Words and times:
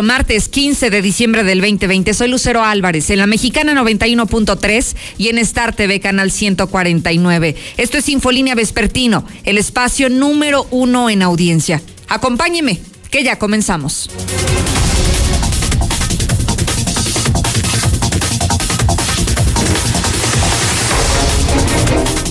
Martes 0.00 0.48
15 0.48 0.88
de 0.88 1.02
diciembre 1.02 1.44
del 1.44 1.60
2020. 1.60 2.14
Soy 2.14 2.28
Lucero 2.28 2.64
Álvarez 2.64 3.10
en 3.10 3.18
la 3.18 3.26
Mexicana 3.26 3.74
91.3 3.74 4.96
y 5.18 5.28
en 5.28 5.36
Star 5.38 5.74
TV 5.76 6.00
Canal 6.00 6.30
149. 6.30 7.56
Esto 7.76 7.98
es 7.98 8.08
Infolínea 8.08 8.54
Vespertino, 8.54 9.26
el 9.44 9.58
espacio 9.58 10.08
número 10.08 10.66
uno 10.70 11.10
en 11.10 11.22
audiencia. 11.22 11.82
Acompáñeme, 12.08 12.80
que 13.10 13.22
ya 13.22 13.38
comenzamos. 13.38 14.08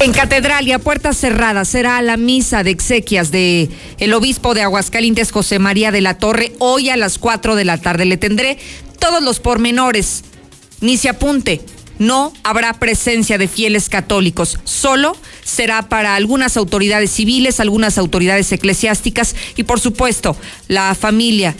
En 0.03 0.13
Catedral 0.13 0.67
y 0.67 0.71
a 0.71 0.79
puertas 0.79 1.15
cerradas 1.15 1.67
será 1.67 2.01
la 2.01 2.17
misa 2.17 2.63
de 2.63 2.71
exequias 2.71 3.29
de 3.29 3.69
el 4.01 4.13
obispo 4.15 4.55
de 4.55 4.63
Aguascalientes, 4.63 5.31
José 5.31 5.59
María 5.59 5.91
de 5.91 6.01
la 6.01 6.17
Torre, 6.17 6.53
hoy 6.57 6.89
a 6.89 6.97
las 6.97 7.19
4 7.19 7.55
de 7.55 7.65
la 7.65 7.77
tarde. 7.77 8.05
Le 8.05 8.17
tendré 8.17 8.57
todos 8.99 9.21
los 9.21 9.39
pormenores. 9.39 10.23
Ni 10.81 10.97
se 10.97 11.07
apunte, 11.07 11.61
no 11.99 12.33
habrá 12.43 12.73
presencia 12.73 13.37
de 13.37 13.47
fieles 13.47 13.89
católicos, 13.89 14.57
solo 14.63 15.15
será 15.43 15.83
para 15.87 16.15
algunas 16.15 16.57
autoridades 16.57 17.11
civiles, 17.11 17.59
algunas 17.59 17.99
autoridades 17.99 18.51
eclesiásticas 18.51 19.35
y 19.55 19.63
por 19.63 19.79
supuesto 19.79 20.35
la 20.67 20.95
familia 20.95 21.55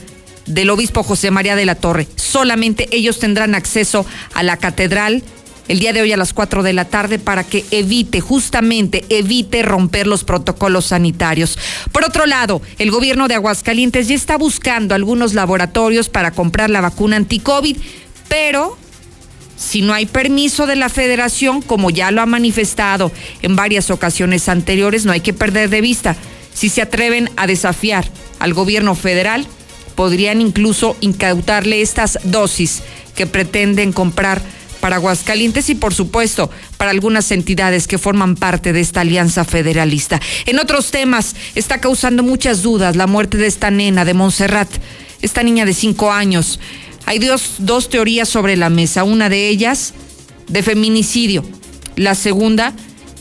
del 0.48 0.72
obispo 0.72 1.04
José 1.04 1.30
María 1.30 1.56
de 1.56 1.66
la 1.66 1.76
Torre. 1.76 2.08
Solamente 2.16 2.90
ellos 2.92 3.20
tendrán 3.20 3.54
acceso 3.54 4.04
a 4.34 4.42
la 4.42 4.58
catedral 4.58 5.22
el 5.68 5.80
día 5.80 5.94
de 5.94 6.02
hoy 6.02 6.12
a 6.12 6.18
las 6.18 6.34
4 6.34 6.64
de 6.64 6.74
la 6.74 6.86
tarde 6.86 7.20
para 7.20 7.44
que 7.44 7.66
evite, 7.72 8.20
justamente, 8.20 9.06
evite 9.10 9.62
romper 9.62 10.08
los 10.08 10.24
protocolos 10.24 10.88
sanitarios. 10.88 11.58
Por 11.92 12.04
otro 12.04 12.26
lado, 12.26 12.62
el 12.78 12.92
gobierno 12.92 13.28
de 13.28 13.36
Aguascalientes 13.36 14.08
ya 14.08 14.16
está 14.16 14.38
buscando 14.38 14.96
algunos 14.96 15.34
laboratorios 15.34 16.10
para 16.10 16.32
comprar 16.32 16.70
la 16.70 16.82
vacuna 16.82 17.18
anti-COVID, 17.18 17.78
pero 18.28 18.78
si 19.62 19.82
no 19.82 19.94
hay 19.94 20.08
permiso 20.08 20.66
de 20.66 20.76
la 20.76 20.90
federación, 20.90 21.62
como 21.62 21.92
ya 21.92 22.12
lo 22.12 22.22
ha 22.22 22.26
manifestado 22.26 23.12
en 23.42 23.56
varias 23.56 23.92
ocasiones 23.92 24.50
anteriores, 24.50 25.06
no 25.06 25.12
hay 25.12 25.22
que 25.22 25.34
perder 25.34 25.70
de 25.70 25.82
vista. 25.82 26.16
Si 26.54 26.68
se 26.68 26.82
atreven 26.82 27.30
a 27.38 27.48
desafiar 27.48 28.06
al 28.40 28.54
gobierno 28.54 28.96
federal, 28.96 29.46
podrían 29.96 30.42
incluso 30.42 30.98
incautarle 31.00 31.82
estas 31.82 32.18
dosis 32.24 32.82
que 33.16 33.28
pretenden 33.28 33.94
comprar 33.94 34.42
para 34.82 34.98
Aguascalientes 34.98 35.70
y 35.70 35.76
por 35.76 35.94
supuesto 35.94 36.50
para 36.76 36.92
algunas 36.92 37.32
entidades 37.32 37.88
que 37.88 37.98
forman 37.98 38.36
parte 38.36 38.74
de 38.74 38.82
esta 38.82 39.02
alianza 39.02 39.46
federalista. 39.46 40.20
En 40.46 40.60
otros 40.60 40.92
temas 40.92 41.36
está 41.56 41.80
causando 41.80 42.24
muchas 42.24 42.64
dudas 42.64 42.98
la 42.98 43.08
muerte 43.08 43.38
de 43.38 43.48
esta 43.48 43.72
nena 43.72 44.04
de 44.04 44.14
Montserrat, 44.14 44.70
esta 45.22 45.44
niña 45.44 45.66
de 45.66 45.74
cinco 45.74 46.12
años. 46.12 46.60
Hay 47.06 47.20
dos, 47.20 47.56
dos 47.60 47.90
teorías 47.90 48.28
sobre 48.28 48.58
la 48.58 48.70
mesa, 48.70 49.04
una 49.04 49.30
de 49.30 49.48
ellas 49.48 49.94
de 50.48 50.64
feminicidio, 50.64 51.46
la 51.96 52.16
segunda 52.16 52.74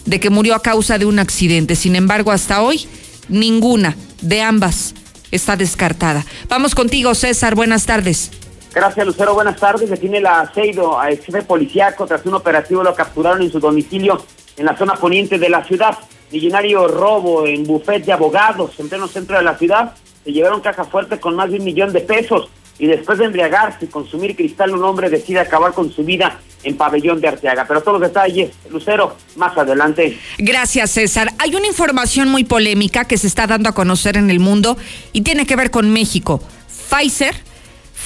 de 0.07 0.19
que 0.19 0.31
murió 0.31 0.55
a 0.55 0.63
causa 0.63 0.99
de 0.99 1.07
un 1.07 1.19
accidente. 1.19 1.77
Sin 1.77 1.95
embargo, 1.95 2.33
hasta 2.33 2.63
hoy 2.63 2.87
ninguna 3.29 3.97
de 4.23 4.43
ambas 4.43 4.95
está 5.31 5.57
descartada. 5.57 6.27
Vamos 6.49 6.75
contigo, 6.75 7.15
César. 7.15 7.55
Buenas 7.55 7.87
tardes. 7.87 8.31
Gracias, 8.73 9.05
Lucero. 9.05 9.35
Buenas 9.35 9.57
tardes. 9.57 9.91
Detiene 9.91 10.21
la 10.21 10.41
aceido 10.41 10.99
a 11.01 11.11
ex 11.11 11.27
jefe 11.27 11.43
policíaco. 11.43 12.07
Tras 12.07 12.25
un 12.25 12.35
operativo 12.35 12.83
lo 12.83 12.95
capturaron 12.95 13.43
en 13.43 13.51
su 13.51 13.59
domicilio 13.59 14.23
en 14.57 14.67
la 14.67 14.77
zona 14.77 14.95
poniente 14.95 15.39
de 15.39 15.49
la 15.49 15.65
ciudad. 15.65 15.99
Millonario 16.31 16.87
robo 16.87 17.47
en 17.47 17.65
bufet 17.65 18.05
de 18.05 18.13
abogados 18.13 18.79
en 18.79 18.89
pleno 18.89 19.09
centro 19.09 19.37
de 19.37 19.43
la 19.43 19.59
ciudad. 19.59 19.95
Se 20.25 20.33
llevaron 20.33 20.61
caja 20.61 20.85
fuerte 20.85 21.19
con 21.19 21.35
más 21.35 21.51
de 21.51 21.59
un 21.59 21.65
millón 21.65 21.93
de 21.93 22.01
pesos. 22.01 22.49
Y 22.79 22.87
después 22.87 23.19
de 23.19 23.27
embriagarse 23.27 23.85
y 23.85 23.89
consumir 23.89 24.37
cristal, 24.37 24.73
un 24.73 24.85
hombre 24.85 25.11
decide 25.11 25.41
acabar 25.41 25.73
con 25.73 25.93
su 25.93 26.05
vida 26.05 26.39
en 26.63 26.77
Pabellón 26.77 27.21
de 27.21 27.29
Arteaga. 27.29 27.67
Pero 27.67 27.83
todos 27.83 28.01
los 28.01 28.09
detalles, 28.09 28.53
Lucero, 28.71 29.17
más 29.37 29.57
adelante. 29.59 30.17
Gracias, 30.39 30.93
César. 30.93 31.31
Hay 31.39 31.55
una 31.57 31.67
información 31.67 32.29
muy 32.29 32.45
polémica 32.45 33.05
que 33.05 33.19
se 33.19 33.27
está 33.27 33.47
dando 33.47 33.69
a 33.69 33.73
conocer 33.73 34.17
en 34.17 34.31
el 34.31 34.41
mundo 34.41 34.79
y 35.13 35.23
tiene 35.23 35.45
que 35.45 35.57
ver 35.57 35.71
con 35.71 35.91
México. 35.91 36.41
Pfizer 36.89 37.50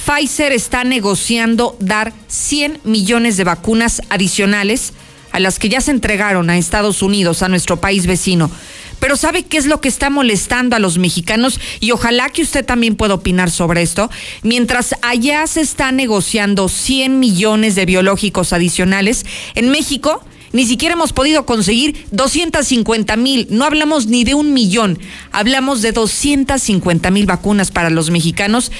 Pfizer 0.05 0.51
está 0.51 0.83
negociando 0.83 1.75
dar 1.79 2.13
100 2.27 2.81
millones 2.83 3.37
de 3.37 3.43
vacunas 3.43 4.03
adicionales 4.09 4.93
a 5.31 5.39
las 5.39 5.57
que 5.57 5.67
ya 5.67 5.81
se 5.81 5.91
entregaron 5.91 6.49
a 6.49 6.57
Estados 6.57 7.01
Unidos, 7.01 7.41
a 7.41 7.49
nuestro 7.49 7.81
país 7.81 8.05
vecino. 8.05 8.51
Pero 8.99 9.17
¿sabe 9.17 9.43
qué 9.43 9.57
es 9.57 9.65
lo 9.65 9.81
que 9.81 9.89
está 9.89 10.11
molestando 10.11 10.75
a 10.75 10.79
los 10.79 10.99
mexicanos? 10.99 11.59
Y 11.79 11.91
ojalá 11.91 12.29
que 12.29 12.43
usted 12.43 12.63
también 12.63 12.95
pueda 12.95 13.15
opinar 13.15 13.49
sobre 13.49 13.81
esto. 13.81 14.09
Mientras 14.43 14.95
allá 15.01 15.45
se 15.47 15.61
está 15.61 15.91
negociando 15.91 16.69
100 16.69 17.19
millones 17.19 17.73
de 17.73 17.85
biológicos 17.85 18.53
adicionales, 18.53 19.25
en 19.55 19.69
México 19.69 20.23
ni 20.53 20.65
siquiera 20.65 20.93
hemos 20.93 21.11
podido 21.11 21.45
conseguir 21.45 22.05
250 22.11 23.17
mil, 23.17 23.45
no 23.49 23.65
hablamos 23.65 24.07
ni 24.07 24.23
de 24.23 24.35
un 24.35 24.53
millón, 24.53 24.97
hablamos 25.33 25.81
de 25.81 25.91
250 25.91 27.11
mil 27.11 27.25
vacunas 27.25 27.71
para 27.71 27.89
los 27.89 28.09
mexicanos 28.09 28.71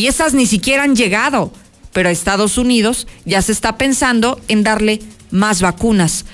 y 0.00 0.06
esas 0.06 0.32
ni 0.32 0.46
siquiera 0.46 0.84
han 0.84 0.96
llegado, 0.96 1.52
pero 1.92 2.08
a 2.08 2.12
Estados 2.12 2.56
Unidos 2.56 3.06
ya 3.26 3.42
se 3.42 3.52
está 3.52 3.76
pensando 3.76 4.40
en 4.48 4.62
darle 4.62 5.00
más 5.30 5.60
vacunas 5.60 6.24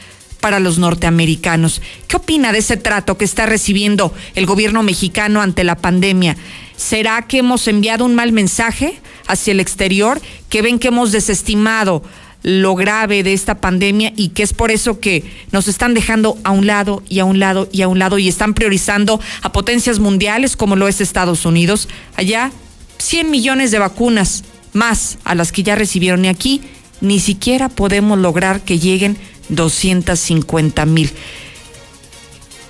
para 0.41 0.61
los 0.61 0.79
norteamericanos. 0.79 1.83
¿Qué 2.07 2.17
opina 2.17 2.53
de 2.53 2.59
ese 2.59 2.77
trato 2.77 3.19
que 3.19 3.25
está 3.25 3.45
recibiendo 3.45 4.15
el 4.37 4.47
gobierno 4.47 4.85
mexicano 4.85 5.43
ante 5.43 5.65
la 5.65 5.75
pandemia? 5.75 6.37
¿Será 6.77 7.23
que 7.23 7.39
hemos 7.39 7.67
enviado 7.67 8.05
un 8.05 8.15
mal 8.15 8.31
mensaje 8.31 9.01
hacia 9.27 9.51
el 9.51 9.59
exterior? 9.59 10.21
¿Que 10.49 10.63
ven 10.63 10.79
que 10.79 10.89
hemos 10.89 11.11
desestimado 11.11 12.05
lo 12.45 12.77
grave 12.77 13.25
de 13.25 13.33
esta 13.33 13.57
pandemia 13.57 14.13
y 14.15 14.29
que 14.29 14.45
es 14.45 14.53
por 14.53 14.71
eso 14.71 15.01
que 15.01 15.25
nos 15.51 15.67
están 15.67 15.93
dejando 15.93 16.39
a 16.45 16.53
un 16.53 16.69
lado 16.69 17.03
y 17.09 17.19
a 17.19 17.25
un 17.25 17.41
lado 17.41 17.69
y 17.73 17.83
a 17.83 17.89
un 17.89 17.99
lado 17.99 18.21
y 18.21 18.29
están 18.29 18.55
priorizando 18.55 19.21
a 19.43 19.51
potencias 19.51 19.99
mundiales 19.99 20.57
como 20.57 20.77
lo 20.77 20.87
es 20.87 21.01
Estados 21.01 21.45
Unidos. 21.45 21.89
Allá 22.15 22.53
100 22.99 23.31
millones 23.31 23.71
de 23.71 23.79
vacunas 23.79 24.45
más 24.73 25.19
a 25.25 25.35
las 25.35 25.53
que 25.53 25.63
ya 25.63 25.75
recibieron 25.75 26.25
y 26.25 26.29
aquí 26.29 26.63
ni 27.01 27.21
siquiera 27.21 27.69
podemos 27.69 28.19
lograr 28.19 28.61
que 28.61 28.79
lleguen 28.79 29.17
250 29.49 30.87
mil. 30.87 31.11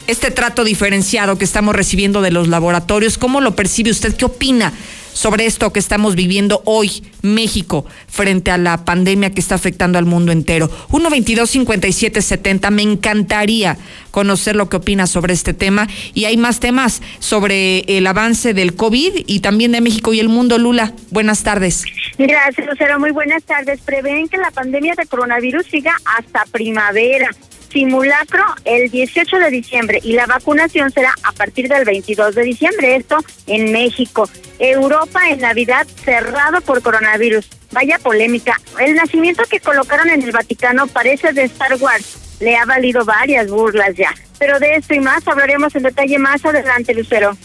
Este 0.06 0.30
trato 0.30 0.62
diferenciado 0.62 1.36
que 1.36 1.44
estamos 1.44 1.74
recibiendo 1.74 2.22
de 2.22 2.30
los 2.30 2.48
laboratorios, 2.48 3.18
¿cómo 3.18 3.40
lo 3.40 3.56
percibe 3.56 3.90
usted? 3.90 4.14
¿Qué 4.14 4.24
opina 4.24 4.72
sobre 5.16 5.46
esto 5.46 5.72
que 5.72 5.78
estamos 5.78 6.14
viviendo 6.14 6.60
hoy, 6.66 7.02
México, 7.22 7.86
frente 8.06 8.50
a 8.50 8.58
la 8.58 8.84
pandemia 8.84 9.30
que 9.30 9.40
está 9.40 9.54
afectando 9.54 9.98
al 9.98 10.04
mundo 10.04 10.30
entero. 10.30 10.70
122-5770, 10.90 12.70
me 12.70 12.82
encantaría 12.82 13.78
conocer 14.10 14.56
lo 14.56 14.68
que 14.68 14.76
opina 14.76 15.06
sobre 15.06 15.32
este 15.32 15.54
tema. 15.54 15.88
Y 16.12 16.26
hay 16.26 16.36
más 16.36 16.60
temas 16.60 17.00
sobre 17.18 17.78
el 17.96 18.06
avance 18.06 18.52
del 18.52 18.76
COVID 18.76 19.24
y 19.26 19.40
también 19.40 19.72
de 19.72 19.80
México 19.80 20.12
y 20.12 20.20
el 20.20 20.28
mundo. 20.28 20.58
Lula, 20.58 20.92
buenas 21.10 21.42
tardes. 21.42 21.84
Gracias, 22.18 22.66
Lucero. 22.66 23.00
Muy 23.00 23.10
buenas 23.10 23.42
tardes. 23.44 23.80
Prevén 23.80 24.28
que 24.28 24.36
la 24.36 24.50
pandemia 24.50 24.94
de 24.96 25.06
coronavirus 25.06 25.64
siga 25.66 25.96
hasta 26.18 26.44
primavera 26.52 27.30
simulacro 27.70 28.44
el 28.64 28.90
18 28.90 29.38
de 29.38 29.50
diciembre 29.50 30.00
y 30.02 30.12
la 30.12 30.26
vacunación 30.26 30.90
será 30.90 31.14
a 31.22 31.32
partir 31.32 31.68
del 31.68 31.84
22 31.84 32.34
de 32.34 32.42
diciembre, 32.42 32.96
esto 32.96 33.18
en 33.46 33.72
México. 33.72 34.28
Europa 34.58 35.20
en 35.28 35.40
Navidad 35.40 35.86
cerrado 36.04 36.60
por 36.60 36.82
coronavirus. 36.82 37.48
Vaya 37.72 37.98
polémica. 37.98 38.60
El 38.78 38.94
nacimiento 38.94 39.42
que 39.50 39.60
colocaron 39.60 40.08
en 40.08 40.22
el 40.22 40.32
Vaticano 40.32 40.86
parece 40.86 41.32
de 41.32 41.44
Star 41.44 41.74
Wars. 41.80 42.38
Le 42.40 42.56
ha 42.56 42.64
valido 42.64 43.04
varias 43.04 43.48
burlas 43.48 43.94
ya. 43.96 44.14
Pero 44.38 44.58
de 44.58 44.76
esto 44.76 44.94
y 44.94 45.00
más 45.00 45.26
hablaremos 45.26 45.74
en 45.74 45.82
detalle 45.82 46.18
más 46.18 46.44
adelante, 46.44 46.94
Lucero. 46.94 47.36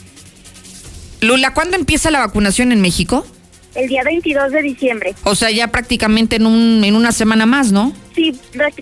Lula, 1.21 1.53
¿cuándo 1.53 1.77
empieza 1.77 2.11
la 2.11 2.19
vacunación 2.19 2.71
en 2.71 2.81
México? 2.81 3.25
El 3.75 3.87
día 3.87 4.03
22 4.03 4.51
de 4.51 4.61
diciembre. 4.61 5.15
O 5.23 5.35
sea, 5.35 5.49
ya 5.49 5.67
prácticamente 5.67 6.35
en, 6.35 6.45
un, 6.45 6.83
en 6.83 6.95
una 6.95 7.11
semana 7.11 7.45
más, 7.45 7.71
¿no? 7.71 7.93
Sí, 8.15 8.37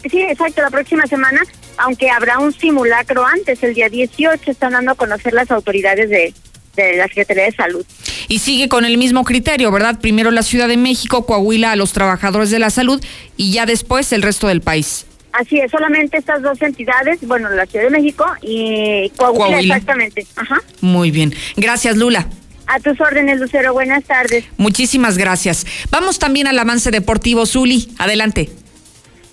sí, 0.10 0.22
exacto, 0.22 0.62
la 0.62 0.72
próxima 0.72 1.06
semana, 1.06 1.42
aunque 1.78 2.10
habrá 2.10 2.40
un 2.40 2.52
simulacro 2.52 3.26
antes, 3.26 3.62
el 3.64 3.74
día 3.74 3.90
18, 3.90 4.50
están 4.50 4.74
dando 4.74 4.92
a 4.92 4.96
conocer 4.96 5.34
las 5.34 5.52
autoridades 5.52 6.10
de, 6.10 6.34
de 6.76 6.98
la 6.98 7.08
Secretaría 7.08 7.44
de 7.44 7.52
Salud. 7.52 7.86
Y 8.28 8.40
sigue 8.40 8.70
con 8.70 8.86
el 8.86 8.98
mismo 8.98 9.24
criterio, 9.24 9.72
¿verdad? 9.72 10.00
Primero 10.00 10.32
la 10.32 10.44
Ciudad 10.44 10.68
de 10.68 10.78
México, 10.78 11.26
Coahuila 11.26 11.72
a 11.72 11.76
los 11.76 11.94
trabajadores 11.94 12.50
de 12.52 12.60
la 12.60 12.70
salud 12.70 13.04
y 13.38 13.52
ya 13.52 13.66
después 13.66 14.12
el 14.12 14.22
resto 14.22 14.48
del 14.48 14.62
país. 14.62 15.06
Así 15.32 15.60
es, 15.60 15.70
solamente 15.72 16.18
estas 16.18 16.42
dos 16.42 16.62
entidades, 16.62 17.20
bueno, 17.22 17.50
la 17.50 17.66
Ciudad 17.66 17.86
de 17.86 17.92
México 17.92 18.26
y 18.42 19.12
Coahuila, 19.16 19.60
exactamente. 19.60 20.26
Ajá. 20.36 20.62
Muy 20.82 21.12
bien. 21.12 21.34
Gracias, 21.56 21.98
Lula. 21.98 22.28
A 22.72 22.80
tus 22.80 23.02
órdenes, 23.02 23.40
Lucero. 23.40 23.74
Buenas 23.74 24.04
tardes. 24.04 24.46
Muchísimas 24.58 25.18
gracias. 25.18 25.66
Vamos 25.90 26.20
también 26.20 26.46
al 26.46 26.60
avance 26.60 26.92
deportivo. 26.92 27.48
Zuli, 27.48 27.90
adelante. 27.98 28.48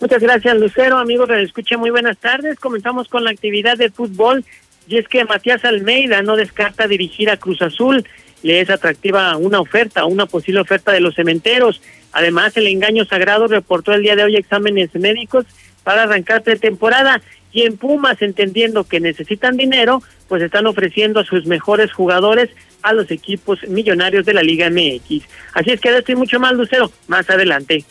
Muchas 0.00 0.22
gracias, 0.22 0.56
Lucero. 0.56 0.96
Amigos, 0.96 1.28
les 1.28 1.48
escuché 1.48 1.76
muy 1.76 1.90
buenas 1.90 2.16
tardes. 2.16 2.58
Comenzamos 2.58 3.08
con 3.08 3.24
la 3.24 3.30
actividad 3.30 3.76
de 3.76 3.90
fútbol. 3.90 4.42
Y 4.88 4.96
es 4.96 5.06
que 5.06 5.26
Matías 5.26 5.66
Almeida 5.66 6.22
no 6.22 6.34
descarta 6.36 6.88
dirigir 6.88 7.28
a 7.28 7.36
Cruz 7.36 7.60
Azul. 7.60 8.08
Le 8.42 8.62
es 8.62 8.70
atractiva 8.70 9.36
una 9.36 9.60
oferta, 9.60 10.06
una 10.06 10.24
posible 10.24 10.60
oferta 10.60 10.92
de 10.92 11.00
los 11.00 11.14
cementeros. 11.14 11.82
Además, 12.12 12.56
el 12.56 12.66
engaño 12.68 13.04
sagrado 13.04 13.48
reportó 13.48 13.92
el 13.92 14.00
día 14.00 14.16
de 14.16 14.24
hoy 14.24 14.36
exámenes 14.36 14.94
médicos 14.94 15.44
para 15.84 16.04
arrancar 16.04 16.42
pretemporada. 16.42 17.20
Y 17.52 17.64
en 17.64 17.76
Pumas, 17.76 18.22
entendiendo 18.22 18.84
que 18.84 18.98
necesitan 18.98 19.58
dinero, 19.58 20.02
pues 20.26 20.42
están 20.42 20.66
ofreciendo 20.66 21.20
a 21.20 21.24
sus 21.24 21.44
mejores 21.44 21.92
jugadores 21.92 22.48
a 22.86 22.92
los 22.92 23.10
equipos 23.10 23.58
millonarios 23.68 24.24
de 24.24 24.32
la 24.32 24.42
Liga 24.42 24.70
MX. 24.70 25.24
Así 25.54 25.70
es 25.72 25.80
que 25.80 25.96
estoy 25.96 26.14
mucho 26.14 26.38
más, 26.38 26.52
Lucero, 26.52 26.90
más 27.08 27.28
adelante. 27.28 27.84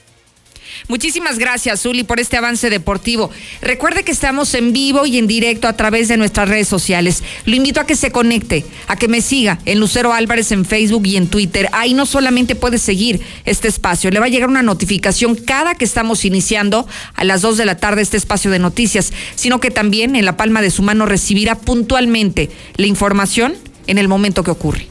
Muchísimas 0.88 1.38
gracias, 1.38 1.82
Zuli, 1.82 2.04
por 2.04 2.20
este 2.20 2.38
avance 2.38 2.70
deportivo. 2.70 3.30
Recuerde 3.62 4.04
que 4.04 4.12
estamos 4.12 4.54
en 4.54 4.72
vivo 4.74 5.06
y 5.06 5.18
en 5.18 5.28
directo 5.28 5.68
a 5.68 5.74
través 5.74 6.08
de 6.08 6.18
nuestras 6.18 6.48
redes 6.48 6.68
sociales. 6.68 7.24
Lo 7.46 7.56
invito 7.56 7.80
a 7.80 7.86
que 7.86 7.96
se 7.96 8.12
conecte, 8.12 8.66
a 8.88 8.96
que 8.96 9.08
me 9.08 9.22
siga 9.22 9.60
en 9.66 9.80
Lucero 9.80 10.14
Álvarez 10.14 10.52
en 10.52 10.66
Facebook 10.66 11.06
y 11.08 11.18
en 11.18 11.28
Twitter. 11.28 11.70
Ahí 11.72 11.94
no 11.94 12.06
solamente 12.06 12.56
puede 12.56 12.78
seguir 12.78 13.22
este 13.46 13.68
espacio, 13.68 14.12
le 14.12 14.20
va 14.20 14.26
a 14.26 14.30
llegar 14.30 14.50
una 14.50 14.64
notificación 14.64 15.36
cada 15.36 15.76
que 15.76 15.86
estamos 15.86 16.24
iniciando 16.26 16.88
a 17.16 17.24
las 17.24 17.42
2 17.42 17.58
de 17.58 17.66
la 17.66 17.78
tarde 17.78 18.02
este 18.02 18.18
espacio 18.18 18.50
de 18.50 18.60
noticias, 18.60 19.12
sino 19.36 19.60
que 19.60 19.72
también 19.72 20.16
en 20.16 20.26
la 20.26 20.38
palma 20.38 20.62
de 20.62 20.72
su 20.72 20.84
mano 20.84 21.06
recibirá 21.06 21.56
puntualmente 21.56 22.50
la 22.78 22.88
información 22.88 23.56
en 23.88 23.98
el 23.98 24.08
momento 24.08 24.44
que 24.44 24.52
ocurre. 24.52 24.88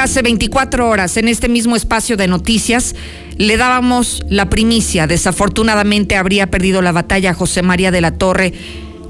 hace 0.00 0.22
24 0.22 0.88
horas, 0.88 1.16
en 1.16 1.28
este 1.28 1.48
mismo 1.48 1.76
espacio 1.76 2.16
de 2.16 2.26
noticias, 2.26 2.94
le 3.36 3.56
dábamos 3.56 4.22
la 4.28 4.48
primicia. 4.50 5.06
Desafortunadamente 5.06 6.16
habría 6.16 6.48
perdido 6.48 6.82
la 6.82 6.92
batalla 6.92 7.34
José 7.34 7.62
María 7.62 7.90
de 7.90 8.00
la 8.00 8.12
Torre 8.12 8.52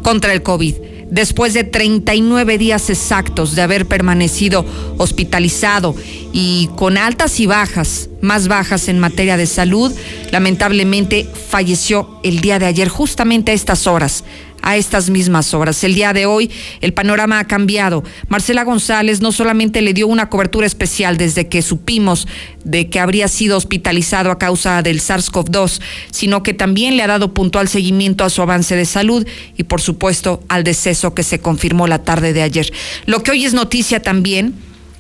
contra 0.03 0.33
el 0.33 0.43
COVID. 0.43 0.90
Después 1.11 1.55
de 1.55 1.65
39 1.65 2.57
días 2.57 2.89
exactos 2.89 3.57
de 3.57 3.63
haber 3.63 3.87
permanecido 3.87 4.65
hospitalizado 4.97 5.97
y 6.33 6.71
con 6.77 6.97
altas 6.97 7.41
y 7.41 7.47
bajas, 7.47 8.09
más 8.21 8.47
bajas 8.47 8.87
en 8.87 9.01
materia 9.01 9.37
de 9.37 9.47
salud, 9.47 9.93
lamentablemente 10.31 11.29
falleció 11.49 12.21
el 12.23 12.41
día 12.41 12.61
de 12.61 12.67
ayer, 12.67 12.89
justamente 12.89 13.51
a 13.51 13.55
estas 13.55 13.89
horas 13.89 14.23
a 14.71 14.77
estas 14.77 15.11
mismas 15.11 15.53
horas. 15.53 15.83
El 15.83 15.95
día 15.95 16.13
de 16.13 16.27
hoy 16.27 16.49
el 16.81 16.95
panorama 16.95 17.41
ha 17.41 17.47
cambiado. 17.47 18.05
Marcela 18.29 18.63
González 18.63 19.21
no 19.21 19.33
solamente 19.33 19.83
le 19.83 19.95
dio 19.95 20.07
una 20.07 20.29
cobertura 20.29 20.65
especial 20.65 21.17
desde 21.17 21.49
que 21.49 21.61
supimos 21.61 22.29
de 22.63 22.89
que 22.89 23.01
habría 23.01 23.27
sido 23.27 23.57
hospitalizado 23.57 24.31
a 24.31 24.39
causa 24.39 24.83
del 24.83 25.01
SARS-CoV-2, 25.01 25.81
sino 26.13 26.45
que 26.45 26.55
también 26.55 26.97
le 26.97 27.03
ha 27.03 27.09
dado 27.09 27.35
puntual 27.35 27.69
seguimiento 27.69 28.23
a 28.23 28.31
su 28.31 28.43
avance 28.43 28.77
de 28.77 28.85
salud 28.85 29.27
y 29.57 29.65
por 29.65 29.81
supuesto 29.81 30.45
al 30.49 30.63
deceso 30.63 31.15
que 31.15 31.25
se 31.25 31.41
confirmó 31.41 31.89
la 31.89 32.05
tarde 32.05 32.33
de 32.33 32.43
ayer. 32.43 32.73
Lo 33.07 33.25
que 33.25 33.33
hoy 33.33 33.45
es 33.45 33.55
noticia 33.55 34.01
también 34.01 34.55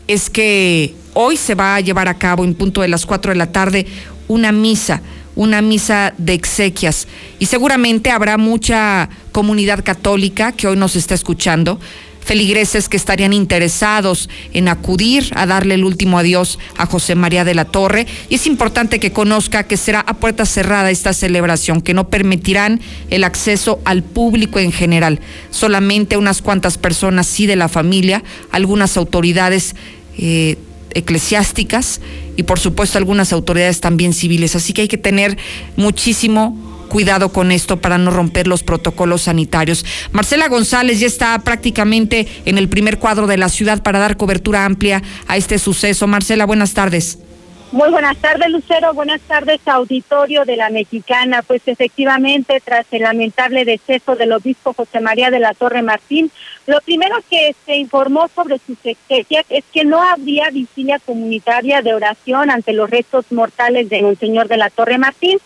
es 0.08 0.30
que 0.30 0.96
hoy 1.14 1.36
se 1.36 1.54
va 1.54 1.76
a 1.76 1.80
llevar 1.80 2.08
a 2.08 2.18
cabo 2.18 2.44
en 2.44 2.54
punto 2.54 2.80
de 2.80 2.88
las 2.88 3.06
cuatro 3.06 3.30
de 3.30 3.38
la 3.38 3.52
tarde 3.52 3.86
una 4.26 4.50
misa 4.50 5.00
una 5.40 5.62
misa 5.62 6.12
de 6.18 6.34
exequias 6.34 7.06
y 7.38 7.46
seguramente 7.46 8.10
habrá 8.10 8.36
mucha 8.36 9.08
comunidad 9.32 9.84
católica 9.84 10.52
que 10.52 10.68
hoy 10.68 10.76
nos 10.76 10.96
está 10.96 11.14
escuchando, 11.14 11.78
feligreses 12.20 12.88
que 12.88 12.96
estarían 12.96 13.32
interesados 13.32 14.28
en 14.52 14.68
acudir 14.68 15.30
a 15.34 15.46
darle 15.46 15.74
el 15.74 15.84
último 15.84 16.18
adiós 16.18 16.58
a 16.76 16.86
José 16.86 17.14
María 17.14 17.44
de 17.44 17.54
la 17.54 17.64
Torre. 17.64 18.06
Y 18.28 18.36
es 18.36 18.46
importante 18.46 19.00
que 19.00 19.12
conozca 19.12 19.64
que 19.64 19.76
será 19.76 20.00
a 20.00 20.14
puerta 20.14 20.46
cerrada 20.46 20.90
esta 20.90 21.12
celebración, 21.12 21.80
que 21.80 21.94
no 21.94 22.08
permitirán 22.08 22.80
el 23.10 23.24
acceso 23.24 23.80
al 23.84 24.02
público 24.02 24.58
en 24.58 24.72
general. 24.72 25.20
Solamente 25.50 26.16
unas 26.16 26.42
cuantas 26.42 26.78
personas, 26.78 27.26
sí 27.26 27.46
de 27.46 27.56
la 27.56 27.68
familia, 27.68 28.22
algunas 28.52 28.96
autoridades. 28.96 29.74
Eh, 30.18 30.56
eclesiásticas 30.92 32.00
y 32.36 32.42
por 32.42 32.58
supuesto 32.58 32.98
algunas 32.98 33.32
autoridades 33.32 33.80
también 33.80 34.12
civiles. 34.12 34.56
Así 34.56 34.72
que 34.72 34.82
hay 34.82 34.88
que 34.88 34.98
tener 34.98 35.38
muchísimo 35.76 36.69
cuidado 36.90 37.32
con 37.32 37.50
esto 37.52 37.78
para 37.78 37.96
no 37.96 38.10
romper 38.10 38.46
los 38.46 38.62
protocolos 38.62 39.22
sanitarios. 39.22 39.86
Marcela 40.12 40.48
González 40.48 41.00
ya 41.00 41.06
está 41.06 41.38
prácticamente 41.38 42.28
en 42.44 42.58
el 42.58 42.68
primer 42.68 42.98
cuadro 42.98 43.26
de 43.26 43.38
la 43.38 43.48
ciudad 43.48 43.82
para 43.82 43.98
dar 43.98 44.18
cobertura 44.18 44.66
amplia 44.66 45.02
a 45.26 45.38
este 45.38 45.58
suceso. 45.58 46.06
Marcela, 46.06 46.44
buenas 46.44 46.74
tardes. 46.74 47.18
Muy 47.72 47.88
buenas 47.90 48.16
tardes, 48.16 48.50
Lucero. 48.50 48.92
Buenas 48.94 49.20
tardes, 49.20 49.60
auditorio 49.64 50.44
de 50.44 50.56
la 50.56 50.70
Mexicana. 50.70 51.42
Pues 51.46 51.62
efectivamente, 51.66 52.60
tras 52.64 52.84
el 52.90 53.02
lamentable 53.02 53.64
deceso 53.64 54.16
del 54.16 54.32
obispo 54.32 54.72
José 54.72 54.98
María 54.98 55.30
de 55.30 55.38
la 55.38 55.54
Torre 55.54 55.80
Martín, 55.80 56.32
lo 56.66 56.80
primero 56.80 57.16
que 57.30 57.54
se 57.64 57.76
informó 57.76 58.28
sobre 58.34 58.58
sus 58.58 58.76
exequias 58.82 59.46
es 59.50 59.62
que 59.72 59.84
no 59.84 60.02
habría 60.02 60.50
vigilia 60.50 60.98
comunitaria 60.98 61.80
de 61.80 61.94
oración 61.94 62.50
ante 62.50 62.72
los 62.72 62.90
restos 62.90 63.30
mortales 63.30 63.88
de 63.88 64.02
Monseñor 64.02 64.48
de 64.48 64.56
la 64.56 64.70
Torre 64.70 64.98
Martín. 64.98 65.38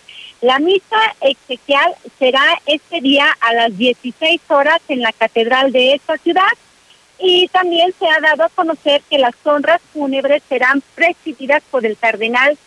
La 0.44 0.58
misa 0.58 1.00
exequial 1.22 1.94
será 2.18 2.44
este 2.66 3.00
día 3.00 3.24
a 3.40 3.54
las 3.54 3.78
16 3.78 4.42
horas 4.48 4.78
en 4.88 5.00
la 5.00 5.10
catedral 5.10 5.72
de 5.72 5.94
esta 5.94 6.18
ciudad 6.18 6.52
y 7.18 7.48
también 7.48 7.94
se 7.98 8.06
ha 8.06 8.20
dado 8.20 8.44
a 8.44 8.50
conocer 8.50 9.00
que 9.08 9.16
las 9.16 9.34
honras 9.44 9.80
fúnebres 9.94 10.42
serán 10.46 10.82
presididas 10.94 11.62
por 11.70 11.86
el 11.86 11.96
cardenal 11.96 12.58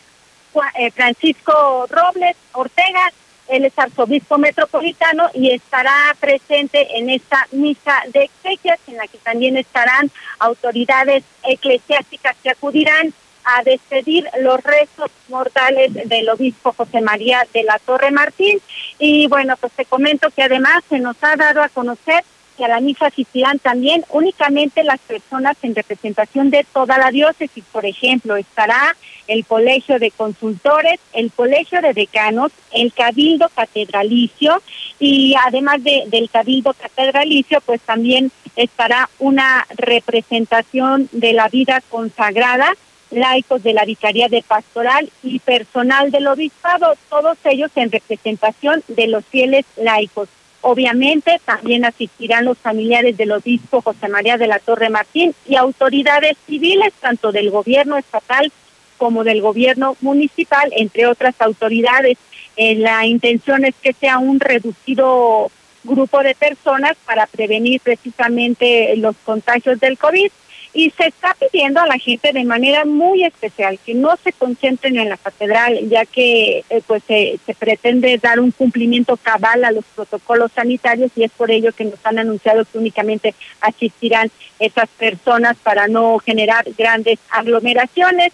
eh, 0.74 0.90
Francisco 0.90 1.86
Robles 1.88 2.36
Ortega, 2.54 3.12
él 3.48 3.66
es 3.66 3.78
arzobispo 3.78 4.40
metropolitano 4.40 5.30
y 5.36 5.52
estará 5.52 6.16
presente 6.20 6.98
en 6.98 7.12
esta 7.12 7.46
misa 7.52 8.02
de 8.12 8.24
exequias 8.24 8.80
en 8.88 8.98
la 8.98 9.08
que 9.08 9.20
también 9.20 9.56
estarán 9.56 10.10
autoridades 10.40 11.24
eclesiásticas 11.44 12.36
que 12.42 12.50
acudirán 12.50 13.14
a 13.48 13.64
despedir 13.64 14.28
los 14.42 14.62
restos 14.62 15.10
mortales 15.30 15.94
del 15.94 16.28
obispo 16.30 16.74
José 16.74 17.00
María 17.00 17.48
de 17.54 17.64
la 17.64 17.80
Torre 17.80 18.12
Martín. 18.12 18.60
Y 19.00 19.28
bueno, 19.28 19.56
pues 19.60 19.72
te 19.74 19.86
comento 19.86 20.30
que 20.32 20.44
además 20.44 20.84
se 20.90 21.00
nos 21.00 21.16
ha 21.22 21.36
dado 21.38 21.64
a 21.64 21.70
conocer 21.70 22.26
que 22.58 22.66
a 22.66 22.68
la 22.68 22.82
misa 22.82 23.06
asistirán 23.06 23.60
también 23.60 24.04
únicamente 24.10 24.84
las 24.84 25.00
personas 25.00 25.56
en 25.62 25.76
representación 25.76 26.50
de 26.50 26.66
toda 26.74 26.98
la 26.98 27.12
diócesis. 27.12 27.64
Por 27.72 27.86
ejemplo, 27.86 28.36
estará 28.36 28.96
el 29.28 29.46
Colegio 29.46 30.00
de 30.00 30.12
Consultores, 30.12 31.00
el 31.14 31.32
Colegio 31.32 31.82
de 31.82 31.94
Decanos, 31.94 32.52
el 32.72 32.92
Cabildo 32.92 33.48
Catedralicio 33.56 34.62
y 35.00 35.36
además 35.46 35.84
de, 35.84 36.06
del 36.08 36.30
Cabildo 36.30 36.74
Catedralicio, 36.74 37.62
pues 37.62 37.80
también 37.82 38.32
estará 38.56 39.10
una 39.20 39.66
representación 39.78 41.08
de 41.12 41.34
la 41.34 41.48
vida 41.48 41.82
consagrada 41.90 42.74
laicos 43.12 43.64
de 43.64 43.74
la 43.74 43.86
Vicaría 43.86 44.28
de 44.28 44.44
Pastoral 44.44 45.10
y 45.24 45.40
personal 45.40 46.12
del 46.12 46.28
obispado, 46.28 46.96
todos 47.10 47.38
ellos 47.46 47.72
en 47.76 47.92
representación 47.92 48.84
de 48.88 49.08
los 49.08 49.26
fieles 49.26 49.66
laicos. 49.78 50.30
Obviamente 50.62 51.40
también 51.46 51.86
asistirán 51.86 52.46
los 52.46 52.58
familiares 52.58 53.16
del 53.16 53.32
obispo 53.32 53.82
José 53.82 54.08
María 54.10 54.38
de 54.38 54.48
la 54.48 54.60
Torre 54.60 54.90
Martín 54.90 55.34
y 55.48 55.56
autoridades 55.56 56.36
civiles, 56.46 56.94
tanto 57.00 57.32
del 57.32 57.52
gobierno 57.52 57.98
estatal 57.98 58.52
como 58.98 59.24
del 59.24 59.42
gobierno 59.42 59.96
municipal, 60.02 60.72
entre 60.76 61.06
otras 61.06 61.36
autoridades. 61.40 62.18
Eh, 62.58 62.76
la 62.76 63.06
intención 63.06 63.64
es 63.66 63.76
que 63.76 63.94
sea 63.94 64.18
un 64.18 64.40
reducido 64.40 65.52
grupo 65.84 66.22
de 66.24 66.36
personas 66.36 66.98
para 67.06 67.28
prevenir 67.28 67.80
precisamente 67.82 68.96
los 68.98 69.16
contagios 69.24 69.80
del 69.80 69.98
COVID 69.98 70.30
y 70.78 70.92
se 70.92 71.08
está 71.08 71.34
pidiendo 71.34 71.82
a 71.82 71.88
la 71.88 71.98
gente 71.98 72.32
de 72.32 72.44
manera 72.44 72.86
muy 72.86 73.24
especial 73.24 73.80
que 73.84 73.96
no 73.96 74.16
se 74.24 74.32
concentren 74.32 74.96
en 75.00 75.10
la 75.10 75.18
catedral, 75.18 75.90
ya 75.90 76.06
que 76.06 76.64
eh, 76.70 76.82
pues 76.86 77.02
se, 77.08 77.40
pretende 77.58 78.20
dar 78.20 78.40
un 78.40 78.52
cumplimiento 78.52 79.18
cabal 79.18 79.66
a 79.66 79.72
los 79.72 79.84
protocolos 79.96 80.52
sanitarios 80.52 81.10
y 81.16 81.24
es 81.24 81.32
por 81.32 81.50
ello 81.50 81.72
que 81.72 81.86
nos 81.86 81.98
han 82.04 82.20
anunciado 82.20 82.64
que 82.64 82.78
únicamente 82.78 83.34
asistirán 83.60 84.30
esas 84.60 84.88
personas 84.90 85.58
para 85.58 85.88
no 85.88 86.20
generar 86.20 86.64
grandes 86.78 87.18
aglomeraciones. 87.32 88.32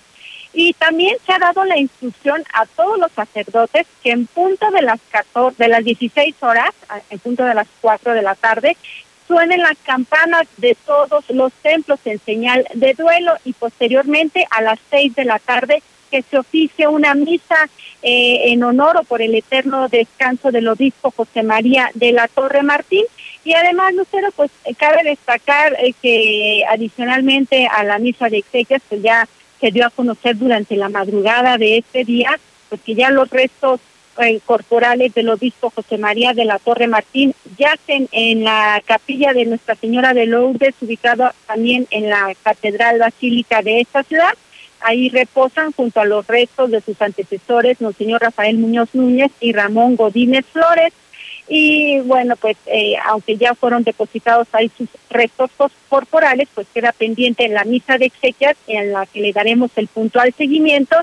Y 0.51 0.73
también 0.73 1.15
se 1.25 1.31
ha 1.31 1.39
dado 1.39 1.63
la 1.63 1.79
instrucción 1.79 2.43
a 2.53 2.65
todos 2.65 2.99
los 2.99 3.11
sacerdotes 3.13 3.87
que 4.03 4.11
en 4.11 4.27
punto 4.27 4.69
de 4.69 4.81
las 4.81 4.99
14, 5.11 5.63
de 5.63 5.69
las 5.69 5.83
16 5.85 6.35
horas, 6.41 6.71
en 7.09 7.19
punto 7.19 7.45
de 7.45 7.53
las 7.53 7.67
4 7.79 8.13
de 8.13 8.21
la 8.21 8.35
tarde, 8.35 8.75
suenen 9.27 9.61
las 9.61 9.77
campanas 9.79 10.47
de 10.57 10.75
todos 10.85 11.29
los 11.29 11.51
templos 11.53 11.99
en 12.05 12.19
señal 12.19 12.67
de 12.73 12.93
duelo 12.93 13.33
y 13.45 13.53
posteriormente 13.53 14.45
a 14.49 14.61
las 14.61 14.79
6 14.89 15.15
de 15.15 15.25
la 15.25 15.39
tarde 15.39 15.81
que 16.13 16.21
se 16.21 16.37
oficie 16.37 16.87
una 16.87 17.15
misa 17.15 17.57
eh, 18.03 18.51
en 18.51 18.63
honor 18.63 18.97
o 18.97 19.03
por 19.03 19.23
el 19.23 19.33
eterno 19.33 19.87
descanso 19.89 20.51
del 20.51 20.67
obispo 20.67 21.09
José 21.09 21.41
María 21.41 21.89
de 21.95 22.11
la 22.11 22.27
Torre 22.27 22.61
Martín. 22.61 23.05
Y 23.43 23.53
además, 23.53 23.95
Lucero, 23.95 24.29
pues 24.35 24.51
cabe 24.77 25.03
destacar 25.03 25.75
eh, 25.79 25.93
que 26.01 26.63
adicionalmente 26.69 27.65
a 27.65 27.83
la 27.83 27.97
misa 27.97 28.29
de 28.29 28.37
exequias, 28.37 28.83
pues 28.87 29.01
ya 29.01 29.27
se 29.59 29.71
dio 29.71 29.87
a 29.87 29.89
conocer 29.89 30.37
durante 30.37 30.75
la 30.75 30.89
madrugada 30.89 31.57
de 31.57 31.77
este 31.79 32.03
día, 32.03 32.39
pues 32.69 32.79
que 32.81 32.93
ya 32.93 33.09
los 33.09 33.29
restos 33.31 33.79
eh, 34.19 34.39
corporales 34.45 35.13
del 35.13 35.29
obispo 35.29 35.71
José 35.71 35.97
María 35.97 36.33
de 36.33 36.45
la 36.45 36.59
Torre 36.59 36.87
Martín 36.87 37.33
yacen 37.57 38.07
en 38.11 38.43
la 38.43 38.81
capilla 38.85 39.33
de 39.33 39.45
Nuestra 39.45 39.75
Señora 39.75 40.13
de 40.13 40.25
Lourdes, 40.25 40.75
ubicado 40.81 41.31
también 41.47 41.87
en 41.91 42.09
la 42.09 42.33
Catedral 42.43 42.99
Basílica 42.99 43.61
de 43.61 43.81
esta 43.81 44.03
ciudad. 44.03 44.33
Ahí 44.81 45.09
reposan 45.09 45.71
junto 45.71 46.01
a 46.01 46.05
los 46.05 46.27
restos 46.27 46.69
de 46.69 46.81
sus 46.81 47.01
antecesores, 47.01 47.81
Monseñor 47.81 48.21
Rafael 48.21 48.57
Muñoz 48.57 48.89
Núñez 48.93 49.31
y 49.39 49.53
Ramón 49.53 49.95
Godínez 49.95 50.45
Flores. 50.45 50.93
Y 51.55 51.99
bueno, 51.99 52.35
pues 52.35 52.57
eh, 52.65 52.95
aunque 53.05 53.37
ya 53.37 53.53
fueron 53.53 53.83
depositados 53.83 54.47
ahí 54.53 54.71
sus 54.75 54.89
restos 55.11 55.51
corporales, 55.87 56.49
pues 56.51 56.65
queda 56.73 56.91
pendiente 56.93 57.47
la 57.47 57.63
misa 57.63 57.99
de 57.99 58.07
exequias 58.07 58.55
en 58.65 58.91
la 58.91 59.05
que 59.05 59.21
le 59.21 59.33
daremos 59.33 59.69
el 59.75 59.85
puntual 59.85 60.33
seguimiento 60.35 60.95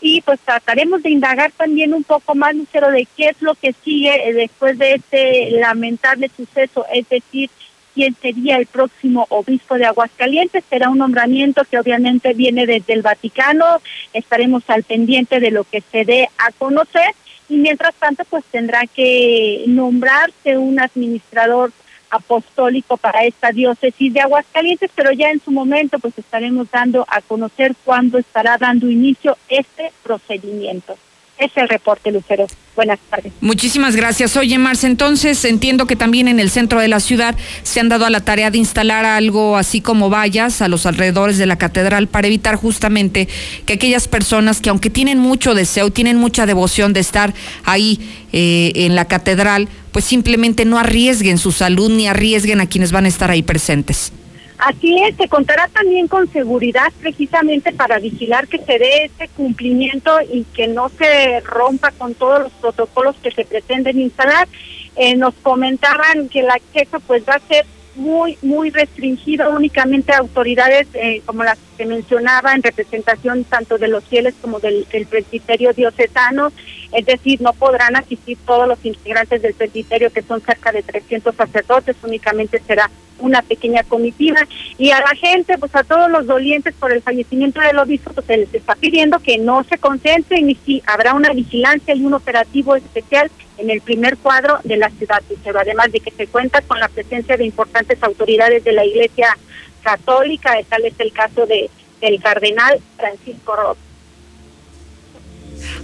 y 0.00 0.20
pues 0.20 0.38
trataremos 0.38 1.02
de 1.02 1.10
indagar 1.10 1.50
también 1.50 1.92
un 1.92 2.04
poco 2.04 2.36
más, 2.36 2.54
Lucero, 2.54 2.92
de 2.92 3.08
qué 3.16 3.30
es 3.30 3.42
lo 3.42 3.56
que 3.56 3.74
sigue 3.82 4.28
eh, 4.28 4.32
después 4.32 4.78
de 4.78 4.94
este 4.94 5.50
lamentable 5.58 6.30
suceso, 6.36 6.86
es 6.92 7.08
decir, 7.08 7.50
quién 7.92 8.14
sería 8.22 8.58
el 8.58 8.66
próximo 8.66 9.26
obispo 9.30 9.74
de 9.74 9.86
Aguascalientes. 9.86 10.62
Será 10.70 10.88
un 10.88 10.98
nombramiento 10.98 11.64
que 11.68 11.80
obviamente 11.80 12.32
viene 12.32 12.64
desde 12.64 12.92
el 12.92 13.02
Vaticano. 13.02 13.80
Estaremos 14.12 14.62
al 14.68 14.84
pendiente 14.84 15.40
de 15.40 15.50
lo 15.50 15.64
que 15.64 15.80
se 15.80 16.04
dé 16.04 16.28
a 16.38 16.52
conocer 16.52 17.12
y 17.48 17.56
mientras 17.56 17.94
tanto 17.94 18.24
pues 18.24 18.44
tendrá 18.44 18.86
que 18.86 19.64
nombrarse 19.66 20.58
un 20.58 20.80
administrador 20.80 21.72
apostólico 22.10 22.96
para 22.96 23.24
esta 23.24 23.50
diócesis 23.50 24.12
de 24.12 24.20
Aguascalientes, 24.20 24.90
pero 24.94 25.12
ya 25.12 25.30
en 25.30 25.40
su 25.40 25.50
momento 25.50 25.98
pues 25.98 26.16
estaremos 26.18 26.70
dando 26.70 27.04
a 27.08 27.20
conocer 27.20 27.74
cuándo 27.84 28.18
estará 28.18 28.56
dando 28.58 28.90
inicio 28.90 29.36
este 29.48 29.92
procedimiento. 30.02 30.96
Es 31.38 31.50
el 31.56 31.68
reporte, 31.68 32.10
Lucero. 32.10 32.46
Buenas 32.74 32.98
tardes. 33.10 33.32
Muchísimas 33.40 33.94
gracias. 33.94 34.36
Oye, 34.36 34.58
Marce, 34.58 34.86
entonces 34.86 35.44
entiendo 35.44 35.86
que 35.86 35.96
también 35.96 36.28
en 36.28 36.40
el 36.40 36.50
centro 36.50 36.80
de 36.80 36.88
la 36.88 37.00
ciudad 37.00 37.36
se 37.62 37.80
han 37.80 37.88
dado 37.88 38.06
a 38.06 38.10
la 38.10 38.20
tarea 38.20 38.50
de 38.50 38.58
instalar 38.58 39.04
algo 39.04 39.56
así 39.56 39.80
como 39.82 40.08
vallas 40.08 40.62
a 40.62 40.68
los 40.68 40.86
alrededores 40.86 41.36
de 41.36 41.46
la 41.46 41.56
catedral 41.56 42.06
para 42.06 42.26
evitar 42.26 42.56
justamente 42.56 43.28
que 43.66 43.74
aquellas 43.74 44.08
personas 44.08 44.60
que 44.60 44.70
aunque 44.70 44.88
tienen 44.88 45.18
mucho 45.18 45.54
deseo, 45.54 45.90
tienen 45.90 46.16
mucha 46.16 46.46
devoción 46.46 46.92
de 46.92 47.00
estar 47.00 47.34
ahí 47.64 48.00
eh, 48.32 48.72
en 48.74 48.94
la 48.94 49.06
catedral, 49.06 49.68
pues 49.92 50.04
simplemente 50.04 50.64
no 50.64 50.78
arriesguen 50.78 51.38
su 51.38 51.52
salud 51.52 51.90
ni 51.90 52.06
arriesguen 52.06 52.60
a 52.60 52.66
quienes 52.66 52.92
van 52.92 53.04
a 53.04 53.08
estar 53.08 53.30
ahí 53.30 53.42
presentes. 53.42 54.12
Así 54.58 55.02
es, 55.02 55.16
se 55.16 55.28
contará 55.28 55.68
también 55.68 56.08
con 56.08 56.30
seguridad 56.32 56.90
precisamente 57.00 57.72
para 57.72 57.98
vigilar 57.98 58.48
que 58.48 58.58
se 58.58 58.78
dé 58.78 59.04
ese 59.04 59.28
cumplimiento 59.28 60.18
y 60.32 60.44
que 60.44 60.66
no 60.66 60.88
se 60.88 61.40
rompa 61.40 61.90
con 61.90 62.14
todos 62.14 62.44
los 62.44 62.52
protocolos 62.52 63.16
que 63.22 63.30
se 63.30 63.44
pretenden 63.44 64.00
instalar. 64.00 64.48
Eh, 64.96 65.14
nos 65.14 65.34
comentaban 65.34 66.30
que 66.30 66.40
el 66.40 66.50
acceso 66.50 67.00
pues 67.00 67.22
va 67.28 67.34
a 67.34 67.40
ser 67.40 67.66
muy, 67.96 68.38
muy 68.42 68.70
restringido 68.70 69.50
únicamente 69.50 70.12
a 70.12 70.18
autoridades 70.18 70.86
eh, 70.94 71.22
como 71.26 71.44
las 71.44 71.58
que 71.76 71.86
mencionaba 71.86 72.54
en 72.54 72.62
representación 72.62 73.44
tanto 73.44 73.78
de 73.78 73.88
los 73.88 74.04
fieles 74.04 74.34
como 74.40 74.60
del, 74.60 74.86
del, 74.90 75.06
presbiterio 75.06 75.72
diocesano, 75.72 76.52
es 76.92 77.06
decir, 77.06 77.40
no 77.40 77.52
podrán 77.52 77.96
asistir 77.96 78.38
todos 78.46 78.66
los 78.66 78.84
integrantes 78.84 79.42
del 79.42 79.54
presbiterio 79.54 80.12
que 80.12 80.22
son 80.22 80.40
cerca 80.40 80.72
de 80.72 80.82
300 80.82 81.34
sacerdotes, 81.34 81.96
únicamente 82.02 82.60
será 82.66 82.90
una 83.18 83.42
pequeña 83.42 83.82
comitiva. 83.82 84.40
Y 84.78 84.90
a 84.90 85.00
la 85.00 85.14
gente, 85.14 85.58
pues 85.58 85.74
a 85.74 85.84
todos 85.84 86.10
los 86.10 86.26
dolientes 86.26 86.74
por 86.74 86.92
el 86.92 87.02
fallecimiento 87.02 87.60
del 87.60 87.78
obispo, 87.78 88.12
pues 88.12 88.26
se 88.26 88.36
les 88.36 88.54
está 88.54 88.74
pidiendo 88.74 89.18
que 89.18 89.38
no 89.38 89.64
se 89.64 89.78
concentren 89.78 90.50
y 90.50 90.54
si 90.54 90.82
habrá 90.86 91.14
una 91.14 91.32
vigilancia 91.32 91.94
y 91.94 92.04
un 92.04 92.14
operativo 92.14 92.76
especial 92.76 93.30
en 93.58 93.70
el 93.70 93.80
primer 93.80 94.16
cuadro 94.18 94.58
de 94.64 94.76
la 94.76 94.90
ciudad, 94.90 95.22
pero 95.42 95.60
además 95.60 95.90
de 95.90 96.00
que 96.00 96.10
se 96.10 96.26
cuenta 96.26 96.60
con 96.60 96.78
la 96.78 96.88
presencia 96.88 97.36
de 97.36 97.46
importantes 97.46 98.02
autoridades 98.02 98.62
de 98.64 98.72
la 98.72 98.84
Iglesia 98.84 99.36
Católica, 99.86 100.58
tal 100.68 100.84
es 100.84 100.98
el 100.98 101.12
caso 101.12 101.46
de 101.46 101.70
del 102.00 102.20
cardenal 102.20 102.80
Francisco 102.96 103.54
Ross. 103.54 103.78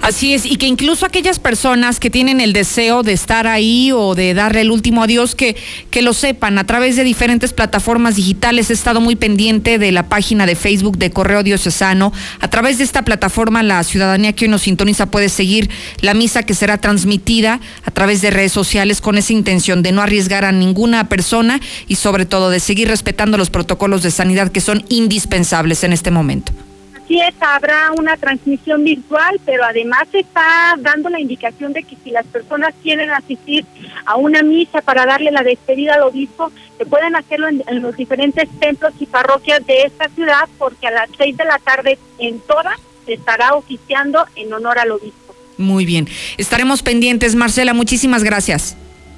Así 0.01 0.35
es, 0.35 0.47
y 0.47 0.57
que 0.57 0.67
incluso 0.67 1.07
aquellas 1.07 1.39
personas 1.39 2.01
que 2.01 2.11
tienen 2.11 2.41
el 2.41 2.53
deseo 2.53 3.05
de 3.05 3.13
estar 3.13 3.47
ahí 3.47 3.93
o 3.93 4.17
de 4.17 4.35
darle 4.35 4.63
el 4.63 4.73
último 4.73 5.05
adiós, 5.05 5.37
que, 5.37 5.55
que 5.91 6.03
lo 6.03 6.13
sepan 6.13 6.59
a 6.59 6.65
través 6.65 6.97
de 6.97 7.05
diferentes 7.05 7.53
plataformas 7.53 8.17
digitales. 8.17 8.71
He 8.71 8.73
estado 8.73 9.01
muy 9.01 9.15
pendiente 9.15 9.79
de 9.79 9.93
la 9.93 10.09
página 10.09 10.45
de 10.45 10.57
Facebook 10.57 10.99
de 10.99 11.11
Correo 11.11 11.45
Diocesano. 11.45 12.13
A 12.41 12.49
través 12.49 12.79
de 12.79 12.85
esta 12.85 13.03
plataforma, 13.03 13.63
la 13.63 13.85
ciudadanía 13.85 14.33
que 14.33 14.47
hoy 14.47 14.51
nos 14.51 14.63
sintoniza 14.63 15.07
puede 15.07 15.29
seguir 15.29 15.71
la 16.01 16.15
misa 16.15 16.43
que 16.43 16.55
será 16.55 16.79
transmitida 16.79 17.61
a 17.85 17.91
través 17.93 18.23
de 18.23 18.31
redes 18.31 18.53
sociales 18.53 19.01
con 19.01 19.19
esa 19.19 19.33
intención 19.33 19.83
de 19.83 19.93
no 19.93 20.03
arriesgar 20.03 20.45
a 20.45 20.51
ninguna 20.51 21.09
persona 21.09 21.61
y 21.87 21.95
sobre 21.95 22.27
todo 22.27 22.51
de 22.51 22.59
seguir 22.59 22.89
respetando 22.89 23.39
los 23.39 23.51
protocolos 23.51 24.03
de 24.03 24.11
sanidad 24.11 24.51
que 24.51 24.61
son 24.61 24.85
indispensables 24.89 25.85
en 25.85 25.93
este 25.93 26.11
momento. 26.11 26.53
Así 27.21 27.35
habrá 27.41 27.93
una 27.93 28.17
transmisión 28.17 28.85
virtual, 28.85 29.39
pero 29.45 29.65
además 29.65 30.09
se 30.11 30.21
está 30.21 30.77
dando 30.79 31.11
la 31.11 31.21
indicación 31.21 31.75
de 31.75 31.83
que 31.83 31.97
si 32.03 32.11
las 32.11 32.25
personas 32.27 32.73
quieren 32.83 33.11
asistir 33.11 33.67
a 34.07 34.17
una 34.17 34.43
misa 34.43 34.81
para 34.81 35.05
darle 35.05 35.31
la 35.31 35.43
despedida 35.43 35.97
al 35.97 36.05
obispo, 36.05 36.51
que 36.79 36.87
pueden 36.87 37.15
hacerlo 37.15 37.49
en, 37.49 37.63
en 37.67 37.83
los 37.83 37.97
diferentes 37.99 38.49
templos 38.61 38.95
y 38.99 39.05
parroquias 39.05 39.67
de 39.67 39.83
esta 39.83 40.09
ciudad, 40.09 40.49
porque 40.57 40.87
a 40.87 40.91
las 40.91 41.11
seis 41.19 41.37
de 41.37 41.45
la 41.45 41.59
tarde 41.59 41.99
en 42.19 42.41
todas 42.41 42.79
se 43.05 43.15
estará 43.15 43.55
oficiando 43.55 44.25
en 44.37 44.53
honor 44.55 44.79
al 44.79 44.93
obispo. 44.93 45.35
Muy 45.59 45.85
bien, 45.85 46.09
estaremos 46.39 46.83
pendientes, 46.83 47.35
Marcela, 47.35 47.75
muchísimas 47.75 48.25
gracias. 48.25 48.77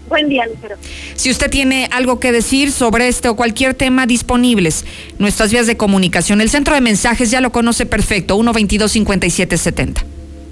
Buen 0.09 0.29
día, 0.29 0.47
Lucero. 0.47 0.77
Si 1.15 1.31
usted 1.31 1.51
tiene 1.51 1.89
algo 1.91 2.21
que 2.21 2.31
decir 2.31 2.73
sobre 2.73 3.09
este 3.09 3.29
o 3.29 3.37
cualquier 3.37 3.75
tema, 3.75 4.07
disponibles 4.07 4.85
nuestras 5.19 5.51
vías 5.51 5.67
de 5.67 5.77
comunicación. 5.77 6.41
El 6.41 6.51
centro 6.51 6.75
de 6.75 6.81
mensajes 6.81 7.31
ya 7.31 7.41
lo 7.41 7.53
conoce 7.53 7.87
perfecto, 7.87 8.39
122-5770. 8.39 10.05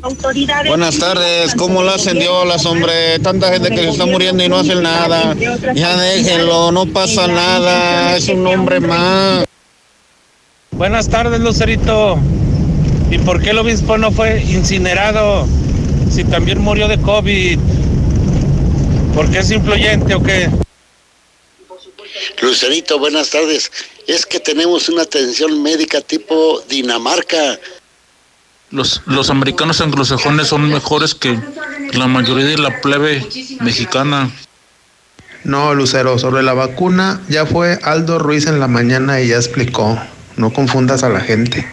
Autoridades. 0.03 0.69
Buenas 0.69 0.99
tardes, 0.99 1.55
¿cómo 1.55 1.83
lo 1.83 1.93
hacen 1.93 2.19
Dios, 2.19 2.67
hombre? 2.67 3.19
Tanta 3.21 3.53
gente 3.53 3.71
que 3.71 3.77
se 3.77 3.91
está 3.91 4.07
muriendo 4.07 4.43
y 4.43 4.49
no 4.49 4.59
hacen 4.59 4.83
nada. 4.83 5.37
Ya 5.75 5.97
déjenlo, 5.97 6.73
no 6.73 6.87
pasa 6.87 7.29
nada, 7.29 8.17
es 8.17 8.29
un 8.29 8.45
hombre 8.47 8.81
más. 8.81 9.45
Buenas 10.73 11.09
tardes, 11.09 11.41
Lucerito. 11.41 12.19
¿Y 13.11 13.19
por 13.19 13.43
qué 13.43 13.51
el 13.51 13.59
obispo 13.59 13.99
no 13.99 14.11
fue 14.11 14.43
incinerado 14.43 15.47
si 16.11 16.25
también 16.25 16.61
murió 16.61 16.89
de 16.89 16.99
COVID? 16.99 17.61
¿Por 19.15 19.31
qué 19.31 19.39
es 19.39 19.51
influyente 19.51 20.15
o 20.15 20.23
qué? 20.23 20.49
Lucerito, 22.41 22.99
buenas 22.99 23.31
tardes. 23.31 23.71
Es 24.07 24.27
que 24.27 24.41
tenemos 24.41 24.89
una 24.89 25.03
atención 25.03 25.63
médica 25.63 26.01
tipo 26.01 26.63
Dinamarca. 26.69 27.59
Los, 28.71 29.03
los 29.07 29.29
americanos 29.31 29.81
anglosajones 29.81 30.49
son 30.49 30.69
mejores 30.69 31.15
que 31.15 31.39
la 31.93 32.07
mayoría 32.07 32.47
de 32.47 32.59
la 32.59 32.81
plebe 32.81 33.27
mexicana. 33.61 34.31
No, 35.45 35.75
Lucero, 35.75 36.19
sobre 36.19 36.43
la 36.43 36.55
vacuna 36.55 37.21
ya 37.29 37.45
fue 37.45 37.79
Aldo 37.83 38.19
Ruiz 38.19 38.47
en 38.47 38.61
la 38.61 38.69
mañana 38.69 39.21
y 39.21 39.29
ya 39.29 39.37
explicó. 39.37 40.01
No 40.37 40.53
confundas 40.53 41.03
a 41.03 41.11
la 41.11 41.21
gente. 41.21 41.67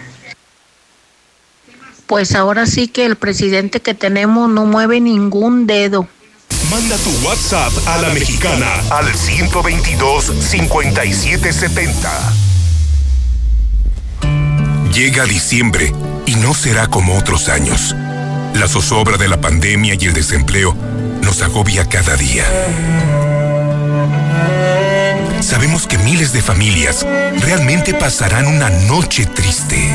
Pues 2.06 2.36
ahora 2.36 2.66
sí 2.66 2.88
que 2.88 3.06
el 3.06 3.16
presidente 3.16 3.80
que 3.80 3.94
tenemos 3.94 4.50
no 4.50 4.66
mueve 4.66 5.00
ningún 5.00 5.68
dedo. 5.68 6.08
Manda 6.70 6.98
tu 6.98 7.10
WhatsApp 7.26 7.72
a 7.88 7.98
la 7.98 8.10
mexicana 8.10 8.68
al 8.92 9.08
122-5770. 9.08 11.94
Llega 14.94 15.26
diciembre 15.26 15.92
y 16.28 16.36
no 16.36 16.54
será 16.54 16.86
como 16.88 17.18
otros 17.18 17.50
años. 17.50 17.96
La 18.54 18.68
zozobra 18.68 19.18
de 19.18 19.28
la 19.28 19.42
pandemia 19.42 19.96
y 20.00 20.06
el 20.06 20.14
desempleo 20.14 20.78
nos 21.24 21.42
agobia 21.42 21.90
cada 21.90 22.16
día. 22.16 22.46
Sabemos 25.42 25.88
que 25.88 25.98
miles 25.98 26.34
de 26.34 26.44
familias 26.44 27.04
realmente 27.40 27.96
pasarán 27.96 28.46
una 28.46 28.70
noche 28.70 29.26
triste. 29.26 29.92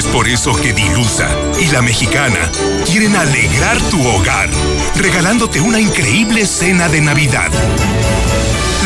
Esta 0.00 0.12
por 0.12 0.28
eso 0.28 0.54
que 0.54 0.72
Dilusa 0.72 1.28
y 1.60 1.66
la 1.66 1.82
mexicana 1.82 2.50
quieren 2.86 3.14
alegrar 3.16 3.78
tu 3.90 4.02
hogar, 4.08 4.48
regalándote 4.96 5.60
una 5.60 5.78
increíble 5.78 6.46
cena 6.46 6.88
de 6.88 7.02
Navidad. 7.02 7.50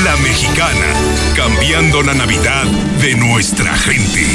La 0.03 0.17
mexicana, 0.17 0.93
cambiando 1.37 2.03
la 2.03 2.15
Navidad 2.15 2.65
de 3.01 3.15
nuestra 3.15 3.77
gente. 3.77 4.27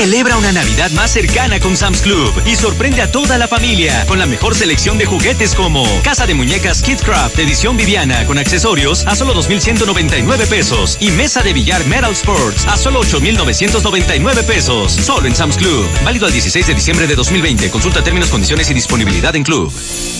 Celebra 0.00 0.38
una 0.38 0.50
Navidad 0.50 0.90
más 0.92 1.10
cercana 1.10 1.60
con 1.60 1.76
Sam's 1.76 2.00
Club 2.00 2.32
y 2.46 2.56
sorprende 2.56 3.02
a 3.02 3.12
toda 3.12 3.36
la 3.36 3.46
familia 3.46 4.06
con 4.06 4.18
la 4.18 4.24
mejor 4.24 4.54
selección 4.54 4.96
de 4.96 5.04
juguetes 5.04 5.54
como 5.54 5.84
Casa 6.02 6.26
de 6.26 6.32
Muñecas 6.32 6.80
Kidcraft 6.80 7.38
edición 7.38 7.76
Viviana 7.76 8.24
con 8.24 8.38
accesorios 8.38 9.06
a 9.06 9.14
solo 9.14 9.34
2.199 9.34 10.48
pesos 10.48 10.96
y 11.00 11.10
mesa 11.10 11.42
de 11.42 11.52
billar 11.52 11.84
Metal 11.84 12.12
Sports 12.12 12.64
a 12.66 12.78
solo 12.78 13.02
8.999 13.02 14.42
pesos. 14.44 14.90
Solo 14.92 15.26
en 15.26 15.36
Sam's 15.36 15.58
Club. 15.58 15.86
Válido 16.02 16.24
al 16.24 16.32
16 16.32 16.68
de 16.68 16.74
diciembre 16.74 17.06
de 17.06 17.14
2020. 17.14 17.68
Consulta 17.68 18.02
términos, 18.02 18.30
condiciones 18.30 18.70
y 18.70 18.74
disponibilidad 18.74 19.36
en 19.36 19.44
Club. 19.44 19.70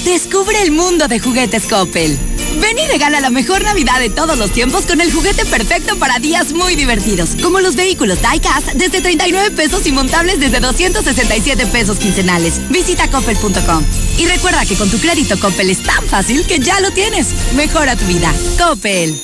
Descubre 0.05 0.61
el 0.61 0.73
mundo 0.73 1.09
de 1.09 1.21
juguetes 1.21 1.67
Coppel. 1.67 2.19
Ven 2.59 2.78
y 2.78 2.87
regala 2.87 3.21
la 3.21 3.30
mejor 3.30 3.62
Navidad 3.62 4.00
de 4.00 4.11
todos 4.11 4.37
los 4.38 4.50
tiempos 4.50 4.87
con 4.87 5.00
el 5.00 5.12
juguete 5.12 5.45
perfecto 5.45 5.97
para 5.99 6.19
días 6.19 6.52
muy 6.52 6.75
divertidos, 6.76 7.30
como 7.42 7.61
los 7.61 7.76
vehículos 7.76 8.19
Diecast 8.21 8.69
desde 8.75 9.00
39 9.00 9.50
pesos 9.52 9.87
y 9.87 9.92
montables 9.92 10.40
desde 10.40 10.61
267 10.61 11.66
pesos 11.66 11.99
quincenales. 11.99 12.61
Visita 12.71 13.09
coppel.com. 13.09 13.85
Y 14.19 14.26
recuerda 14.26 14.66
que 14.66 14.76
con 14.76 14.90
tu 14.90 14.99
crédito 14.99 15.38
Coppel 15.38 15.71
es 15.71 15.83
tan 15.83 16.04
fácil 16.07 16.47
que 16.47 16.59
ya 16.59 16.78
lo 16.80 16.90
tienes. 16.90 17.28
Mejora 17.54 17.97
tu 17.97 18.04
vida. 18.04 18.33
Coppel. 18.59 19.19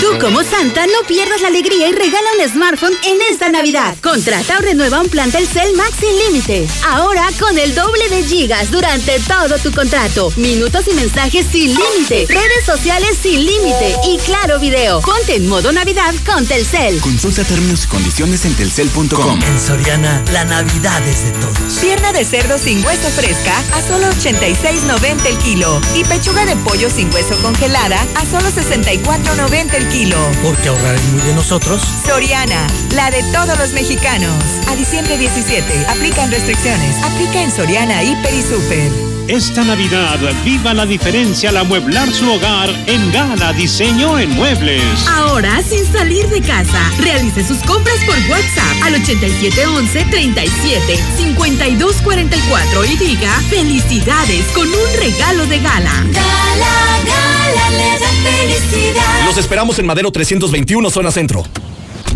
Tú 0.00 0.18
como 0.20 0.42
Santa 0.42 0.86
no 0.86 1.06
pierdas 1.06 1.42
la 1.42 1.48
alegría 1.48 1.88
y 1.88 1.92
regala 1.92 2.28
un 2.40 2.48
smartphone 2.48 2.94
en 3.04 3.18
esta 3.30 3.50
Navidad. 3.50 3.94
Contrata 4.02 4.58
o 4.58 4.62
renueva 4.62 5.00
un 5.00 5.08
plan 5.08 5.30
Telcel 5.30 5.74
Max 5.76 5.96
sin 6.00 6.16
límite. 6.18 6.66
Ahora 6.88 7.28
con 7.38 7.58
el 7.58 7.74
doble 7.74 8.08
de 8.08 8.22
gigas 8.22 8.70
durante 8.70 9.18
todo 9.20 9.58
tu 9.58 9.72
contrato. 9.72 10.32
Minutos 10.36 10.84
y 10.90 10.94
mensajes 10.94 11.46
sin 11.52 11.74
límite. 11.74 12.26
Redes 12.28 12.51
sociales 12.64 13.18
sin 13.20 13.44
límite. 13.44 13.96
Y 14.06 14.18
claro 14.18 14.58
video. 14.58 15.00
Ponte 15.00 15.36
en 15.36 15.48
modo 15.48 15.72
Navidad 15.72 16.14
con 16.26 16.46
Telcel. 16.46 17.00
Consulta 17.00 17.44
términos 17.44 17.84
y 17.84 17.88
condiciones 17.88 18.44
en 18.44 18.54
telcel.com. 18.54 19.40
En 19.42 19.60
Soriana, 19.60 20.22
la 20.32 20.44
Navidad 20.44 21.06
es 21.06 21.24
de 21.24 21.32
todos. 21.32 21.74
Pierna 21.80 22.12
de 22.12 22.24
cerdo 22.24 22.58
sin 22.58 22.84
hueso 22.84 23.08
fresca 23.10 23.58
a 23.72 23.80
solo 23.80 24.06
86.90 24.08 25.26
el 25.26 25.38
kilo. 25.38 25.80
Y 25.94 26.04
pechuga 26.04 26.44
de 26.44 26.56
pollo 26.56 26.90
sin 26.90 27.12
hueso 27.12 27.36
congelada 27.42 28.06
a 28.16 28.26
solo 28.26 28.48
64.90 28.50 29.74
el 29.74 29.88
kilo. 29.88 30.16
Porque 30.42 30.68
ahorrar 30.68 30.94
es 30.94 31.04
muy 31.12 31.22
de 31.22 31.34
nosotros. 31.34 31.82
Soriana, 32.06 32.66
la 32.94 33.10
de 33.10 33.22
todos 33.32 33.58
los 33.58 33.72
mexicanos. 33.72 34.42
A 34.68 34.76
diciembre 34.76 35.16
17, 35.18 35.86
aplican 35.88 36.30
restricciones. 36.30 36.96
Aplica 37.02 37.42
en 37.42 37.50
Soriana, 37.50 38.02
Hiper 38.02 38.34
y 38.34 38.42
Super. 38.42 39.21
Esta 39.28 39.62
Navidad, 39.62 40.18
viva 40.44 40.74
la 40.74 40.84
diferencia 40.84 41.50
al 41.50 41.56
amueblar 41.56 42.10
su 42.10 42.30
hogar 42.30 42.68
en 42.86 43.12
Gala 43.12 43.52
Diseño 43.52 44.18
en 44.18 44.30
Muebles. 44.30 44.82
Ahora, 45.08 45.62
sin 45.62 45.84
salir 45.90 46.26
de 46.28 46.40
casa, 46.40 46.90
realice 47.00 47.46
sus 47.46 47.58
compras 47.58 47.96
por 48.04 48.16
WhatsApp 48.30 48.82
al 48.82 48.94
8711 48.94 50.06
37 50.10 50.96
5244 51.16 52.84
y 52.84 52.96
diga 52.96 53.32
felicidades 53.48 54.44
con 54.54 54.66
un 54.68 54.98
regalo 54.98 55.46
de 55.46 55.58
Gala. 55.60 56.04
Gala, 56.12 56.98
gala, 57.06 57.70
le 57.70 58.00
da 58.00 58.08
felicidad. 58.22 59.24
Los 59.24 59.38
esperamos 59.38 59.78
en 59.78 59.86
Madero 59.86 60.10
321, 60.10 60.90
zona 60.90 61.10
centro. 61.10 61.44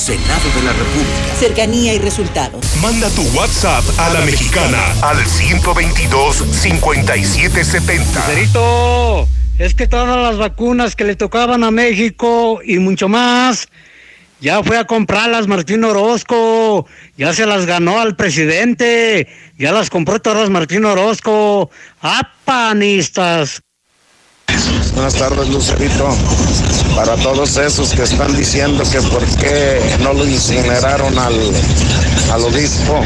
Senado 0.00 0.48
de 0.54 0.62
la 0.62 0.72
República. 0.72 1.34
Cercanía 1.38 1.92
y 1.92 1.98
resultados. 1.98 2.64
Manda 2.80 3.10
tu 3.10 3.20
WhatsApp 3.36 3.84
a 3.98 4.08
la 4.08 4.22
mexicana 4.22 4.94
al 5.02 5.18
122-5770. 5.18 7.98
Lucerito, 7.98 9.28
es 9.58 9.74
que 9.74 9.86
todas 9.86 10.22
las 10.22 10.38
vacunas 10.38 10.96
que 10.96 11.04
le 11.04 11.16
tocaban 11.16 11.64
a 11.64 11.70
México 11.70 12.60
y 12.64 12.78
mucho 12.78 13.10
más, 13.10 13.68
ya 14.40 14.62
fue 14.62 14.78
a 14.78 14.86
comprarlas 14.86 15.48
Martín 15.48 15.84
Orozco, 15.84 16.86
ya 17.18 17.34
se 17.34 17.44
las 17.44 17.66
ganó 17.66 18.00
al 18.00 18.16
presidente, 18.16 19.28
ya 19.58 19.70
las 19.70 19.90
compró 19.90 20.22
todas 20.22 20.48
Martín 20.48 20.86
Orozco. 20.86 21.68
¡Apanistas! 22.00 23.60
Buenas 25.00 25.14
tardes, 25.14 25.48
Lucerito. 25.48 26.10
Para 26.94 27.16
todos 27.16 27.56
esos 27.56 27.94
que 27.94 28.02
están 28.02 28.36
diciendo 28.36 28.84
que 28.92 29.00
por 29.00 29.24
qué 29.38 29.80
no 30.02 30.12
lo 30.12 30.26
incineraron 30.26 31.18
al, 31.18 31.32
al 32.30 32.42
obispo, 32.42 33.00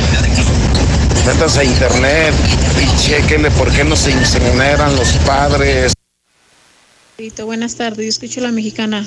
métanse 1.25 1.61
a 1.61 1.65
internet 1.65 2.35
y 2.83 3.01
chequenle 3.01 3.49
por 3.53 3.71
qué 3.71 3.85
no 3.85 3.95
se 3.95 4.11
incineran 4.11 4.97
los 4.97 5.07
padres. 5.25 5.93
Buenas 7.45 7.77
tardes, 7.77 8.05
yo 8.05 8.09
escucho 8.09 8.41
la 8.41 8.51
mexicana. 8.51 9.07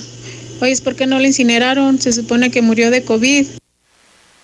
Oye, 0.61 0.77
¿por 0.81 0.95
qué 0.95 1.07
no 1.07 1.19
lo 1.19 1.27
incineraron? 1.27 1.99
Se 1.99 2.13
supone 2.13 2.51
que 2.51 2.61
murió 2.61 2.89
de 2.89 3.03
COVID. 3.03 3.47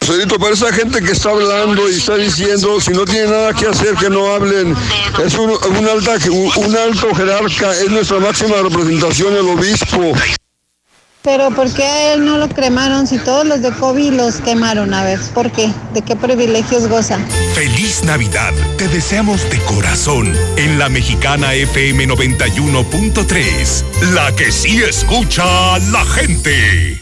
Para 0.03 0.53
esa 0.53 0.73
gente 0.73 1.01
que 1.01 1.13
está 1.13 1.29
hablando 1.29 1.89
y 1.89 1.95
está 1.95 2.17
diciendo, 2.17 2.81
si 2.81 2.91
no 2.91 3.05
tiene 3.05 3.27
nada 3.27 3.53
que 3.53 3.67
hacer, 3.67 3.95
que 3.95 4.09
no 4.09 4.33
hablen. 4.33 4.75
Es 5.25 5.33
un, 5.35 5.51
un, 5.51 5.87
alta, 5.87 6.17
un, 6.29 6.51
un 6.65 6.75
alto 6.75 7.15
jerarca, 7.15 7.71
es 7.71 7.89
nuestra 7.89 8.19
máxima 8.19 8.57
representación, 8.57 9.33
el 9.33 9.47
obispo. 9.47 10.13
Pero 11.21 11.51
¿por 11.51 11.71
qué 11.73 11.83
a 11.83 12.13
él 12.13 12.25
no 12.25 12.37
lo 12.37 12.49
cremaron 12.49 13.07
si 13.07 13.17
todos 13.17 13.47
los 13.47 13.61
de 13.61 13.71
COVID 13.71 14.11
los 14.11 14.35
quemaron? 14.41 14.93
A 14.93 15.05
ver, 15.05 15.21
¿por 15.33 15.49
qué? 15.51 15.71
¿De 15.93 16.01
qué 16.01 16.17
privilegios 16.17 16.89
goza? 16.89 17.17
Feliz 17.55 18.03
Navidad. 18.03 18.51
Te 18.77 18.89
deseamos 18.89 19.49
de 19.49 19.59
corazón 19.59 20.35
en 20.57 20.79
la 20.79 20.89
mexicana 20.89 21.53
FM 21.53 22.09
91.3. 22.09 23.83
La 24.13 24.35
que 24.35 24.51
sí 24.51 24.81
escucha 24.83 25.75
a 25.75 25.79
la 25.79 26.03
gente. 26.03 27.01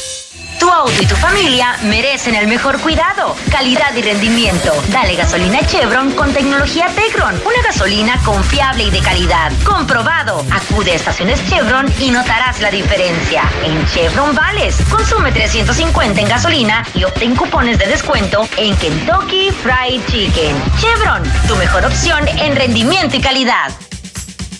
Tu 0.71 0.77
auto 0.77 1.01
y 1.01 1.05
tu 1.05 1.17
familia 1.17 1.75
merecen 1.83 2.33
el 2.33 2.47
mejor 2.47 2.79
cuidado, 2.79 3.35
calidad 3.51 3.93
y 3.93 4.01
rendimiento. 4.03 4.71
Dale 4.87 5.15
gasolina 5.15 5.59
Chevron 5.67 6.11
con 6.11 6.31
tecnología 6.31 6.87
Tecron. 6.95 7.35
Una 7.45 7.61
gasolina 7.65 8.17
confiable 8.23 8.85
y 8.85 8.89
de 8.89 9.01
calidad. 9.01 9.51
Comprobado. 9.65 10.45
Acude 10.49 10.93
a 10.93 10.95
estaciones 10.95 11.45
Chevron 11.49 11.93
y 11.99 12.11
notarás 12.11 12.61
la 12.61 12.71
diferencia. 12.71 13.43
En 13.65 13.85
Chevron 13.87 14.33
Vales, 14.33 14.77
consume 14.89 15.33
350 15.33 16.21
en 16.21 16.29
gasolina 16.29 16.87
y 16.93 17.03
obtén 17.03 17.35
cupones 17.35 17.77
de 17.77 17.87
descuento 17.87 18.47
en 18.55 18.73
Kentucky 18.77 19.51
Fried 19.51 20.01
Chicken. 20.09 20.55
Chevron, 20.79 21.23
tu 21.49 21.57
mejor 21.57 21.85
opción 21.85 22.25
en 22.29 22.55
rendimiento 22.55 23.17
y 23.17 23.19
calidad. 23.19 23.73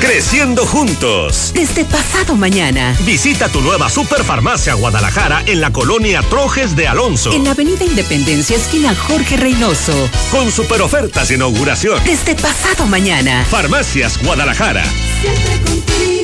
Creciendo 0.00 0.66
juntos. 0.66 1.52
Desde 1.54 1.84
pasado 1.84 2.36
mañana. 2.36 2.94
Visita 3.04 3.48
tu 3.48 3.60
nueva 3.60 3.88
Superfarmacia 3.88 4.74
Guadalajara 4.74 5.42
en 5.46 5.60
la 5.60 5.72
colonia 5.72 6.22
Trojes 6.22 6.76
de 6.76 6.86
Alonso. 6.86 7.32
En 7.32 7.44
la 7.44 7.52
Avenida 7.52 7.84
Independencia, 7.84 8.56
esquina 8.56 8.94
Jorge 8.94 9.36
Reynoso. 9.36 10.08
Con 10.30 10.52
super 10.52 10.82
ofertas 10.82 11.28
de 11.28 11.36
inauguración. 11.36 12.02
Desde 12.04 12.34
pasado 12.34 12.86
mañana. 12.86 13.44
Farmacias 13.48 14.18
Guadalajara. 14.22 14.84
Siempre 15.22 15.60
contigo. 15.70 16.15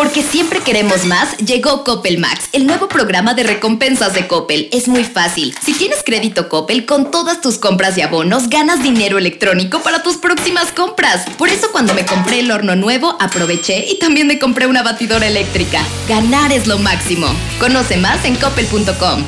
Porque 0.00 0.22
siempre 0.22 0.60
queremos 0.60 1.04
más, 1.04 1.36
llegó 1.36 1.84
Coppel 1.84 2.16
Max, 2.16 2.48
el 2.54 2.66
nuevo 2.66 2.88
programa 2.88 3.34
de 3.34 3.42
recompensas 3.42 4.14
de 4.14 4.26
Coppel. 4.26 4.70
Es 4.72 4.88
muy 4.88 5.04
fácil. 5.04 5.54
Si 5.62 5.74
tienes 5.74 5.98
crédito 6.02 6.48
Coppel, 6.48 6.86
con 6.86 7.10
todas 7.10 7.42
tus 7.42 7.58
compras 7.58 7.98
y 7.98 8.00
abonos, 8.00 8.48
ganas 8.48 8.82
dinero 8.82 9.18
electrónico 9.18 9.80
para 9.82 10.02
tus 10.02 10.16
próximas 10.16 10.72
compras. 10.72 11.26
Por 11.36 11.50
eso 11.50 11.70
cuando 11.70 11.92
me 11.92 12.06
compré 12.06 12.40
el 12.40 12.50
horno 12.50 12.76
nuevo, 12.76 13.14
aproveché 13.20 13.84
y 13.90 13.98
también 13.98 14.26
me 14.26 14.38
compré 14.38 14.66
una 14.66 14.82
batidora 14.82 15.26
eléctrica. 15.26 15.84
Ganar 16.08 16.50
es 16.50 16.66
lo 16.66 16.78
máximo. 16.78 17.26
Conoce 17.58 17.98
más 17.98 18.24
en 18.24 18.36
coppel.com. 18.36 19.22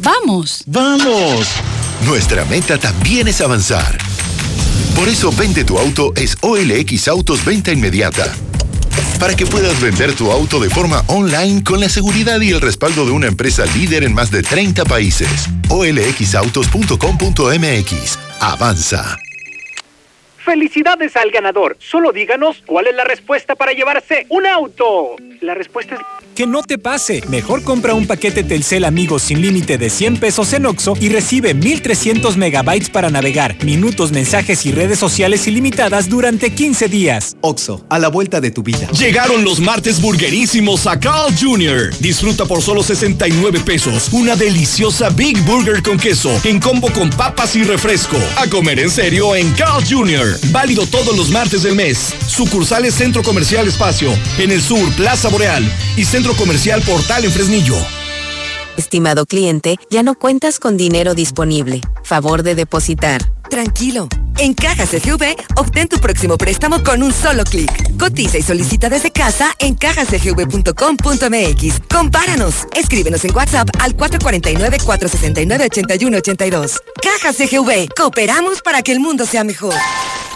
¡Vamos! 0.00 0.64
¡Vamos! 0.66 1.48
Nuestra 2.04 2.44
meta 2.44 2.76
también 2.76 3.26
es 3.26 3.40
avanzar. 3.40 3.96
Por 4.94 5.08
eso 5.08 5.32
Vende 5.32 5.64
tu 5.64 5.78
auto 5.78 6.12
es 6.14 6.36
OLX 6.42 7.08
Autos 7.08 7.42
Venta 7.42 7.72
Inmediata 7.72 8.34
para 9.18 9.34
que 9.34 9.46
puedas 9.46 9.80
vender 9.80 10.14
tu 10.14 10.30
auto 10.30 10.60
de 10.60 10.70
forma 10.70 11.02
online 11.06 11.64
con 11.64 11.80
la 11.80 11.88
seguridad 11.88 12.40
y 12.40 12.50
el 12.50 12.60
respaldo 12.60 13.04
de 13.04 13.10
una 13.12 13.28
empresa 13.28 13.64
líder 13.74 14.04
en 14.04 14.14
más 14.14 14.30
de 14.30 14.42
30 14.42 14.84
países. 14.84 15.48
olxautos.com.mx. 15.68 18.18
Avanza. 18.40 19.18
Felicidades 20.44 21.16
al 21.16 21.30
ganador. 21.30 21.76
Solo 21.78 22.12
díganos 22.12 22.62
cuál 22.66 22.88
es 22.88 22.94
la 22.94 23.04
respuesta 23.04 23.54
para 23.54 23.72
llevarse 23.72 24.26
un 24.28 24.46
auto. 24.46 25.16
La 25.40 25.54
respuesta 25.54 25.94
es... 25.94 26.00
Que 26.34 26.46
no 26.46 26.62
te 26.62 26.78
pase. 26.78 27.22
Mejor 27.28 27.62
compra 27.62 27.92
un 27.92 28.06
paquete 28.06 28.42
Telcel 28.42 28.86
Amigos 28.86 29.22
sin 29.22 29.42
límite 29.42 29.76
de 29.76 29.90
100 29.90 30.16
pesos 30.16 30.54
en 30.54 30.64
Oxo 30.64 30.94
y 30.98 31.10
recibe 31.10 31.52
1300 31.52 32.38
megabytes 32.38 32.88
para 32.88 33.10
navegar, 33.10 33.62
minutos, 33.64 34.12
mensajes 34.12 34.64
y 34.64 34.72
redes 34.72 34.98
sociales 34.98 35.46
ilimitadas 35.46 36.08
durante 36.08 36.54
15 36.54 36.88
días. 36.88 37.36
Oxo, 37.42 37.84
a 37.90 37.98
la 37.98 38.08
vuelta 38.08 38.40
de 38.40 38.50
tu 38.50 38.62
vida. 38.62 38.88
Llegaron 38.92 39.44
los 39.44 39.60
martes 39.60 40.00
burguerísimos 40.00 40.86
a 40.86 40.98
Carl 40.98 41.34
Jr. 41.38 41.94
Disfruta 42.00 42.46
por 42.46 42.62
solo 42.62 42.82
69 42.82 43.60
pesos 43.60 44.08
una 44.12 44.34
deliciosa 44.34 45.10
Big 45.10 45.38
Burger 45.42 45.82
con 45.82 45.98
queso 45.98 46.40
en 46.44 46.60
combo 46.60 46.90
con 46.92 47.10
papas 47.10 47.56
y 47.56 47.62
refresco. 47.62 48.16
A 48.36 48.46
comer 48.46 48.80
en 48.80 48.90
serio 48.90 49.36
en 49.36 49.50
Carl 49.52 49.84
Jr. 49.86 50.38
Válido 50.50 50.86
todos 50.86 51.14
los 51.14 51.28
martes 51.28 51.62
del 51.62 51.74
mes. 51.74 52.14
Sucursales 52.26 52.94
Centro 52.94 53.22
Comercial 53.22 53.68
Espacio, 53.68 54.10
en 54.38 54.50
el 54.50 54.62
sur 54.62 54.90
Plaza 54.94 55.28
Boreal 55.28 55.70
y 55.96 56.04
Centro 56.04 56.21
Comercial 56.30 56.80
Portal 56.82 57.24
en 57.24 57.32
Fresnillo. 57.32 57.74
Estimado 58.76 59.26
cliente, 59.26 59.76
ya 59.90 60.02
no 60.02 60.14
cuentas 60.14 60.60
con 60.60 60.76
dinero 60.76 61.14
disponible. 61.14 61.80
Favor 62.04 62.44
de 62.44 62.54
depositar. 62.54 63.32
Tranquilo. 63.52 64.08
En 64.38 64.54
Caja 64.54 64.86
CGV, 64.86 65.36
obtén 65.56 65.86
tu 65.86 65.98
próximo 65.98 66.38
préstamo 66.38 66.82
con 66.82 67.02
un 67.02 67.12
solo 67.12 67.44
clic. 67.44 67.98
Cotiza 67.98 68.38
y 68.38 68.42
solicita 68.42 68.88
desde 68.88 69.10
casa 69.10 69.54
en 69.58 69.74
cajacgv.com.mx. 69.74 71.80
Compáranos. 71.86 72.66
Escríbenos 72.74 73.22
en 73.26 73.36
WhatsApp 73.36 73.68
al 73.78 73.94
449-469-8182. 73.98 76.80
Caja 77.02 77.34
CGV. 77.34 77.88
Cooperamos 77.94 78.62
para 78.62 78.80
que 78.80 78.92
el 78.92 79.00
mundo 79.00 79.26
sea 79.26 79.44
mejor. 79.44 79.74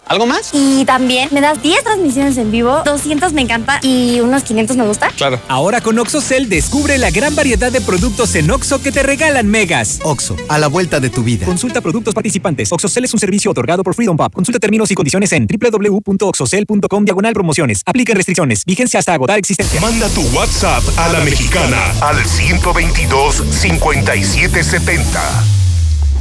¿Algo 0.09 0.25
más? 0.25 0.49
Y 0.53 0.85
también 0.85 1.29
me 1.31 1.39
das 1.39 1.61
10 1.61 1.83
transmisiones 1.83 2.35
en 2.37 2.49
vivo, 2.51 2.81
200 2.83 3.31
me 3.33 3.41
encanta 3.41 3.79
y 3.83 4.19
unos 4.21 4.41
500 4.41 4.75
me 4.75 4.87
gusta. 4.87 5.09
Claro. 5.15 5.39
Ahora 5.47 5.81
con 5.81 5.99
OxoCell 5.99 6.49
descubre 6.49 6.97
la 6.97 7.11
gran 7.11 7.35
variedad 7.35 7.71
de 7.71 7.79
productos 7.79 8.33
en 8.33 8.49
Oxo 8.49 8.81
que 8.81 8.91
te 8.91 9.03
regalan 9.03 9.45
megas. 9.47 9.99
Oxo, 10.03 10.35
a 10.47 10.57
la 10.57 10.67
vuelta 10.67 10.99
de 10.99 11.11
tu 11.11 11.21
vida. 11.21 11.45
Consulta 11.45 11.79
productos 11.81 12.15
participantes. 12.15 12.71
OxoCell 12.71 13.05
es 13.05 13.13
un 13.13 13.19
servicio 13.19 13.51
otorgado 13.51 13.83
por 13.83 13.93
Freedom 13.93 14.17
Pub. 14.17 14.33
Consulta 14.33 14.59
términos 14.59 14.89
y 14.89 14.95
condiciones 14.95 15.31
en 15.31 15.45
www.oxocell.com 15.45 17.05
diagonal 17.05 17.33
promociones. 17.33 17.83
Apliquen 17.85 18.15
restricciones. 18.15 18.65
Vigencia 18.65 18.99
hasta 18.99 19.13
agotar 19.13 19.37
existencia. 19.37 19.79
Manda 19.79 20.09
tu 20.09 20.21
WhatsApp 20.35 20.83
a 20.97 21.09
la 21.09 21.19
mexicana 21.19 21.93
al 22.01 22.25
122 22.25 23.43
5770. 23.51 25.43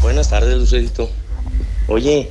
Buenas 0.02 0.28
tardes, 0.28 0.58
Lucerito. 0.58 1.10
Oye, 1.88 2.30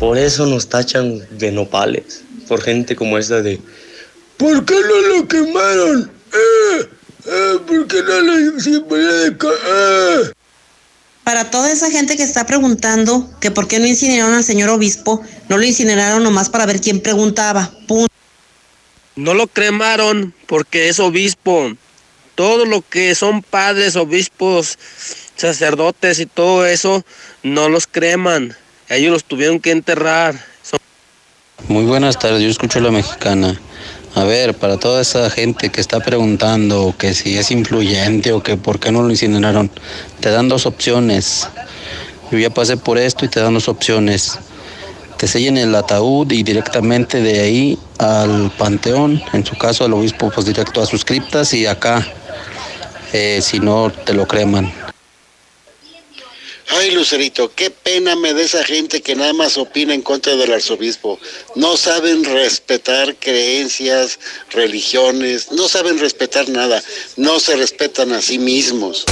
por 0.00 0.16
eso 0.16 0.46
nos 0.46 0.66
tachan 0.66 1.20
de 1.38 1.52
nopales. 1.52 2.22
Por 2.48 2.62
gente 2.62 2.96
como 2.96 3.18
esta 3.18 3.42
de. 3.42 3.60
¿Por 4.38 4.64
qué 4.64 4.74
no 4.74 5.00
lo 5.08 5.28
quemaron? 5.28 6.10
Eh, 6.32 6.88
eh, 7.26 7.58
¿Por 7.66 7.86
qué 7.86 8.02
no 8.02 8.20
lo 8.20 8.34
de 8.34 9.36
eh. 9.36 10.32
Para 11.22 11.50
toda 11.50 11.70
esa 11.70 11.90
gente 11.90 12.16
que 12.16 12.22
está 12.22 12.46
preguntando 12.46 13.30
que 13.40 13.50
por 13.50 13.68
qué 13.68 13.78
no 13.78 13.86
incineraron 13.86 14.32
al 14.32 14.42
señor 14.42 14.70
obispo, 14.70 15.22
no 15.50 15.58
lo 15.58 15.64
incineraron 15.64 16.24
nomás 16.24 16.48
para 16.48 16.64
ver 16.64 16.80
quién 16.80 17.00
preguntaba. 17.00 17.70
Punto. 17.86 18.08
No 19.16 19.34
lo 19.34 19.46
cremaron 19.48 20.34
porque 20.46 20.88
es 20.88 20.98
obispo. 20.98 21.72
Todo 22.34 22.64
lo 22.64 22.80
que 22.80 23.14
son 23.14 23.42
padres, 23.42 23.96
obispos, 23.96 24.78
sacerdotes 25.36 26.20
y 26.20 26.26
todo 26.26 26.64
eso 26.64 27.04
no 27.42 27.68
los 27.68 27.86
creman. 27.86 28.56
Ellos 28.90 29.12
los 29.12 29.24
tuvieron 29.24 29.60
que 29.60 29.70
enterrar. 29.70 30.34
Muy 31.68 31.84
buenas 31.84 32.18
tardes, 32.18 32.42
yo 32.42 32.48
escucho 32.48 32.80
la 32.80 32.90
mexicana. 32.90 33.60
A 34.16 34.24
ver, 34.24 34.54
para 34.54 34.78
toda 34.78 35.00
esa 35.00 35.30
gente 35.30 35.68
que 35.68 35.80
está 35.80 36.00
preguntando 36.00 36.92
que 36.98 37.14
si 37.14 37.38
es 37.38 37.52
influyente 37.52 38.32
o 38.32 38.42
que 38.42 38.56
por 38.56 38.80
qué 38.80 38.90
no 38.90 39.04
lo 39.04 39.10
incineraron, 39.10 39.70
te 40.18 40.30
dan 40.30 40.48
dos 40.48 40.66
opciones. 40.66 41.46
Yo 42.32 42.38
ya 42.38 42.50
pasé 42.50 42.76
por 42.76 42.98
esto 42.98 43.24
y 43.24 43.28
te 43.28 43.38
dan 43.38 43.54
dos 43.54 43.68
opciones. 43.68 44.40
Te 45.18 45.28
sellen 45.28 45.56
el 45.56 45.72
ataúd 45.76 46.32
y 46.32 46.42
directamente 46.42 47.22
de 47.22 47.38
ahí 47.38 47.78
al 47.98 48.50
panteón, 48.58 49.22
en 49.32 49.46
su 49.46 49.56
caso 49.56 49.84
al 49.84 49.92
obispo, 49.92 50.32
pues 50.34 50.46
directo 50.46 50.82
a 50.82 50.86
sus 50.86 51.04
criptas 51.04 51.54
y 51.54 51.64
acá, 51.64 52.04
eh, 53.12 53.38
si 53.40 53.60
no, 53.60 53.92
te 53.92 54.14
lo 54.14 54.26
creman. 54.26 54.72
Ay, 56.72 56.92
Lucerito, 56.92 57.52
qué 57.52 57.70
pena 57.70 58.14
me 58.14 58.32
da 58.32 58.42
esa 58.42 58.62
gente 58.62 59.02
que 59.02 59.16
nada 59.16 59.32
más 59.32 59.56
opina 59.58 59.92
en 59.92 60.02
contra 60.02 60.36
del 60.36 60.52
arzobispo. 60.52 61.18
No 61.56 61.76
saben 61.76 62.22
respetar 62.24 63.16
creencias, 63.16 64.20
religiones, 64.50 65.50
no 65.50 65.68
saben 65.68 65.98
respetar 65.98 66.48
nada, 66.48 66.80
no 67.16 67.40
se 67.40 67.56
respetan 67.56 68.12
a 68.12 68.22
sí 68.22 68.38
mismos. 68.38 69.04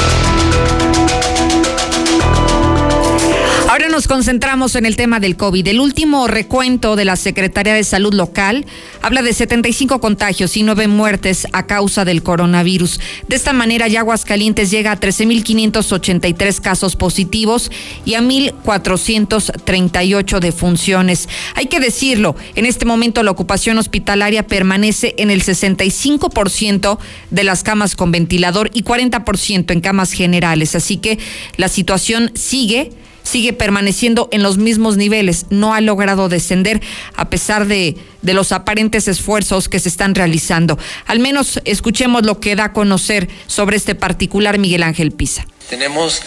Ahora 3.69 3.89
nos 3.91 4.09
concentramos 4.09 4.75
en 4.77 4.87
el 4.87 4.97
tema 4.97 5.21
del 5.21 5.37
COVID. 5.37 5.69
El 5.69 5.81
último 5.81 6.27
recuento 6.27 6.97
de 6.97 7.05
la 7.05 7.17
Secretaría 7.17 7.75
de 7.75 7.85
Salud 7.85 8.15
local 8.15 8.65
habla 9.03 9.21
de 9.21 9.35
75 9.35 10.01
contagios 10.01 10.57
y 10.57 10.63
9 10.63 10.89
muertes 10.89 11.47
a 11.53 11.67
causa 11.67 12.07
del 12.07 12.23
coronavirus. 12.23 12.99
De 13.29 13.37
esta 13.37 13.53
manera, 13.53 13.87
ya 13.87 14.01
Aguascalientes 14.01 14.71
llega 14.71 14.93
a 14.93 14.99
13.583 14.99 16.63
casos 16.63 16.97
positivos 16.97 17.71
y 18.07 18.15
a 18.15 18.23
1.438 18.23 20.41
defunciones. 20.41 21.29
Hay 21.55 21.67
que 21.67 21.79
decirlo, 21.79 22.37
en 22.55 22.65
este 22.65 22.87
momento 22.87 23.23
la 23.23 23.33
ocupación 23.33 23.77
hospitalaria 23.77 24.47
permanece 24.47 25.15
en 25.19 25.31
el 25.31 25.45
65% 25.45 26.99
de 27.31 27.45
las 27.45 27.65
camas 27.65 27.97
con 27.97 28.13
ventilador 28.13 28.71
y 28.73 28.83
40% 28.83 29.73
en 29.73 29.83
camas 29.83 30.13
generales. 30.13 30.75
Así 30.75 30.97
que 30.97 31.19
la 31.59 31.69
situación 31.69 32.33
sigue 32.35 32.93
sigue 33.29 33.53
permaneciendo 33.53 34.29
en 34.33 34.43
los 34.43 34.59
mismos 34.59 34.97
niveles, 34.97 35.47
no 35.51 35.75
ha 35.75 35.81
logrado 35.81 36.29
descender 36.29 36.81
a 37.15 37.29
pesar 37.31 37.67
de, 37.67 37.97
de 38.23 38.35
los 38.35 38.53
aparentes 38.53 39.07
esfuerzos 39.07 39.69
que 39.69 39.79
se 39.79 39.89
están 39.89 40.15
realizando. 40.15 40.79
Al 41.07 41.21
menos 41.21 41.61
escuchemos 41.65 42.25
lo 42.25 42.41
que 42.41 42.57
da 42.57 42.65
a 42.65 42.73
conocer 42.73 43.29
sobre 43.47 43.77
este 43.77 43.95
particular 43.95 44.59
Miguel 44.59 44.83
Ángel 44.83 45.13
Pisa. 45.13 45.47
Tenemos 45.69 46.23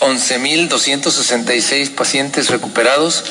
11.266 0.00 1.90
pacientes 1.90 2.48
recuperados, 2.50 3.24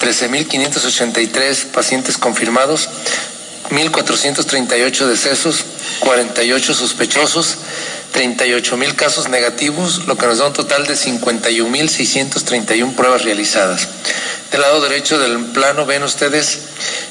13.583 0.00 1.66
pacientes 1.66 2.18
confirmados, 2.18 2.88
1.438 3.70 5.06
decesos, 5.06 5.64
48 6.00 6.74
sospechosos, 6.74 7.58
38 8.12 8.76
mil 8.76 8.94
casos 8.94 9.28
negativos, 9.28 10.06
lo 10.06 10.16
que 10.16 10.26
nos 10.26 10.38
da 10.38 10.46
un 10.46 10.52
total 10.52 10.86
de 10.86 10.96
51 10.96 11.70
mil 11.70 11.88
631 11.88 12.92
pruebas 12.94 13.22
realizadas. 13.24 13.88
Del 14.50 14.62
lado 14.62 14.80
derecho 14.80 15.18
del 15.18 15.38
plano 15.46 15.86
ven 15.86 16.02
ustedes 16.02 16.60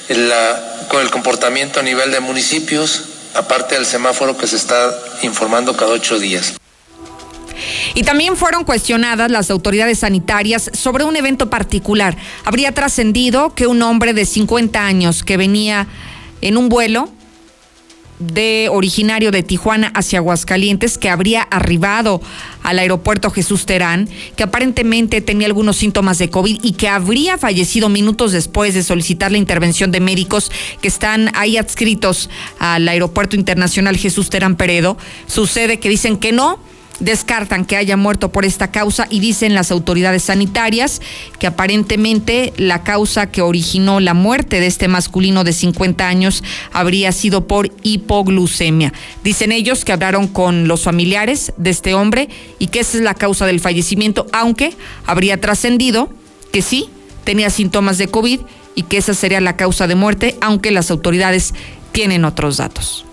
la, 0.10 0.86
con 0.90 1.02
el 1.02 1.10
comportamiento 1.12 1.80
a 1.80 1.84
nivel 1.84 2.12
de 2.12 2.20
municipios, 2.20 3.04
aparte 3.36 3.76
del 3.76 3.86
semáforo 3.86 4.38
que 4.38 4.48
se 4.48 4.56
está 4.56 4.98
informando 5.22 5.76
cada 5.78 5.92
ocho 5.92 6.20
días. 6.20 6.56
Y 7.94 8.04
también 8.04 8.38
fueron 8.38 8.64
cuestionadas 8.64 9.32
las 9.32 9.50
autoridades 9.50 10.00
sanitarias 10.00 10.70
sobre 10.74 11.04
un 11.04 11.16
evento 11.16 11.50
particular. 11.50 12.16
Habría 12.46 12.72
trascendido 12.72 13.56
que 13.56 13.68
un 13.68 13.82
hombre 13.82 14.14
de 14.14 14.26
50 14.26 14.86
años 14.86 15.24
que 15.24 15.38
venía 15.38 15.88
en 16.42 16.58
un 16.58 16.70
vuelo 16.70 17.10
de 18.20 18.70
originario 18.72 19.32
de 19.32 19.44
Tijuana 19.44 19.92
hacia 19.94 20.20
Aguascalientes 20.20 20.98
que 20.98 21.10
habría 21.10 21.44
arribado 21.44 22.22
al 22.64 22.80
aeropuerto 22.80 23.30
Jesús 23.30 23.66
Terán, 23.66 24.10
que 24.36 24.44
aparentemente 24.44 25.22
tenía 25.22 25.48
algunos 25.48 25.78
síntomas 25.78 26.18
de 26.18 26.30
COVID 26.30 26.60
y 26.64 26.74
que 26.74 26.90
habría 26.90 27.38
fallecido 27.38 27.90
minutos 27.90 28.32
después 28.32 28.74
de 28.74 28.84
solicitar 28.84 29.32
la 29.32 29.38
intervención 29.38 29.92
de 29.92 30.00
médicos 30.00 30.52
que 30.82 30.88
están 30.88 31.32
ahí 31.36 31.58
adscritos 31.58 32.30
al 32.60 32.88
aeropuerto 32.88 33.36
internacional 33.36 33.98
Jesús 33.98 34.30
Terán 34.30 34.56
Peredo. 34.56 34.98
Sucede 35.28 35.80
que 35.80 35.90
dicen 35.90 36.18
que 36.18 36.32
no, 36.32 36.60
descartan 37.00 37.66
que 37.66 37.78
haya 37.78 37.98
muerto 37.98 38.32
por 38.32 38.46
esta 38.46 38.72
causa 38.72 39.08
y 39.10 39.20
dicen 39.20 39.54
las 39.54 39.72
autoridades 39.72 40.24
sanitarias 40.24 41.02
que 41.40 41.48
aparentemente 41.48 42.54
la 42.58 42.84
causa 42.84 43.32
que 43.32 43.42
originó 43.42 44.00
la 44.00 44.14
muerte 44.14 44.60
de 44.60 44.68
este 44.68 44.88
masculino 44.88 45.44
de 45.44 45.54
50 45.54 46.08
años 46.08 46.44
habría 46.72 47.12
sido 47.12 47.48
por 47.48 47.72
hipoglucemia. 47.84 48.94
Dicen 49.24 49.52
ellos 49.52 49.86
que 49.86 49.94
hablaron 49.94 50.28
con 50.28 50.68
los 50.68 50.84
familiares 50.84 51.54
de 51.58 51.70
este 51.70 51.94
hombre 51.94 52.30
y 52.60 52.68
que 52.68 52.80
esa 52.80 52.98
es 52.98 53.04
la 53.04 53.14
causa 53.14 53.46
del 53.46 53.60
fallecimiento, 53.60 54.28
aunque 54.32 54.74
habría 55.06 55.40
trascendido 55.40 56.10
que 56.52 56.62
sí 56.62 56.90
tenía 57.24 57.50
síntomas 57.50 57.98
de 57.98 58.08
COVID 58.08 58.42
y 58.76 58.84
que 58.84 58.98
esa 58.98 59.14
sería 59.14 59.42
la 59.42 59.58
causa 59.58 59.88
de 59.88 59.96
muerte, 59.96 60.38
aunque 60.40 60.72
las 60.72 60.92
autoridades 60.92 61.54
tienen 61.92 62.26
otros 62.26 62.58
datos. 62.58 63.07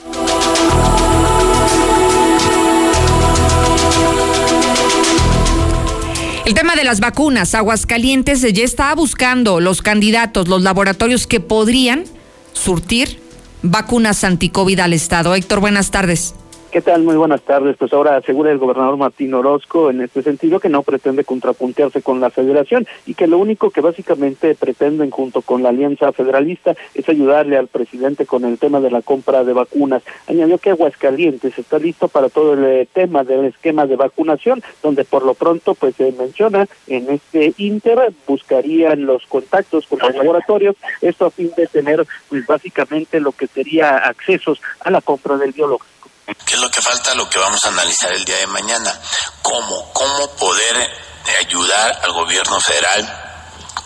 El 6.44 6.52
tema 6.52 6.76
de 6.76 6.85
las 6.85 7.00
vacunas, 7.00 7.54
Aguascalientes 7.54 8.42
ya 8.42 8.64
está 8.64 8.94
buscando 8.94 9.61
los 9.61 9.80
candidatos, 9.80 10.46
los 10.46 10.61
laboratorios 10.61 11.26
que 11.26 11.40
podrían 11.40 12.04
surtir 12.52 13.18
vacunas 13.62 14.24
anticovid 14.24 14.80
al 14.80 14.92
Estado. 14.92 15.35
Héctor, 15.35 15.61
buenas 15.61 15.90
tardes. 15.90 16.35
¿Qué 16.74 16.82
tal? 16.82 17.04
Muy 17.04 17.14
buenas 17.14 17.42
tardes. 17.42 17.76
Pues 17.76 17.92
ahora 17.92 18.16
asegura 18.16 18.50
el 18.50 18.58
gobernador 18.58 18.96
Martín 18.96 19.32
Orozco 19.32 19.90
en 19.90 20.00
este 20.00 20.24
sentido 20.24 20.58
que 20.58 20.68
no 20.68 20.82
pretende 20.82 21.22
contrapuntearse 21.22 22.02
con 22.02 22.18
la 22.18 22.30
federación 22.30 22.84
y 23.06 23.14
que 23.14 23.28
lo 23.28 23.38
único 23.38 23.70
que 23.70 23.80
básicamente 23.80 24.56
pretenden 24.56 25.12
junto 25.12 25.42
con 25.42 25.62
la 25.62 25.68
alianza 25.68 26.10
federalista 26.10 26.74
es 26.92 27.08
ayudarle 27.08 27.58
al 27.58 27.68
presidente 27.68 28.26
con 28.26 28.44
el 28.44 28.58
tema 28.58 28.80
de 28.80 28.90
la 28.90 29.02
compra 29.02 29.44
de 29.44 29.52
vacunas. 29.52 30.02
Añadió 30.26 30.58
que 30.58 30.70
Aguascalientes 30.70 31.56
está 31.56 31.78
listo 31.78 32.08
para 32.08 32.28
todo 32.28 32.54
el 32.54 32.64
eh, 32.64 32.88
tema 32.92 33.22
del 33.22 33.44
esquema 33.44 33.87
de 33.87 33.94
vacunación, 33.94 34.60
donde 34.82 35.04
por 35.04 35.24
lo 35.24 35.34
pronto 35.34 35.76
pues 35.76 35.94
se 35.94 36.10
menciona 36.10 36.66
en 36.88 37.08
este 37.08 37.54
inter 37.56 38.12
buscarían 38.26 39.06
los 39.06 39.26
contactos 39.26 39.87
con 39.87 40.00
los 40.00 40.16
laboratorios, 40.16 40.74
esto 41.00 41.26
a 41.26 41.30
fin 41.30 41.52
de 41.56 41.68
tener 41.68 42.04
pues 42.28 42.44
básicamente 42.48 43.20
lo 43.20 43.30
que 43.30 43.46
sería 43.46 43.98
accesos 43.98 44.60
a 44.80 44.90
la 44.90 45.00
compra 45.00 45.37
del 45.37 45.52
biológico. 45.52 45.94
¿Qué 46.26 46.54
es 46.54 46.60
lo 46.60 46.70
que 46.70 46.80
falta? 46.80 47.14
Lo 47.14 47.28
que 47.28 47.38
vamos 47.38 47.64
a 47.64 47.68
analizar 47.68 48.10
el 48.12 48.24
día 48.24 48.38
de 48.38 48.46
mañana. 48.46 48.98
¿Cómo? 49.42 49.92
¿Cómo 49.92 50.30
poder 50.37 50.76
eh, 50.76 51.37
ayudar 51.40 52.00
al 52.02 52.12
gobierno 52.12 52.60
federal? 52.60 53.20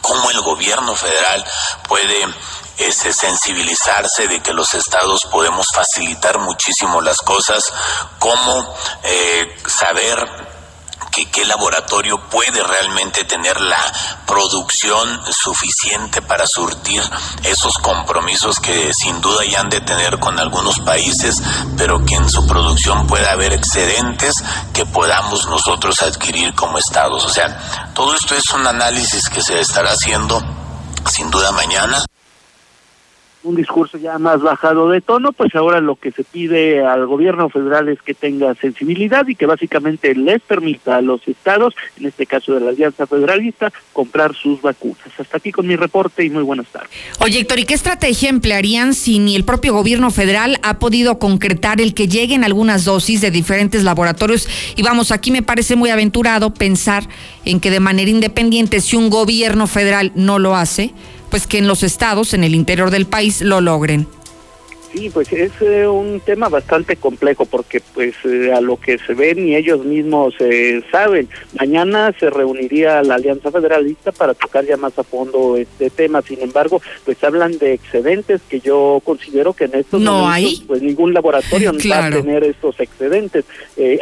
¿Cómo 0.01 0.31
el 0.31 0.41
gobierno 0.43 0.95
federal 0.95 1.45
puede 1.89 2.29
este, 2.79 3.13
sensibilizarse 3.13 4.29
de 4.29 4.41
que 4.41 4.53
los 4.53 4.73
estados 4.75 5.23
podemos 5.33 5.67
facilitar 5.75 6.39
muchísimo 6.39 7.01
las 7.01 7.19
cosas? 7.19 7.65
¿Cómo 8.21 8.77
eh, 9.03 9.57
saber 9.67 10.48
qué 11.27 11.45
laboratorio 11.45 12.21
puede 12.29 12.63
realmente 12.63 13.25
tener 13.25 13.61
la 13.61 13.79
producción 14.27 15.21
suficiente 15.33 16.23
para 16.23 16.47
surtir 16.47 17.03
esos 17.43 17.79
compromisos 17.79 18.61
que 18.61 18.93
sin 18.93 19.21
duda 19.21 19.45
ya 19.45 19.61
han 19.61 19.69
de 19.69 19.81
tener 19.81 20.19
con 20.19 20.39
algunos 20.39 20.79
países, 20.81 21.43
pero 21.77 22.05
que 22.05 22.15
en 22.15 22.29
su 22.29 22.47
producción 22.47 23.07
pueda 23.07 23.33
haber 23.33 23.53
excedentes 23.53 24.35
que 24.73 24.87
podamos 24.87 25.47
nosotros 25.47 26.03
adquirir 26.03 26.55
como 26.55 26.79
estados. 26.79 27.25
O 27.25 27.31
sea, 27.31 27.93
todo 27.95 28.15
esto 28.15 28.35
es 28.35 28.49
un 28.51 28.67
análisis 28.67 29.29
que 29.29 29.43
se 29.43 29.61
estará 29.61 29.93
haciendo 29.93 30.43
sin 31.07 31.31
duda 31.31 31.53
mañana 31.53 32.05
un 33.45 33.55
discurso 33.55 33.99
ya 33.99 34.19
más 34.19 34.41
bajado 34.41 34.91
de 34.91 35.01
tono, 35.01 35.33
pues 35.33 35.55
ahora 35.55 35.81
lo 35.81 35.97
que 35.97 36.11
se 36.11 36.25
pide 36.25 36.85
al 36.85 37.07
gobierno 37.07 37.49
federal 37.49 37.89
es 37.89 38.03
que 38.03 38.15
tenga 38.15 38.55
sensibilidad 38.55 39.27
y 39.29 39.37
que 39.37 39.47
básicamente 39.47 40.15
les 40.15 40.41
permita 40.43 40.97
a 40.97 41.01
los 41.01 41.27
estados, 41.29 41.75
en 41.99 42.07
este 42.07 42.27
caso 42.27 42.55
de 42.55 42.61
la 42.61 42.71
Alianza 42.71 43.07
Federalista, 43.07 43.73
comprar 43.93 44.35
sus 44.35 44.61
vacunas. 44.61 44.99
Hasta 45.19 45.37
aquí 45.37 45.53
con 45.53 45.67
mi 45.67 45.77
reporte 45.77 46.25
y 46.25 46.31
muy 46.31 46.43
buenas 46.43 46.67
tardes. 46.67 46.91
Oye, 47.21 47.41
Héctor, 47.41 47.61
¿y 47.61 47.65
qué 47.65 47.75
estrategia 47.75 48.29
emplearían 48.29 48.93
si 48.95 49.19
ni 49.19 49.37
el 49.37 49.45
propio 49.45 49.73
gobierno 49.73 50.11
federal 50.11 50.59
ha 50.63 50.79
podido 50.79 51.19
concretar 51.19 51.81
el 51.81 51.95
que 51.95 52.09
lleguen 52.09 52.45
algunas 52.45 52.85
dosis 52.85 53.21
de 53.21 53.31
diferentes 53.31 53.85
laboratorios? 53.85 54.49
Y 54.77 54.83
vamos, 54.83 55.13
aquí 55.13 55.31
me 55.31 55.43
parece 55.43 55.77
muy 55.77 55.91
aventurado 55.91 56.53
pensar 56.55 57.05
en 57.45 57.61
que 57.61 57.71
de 57.71 57.81
manera 57.81 58.11
independiente, 58.11 58.81
si 58.81 58.97
un 58.97 59.11
gobierno 59.11 59.67
federal 59.67 60.13
no 60.15 60.39
lo 60.39 60.57
hace, 60.57 60.93
pues 61.31 61.47
que 61.47 61.59
en 61.59 61.67
los 61.67 61.83
estados, 61.83 62.35
en 62.35 62.45
el 62.45 62.55
interior 62.55 62.91
del 62.91 63.07
país, 63.07 63.41
lo 63.43 63.61
logren. 63.61 64.07
Sí, 64.99 65.11
pues 65.11 65.33
es 65.33 65.53
eh, 65.61 65.87
un 65.87 66.19
tema 66.19 66.49
bastante 66.49 66.97
complejo 66.97 67.47
porque 67.47 67.81
pues 67.95 68.17
eh, 68.25 68.53
a 68.53 68.61
lo 68.61 68.81
que 68.81 68.99
se 68.99 69.15
ven 69.15 69.49
y 69.49 69.55
ellos 69.55 69.85
mismos 69.85 70.35
eh, 70.41 70.83
saben, 70.91 71.29
mañana 71.57 72.13
se 72.19 72.29
reuniría 72.31 73.01
la 73.05 73.15
Alianza 73.15 73.53
Federalista 73.53 74.11
para 74.11 74.35
tocar 74.35 74.65
ya 74.65 74.77
más 74.77 74.99
a 74.99 75.05
fondo 75.05 75.57
este 75.57 75.91
tema. 75.91 76.21
Sin 76.23 76.41
embargo, 76.41 76.83
pues 77.05 77.23
hablan 77.23 77.59
de 77.59 77.75
excedentes 77.75 78.41
que 78.49 78.59
yo 78.59 79.01
considero 79.05 79.53
que 79.53 79.67
en 79.67 79.77
estos 79.77 80.01
no 80.01 80.23
momentos 80.23 80.35
hay. 80.35 80.65
pues 80.67 80.83
ningún 80.83 81.15
laboratorio 81.15 81.73
va 81.93 82.07
a 82.07 82.11
tener 82.11 82.43
estos 82.43 82.81
excedentes. 82.81 83.45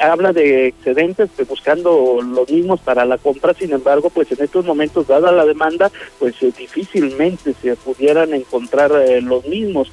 habla 0.00 0.32
de 0.32 0.68
excedentes 0.68 1.28
pues, 1.36 1.46
buscando 1.46 2.22
los 2.22 2.50
mismos 2.50 2.80
para 2.80 3.04
la 3.04 3.18
compra, 3.18 3.52
sin 3.52 3.72
embargo, 3.72 4.08
pues 4.08 4.32
en 4.32 4.42
estos 4.42 4.64
momentos 4.64 5.08
dada 5.08 5.30
la 5.30 5.44
demanda, 5.44 5.92
pues 6.18 6.36
difícilmente 6.56 7.52
se 7.60 7.76
pudieran 7.76 8.32
encontrar 8.32 8.92
los 9.20 9.44
mismos. 9.44 9.92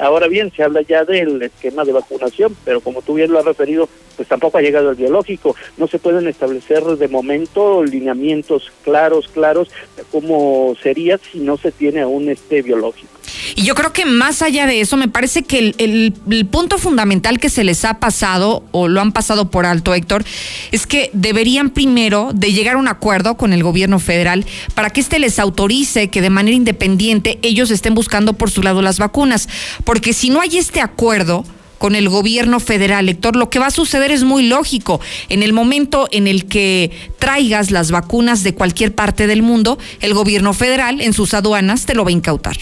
Ahora 0.00 0.28
bien, 0.28 0.52
se 0.54 0.62
habla 0.62 0.82
ya 0.82 1.04
del 1.04 1.42
esquema 1.42 1.84
de 1.84 1.92
vacunación, 1.92 2.56
pero 2.64 2.80
como 2.80 3.02
tú 3.02 3.14
bien 3.14 3.32
lo 3.32 3.38
has 3.38 3.44
referido, 3.44 3.88
pues 4.16 4.28
tampoco 4.28 4.58
ha 4.58 4.62
llegado 4.62 4.90
el 4.90 4.96
biológico. 4.96 5.54
No 5.76 5.86
se 5.86 5.98
pueden 5.98 6.26
establecer 6.28 6.82
de 6.84 7.08
momento 7.08 7.84
lineamientos 7.84 8.72
claros, 8.82 9.28
claros, 9.28 9.68
de 9.96 10.02
cómo 10.10 10.74
sería 10.82 11.18
si 11.18 11.40
no 11.40 11.56
se 11.56 11.72
tiene 11.72 12.00
aún 12.00 12.28
este 12.28 12.62
biológico. 12.62 13.15
Y 13.58 13.62
yo 13.62 13.74
creo 13.74 13.90
que 13.94 14.04
más 14.04 14.42
allá 14.42 14.66
de 14.66 14.82
eso, 14.82 14.98
me 14.98 15.08
parece 15.08 15.42
que 15.42 15.74
el, 15.78 16.12
punto 16.50 16.76
fundamental 16.76 17.38
que 17.38 17.48
se 17.48 17.64
les 17.64 17.86
ha 17.86 17.94
pasado, 18.00 18.62
o 18.70 18.86
lo 18.86 19.00
han 19.00 19.12
pasado 19.12 19.50
por 19.50 19.64
alto, 19.64 19.94
Héctor, 19.94 20.26
es 20.72 20.86
que 20.86 21.08
deberían 21.14 21.70
primero 21.70 22.32
de 22.34 22.52
llegar 22.52 22.74
a 22.74 22.78
un 22.78 22.86
acuerdo 22.86 23.38
con 23.38 23.54
el 23.54 23.62
gobierno 23.62 23.98
federal 23.98 24.44
para 24.74 24.90
que 24.90 25.00
éste 25.00 25.18
les 25.18 25.38
autorice 25.38 26.08
que 26.08 26.20
de 26.20 26.28
manera 26.28 26.54
independiente 26.54 27.38
ellos 27.40 27.70
estén 27.70 27.94
buscando 27.94 28.34
por 28.34 28.50
su 28.50 28.62
lado 28.62 28.82
las 28.82 28.98
vacunas. 28.98 29.48
Porque 29.84 30.12
si 30.12 30.28
no 30.28 30.42
hay 30.42 30.58
este 30.58 30.82
acuerdo, 30.82 31.42
con 31.78 31.94
el 31.94 32.08
gobierno 32.08 32.60
federal, 32.60 33.08
Héctor, 33.08 33.36
lo 33.36 33.50
que 33.50 33.58
va 33.58 33.66
a 33.66 33.70
suceder 33.70 34.10
es 34.10 34.22
muy 34.22 34.44
lógico. 34.48 35.00
En 35.28 35.42
el 35.42 35.52
momento 35.52 36.08
en 36.10 36.26
el 36.26 36.46
que 36.46 36.90
traigas 37.18 37.70
las 37.70 37.90
vacunas 37.90 38.42
de 38.42 38.54
cualquier 38.54 38.94
parte 38.94 39.26
del 39.26 39.42
mundo, 39.42 39.78
el 40.00 40.14
gobierno 40.14 40.52
federal 40.52 41.00
en 41.00 41.12
sus 41.12 41.34
aduanas 41.34 41.84
te 41.86 41.94
lo 41.94 42.04
va 42.04 42.10
a 42.10 42.12
incautar. 42.12 42.56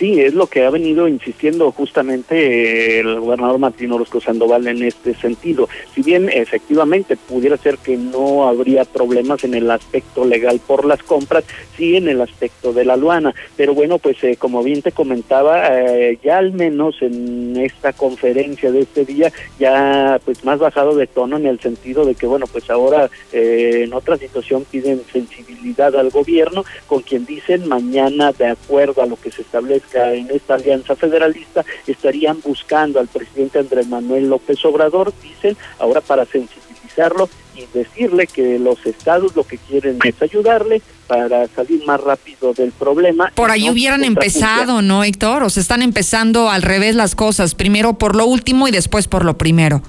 Sí, 0.00 0.18
es 0.18 0.32
lo 0.32 0.46
que 0.46 0.64
ha 0.64 0.70
venido 0.70 1.06
insistiendo 1.08 1.70
justamente 1.72 3.00
el 3.00 3.20
gobernador 3.20 3.58
Martín 3.58 3.92
Orozco 3.92 4.18
Sandoval 4.18 4.66
en 4.66 4.82
este 4.82 5.14
sentido. 5.14 5.68
Si 5.94 6.02
bien 6.02 6.30
efectivamente 6.32 7.18
pudiera 7.18 7.58
ser 7.58 7.76
que 7.76 7.98
no 7.98 8.48
habría 8.48 8.86
problemas 8.86 9.44
en 9.44 9.52
el 9.52 9.70
aspecto 9.70 10.24
legal 10.24 10.58
por 10.66 10.86
las 10.86 11.02
compras, 11.02 11.44
sí 11.76 11.96
en 11.96 12.08
el 12.08 12.22
aspecto 12.22 12.72
de 12.72 12.86
la 12.86 12.94
aduana. 12.94 13.34
Pero 13.58 13.74
bueno, 13.74 13.98
pues 13.98 14.24
eh, 14.24 14.36
como 14.38 14.62
bien 14.62 14.80
te 14.80 14.90
comentaba, 14.90 15.68
eh, 15.68 16.18
ya 16.24 16.38
al 16.38 16.54
menos 16.54 17.02
en 17.02 17.58
esta 17.58 17.92
conferencia 17.92 18.72
de 18.72 18.80
este 18.80 19.04
día, 19.04 19.30
ya 19.58 20.18
pues 20.24 20.42
más 20.46 20.58
bajado 20.58 20.96
de 20.96 21.08
tono 21.08 21.36
en 21.36 21.44
el 21.44 21.60
sentido 21.60 22.06
de 22.06 22.14
que 22.14 22.26
bueno, 22.26 22.46
pues 22.46 22.70
ahora 22.70 23.10
eh, 23.34 23.82
en 23.84 23.92
otra 23.92 24.16
situación 24.16 24.64
piden 24.64 25.02
sensibilidad 25.12 25.94
al 25.94 26.08
gobierno, 26.08 26.64
con 26.86 27.02
quien 27.02 27.26
dicen 27.26 27.68
mañana 27.68 28.32
de 28.32 28.46
acuerdo 28.46 29.02
a 29.02 29.06
lo 29.06 29.16
que 29.16 29.30
se 29.30 29.42
establece 29.42 29.89
en 29.94 30.30
esta 30.30 30.54
alianza 30.54 30.96
federalista 30.96 31.64
estarían 31.86 32.40
buscando 32.42 33.00
al 33.00 33.08
presidente 33.08 33.58
Andrés 33.58 33.88
Manuel 33.88 34.28
López 34.28 34.64
Obrador, 34.64 35.12
dicen, 35.22 35.56
ahora 35.78 36.00
para 36.00 36.24
sensibilizarlo 36.24 37.28
y 37.56 37.66
decirle 37.76 38.26
que 38.26 38.58
los 38.58 38.84
estados 38.86 39.34
lo 39.36 39.44
que 39.44 39.58
quieren 39.58 39.98
es 40.04 40.20
ayudarle 40.22 40.82
para 41.06 41.46
salir 41.48 41.84
más 41.84 42.00
rápido 42.00 42.52
del 42.52 42.72
problema. 42.72 43.32
Por 43.34 43.50
ahí 43.50 43.68
hubieran 43.68 44.04
empezado, 44.04 44.82
¿no, 44.82 45.04
Héctor? 45.04 45.42
O 45.42 45.50
se 45.50 45.60
están 45.60 45.82
empezando 45.82 46.50
al 46.50 46.62
revés 46.62 46.94
las 46.94 47.14
cosas, 47.14 47.54
primero 47.54 47.94
por 47.94 48.16
lo 48.16 48.26
último 48.26 48.68
y 48.68 48.70
después 48.70 49.08
por 49.08 49.24
lo 49.24 49.36
primero. 49.36 49.82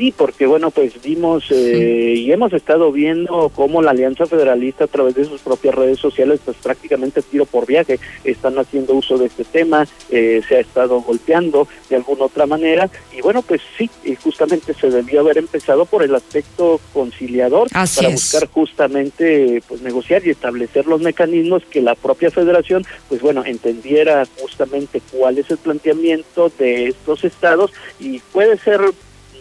Sí, 0.00 0.14
porque 0.16 0.46
bueno, 0.46 0.70
pues 0.70 0.94
vimos 1.02 1.44
eh, 1.50 2.14
y 2.16 2.32
hemos 2.32 2.54
estado 2.54 2.90
viendo 2.90 3.52
cómo 3.54 3.82
la 3.82 3.90
Alianza 3.90 4.24
Federalista 4.24 4.84
a 4.84 4.86
través 4.86 5.14
de 5.14 5.26
sus 5.26 5.42
propias 5.42 5.74
redes 5.74 5.98
sociales, 5.98 6.40
pues 6.42 6.56
prácticamente 6.56 7.20
tiro 7.20 7.44
por 7.44 7.66
viaje, 7.66 8.00
están 8.24 8.58
haciendo 8.58 8.94
uso 8.94 9.18
de 9.18 9.26
este 9.26 9.44
tema, 9.44 9.86
eh, 10.08 10.40
se 10.48 10.56
ha 10.56 10.60
estado 10.60 11.02
golpeando 11.02 11.68
de 11.90 11.96
alguna 11.96 12.24
otra 12.24 12.46
manera 12.46 12.88
y 13.14 13.20
bueno, 13.20 13.42
pues 13.42 13.60
sí, 13.76 13.90
y 14.02 14.14
justamente 14.14 14.72
se 14.72 14.88
debió 14.88 15.20
haber 15.20 15.36
empezado 15.36 15.84
por 15.84 16.02
el 16.02 16.14
aspecto 16.14 16.80
conciliador 16.94 17.68
para 17.68 18.08
buscar 18.08 18.48
justamente 18.48 19.62
pues 19.68 19.82
negociar 19.82 20.26
y 20.26 20.30
establecer 20.30 20.86
los 20.86 21.02
mecanismos 21.02 21.62
que 21.66 21.82
la 21.82 21.94
propia 21.94 22.30
Federación, 22.30 22.86
pues 23.10 23.20
bueno, 23.20 23.44
entendiera 23.44 24.26
justamente 24.40 25.02
cuál 25.12 25.36
es 25.36 25.50
el 25.50 25.58
planteamiento 25.58 26.50
de 26.58 26.86
estos 26.86 27.22
estados 27.24 27.70
y 27.98 28.20
puede 28.32 28.56
ser 28.56 28.80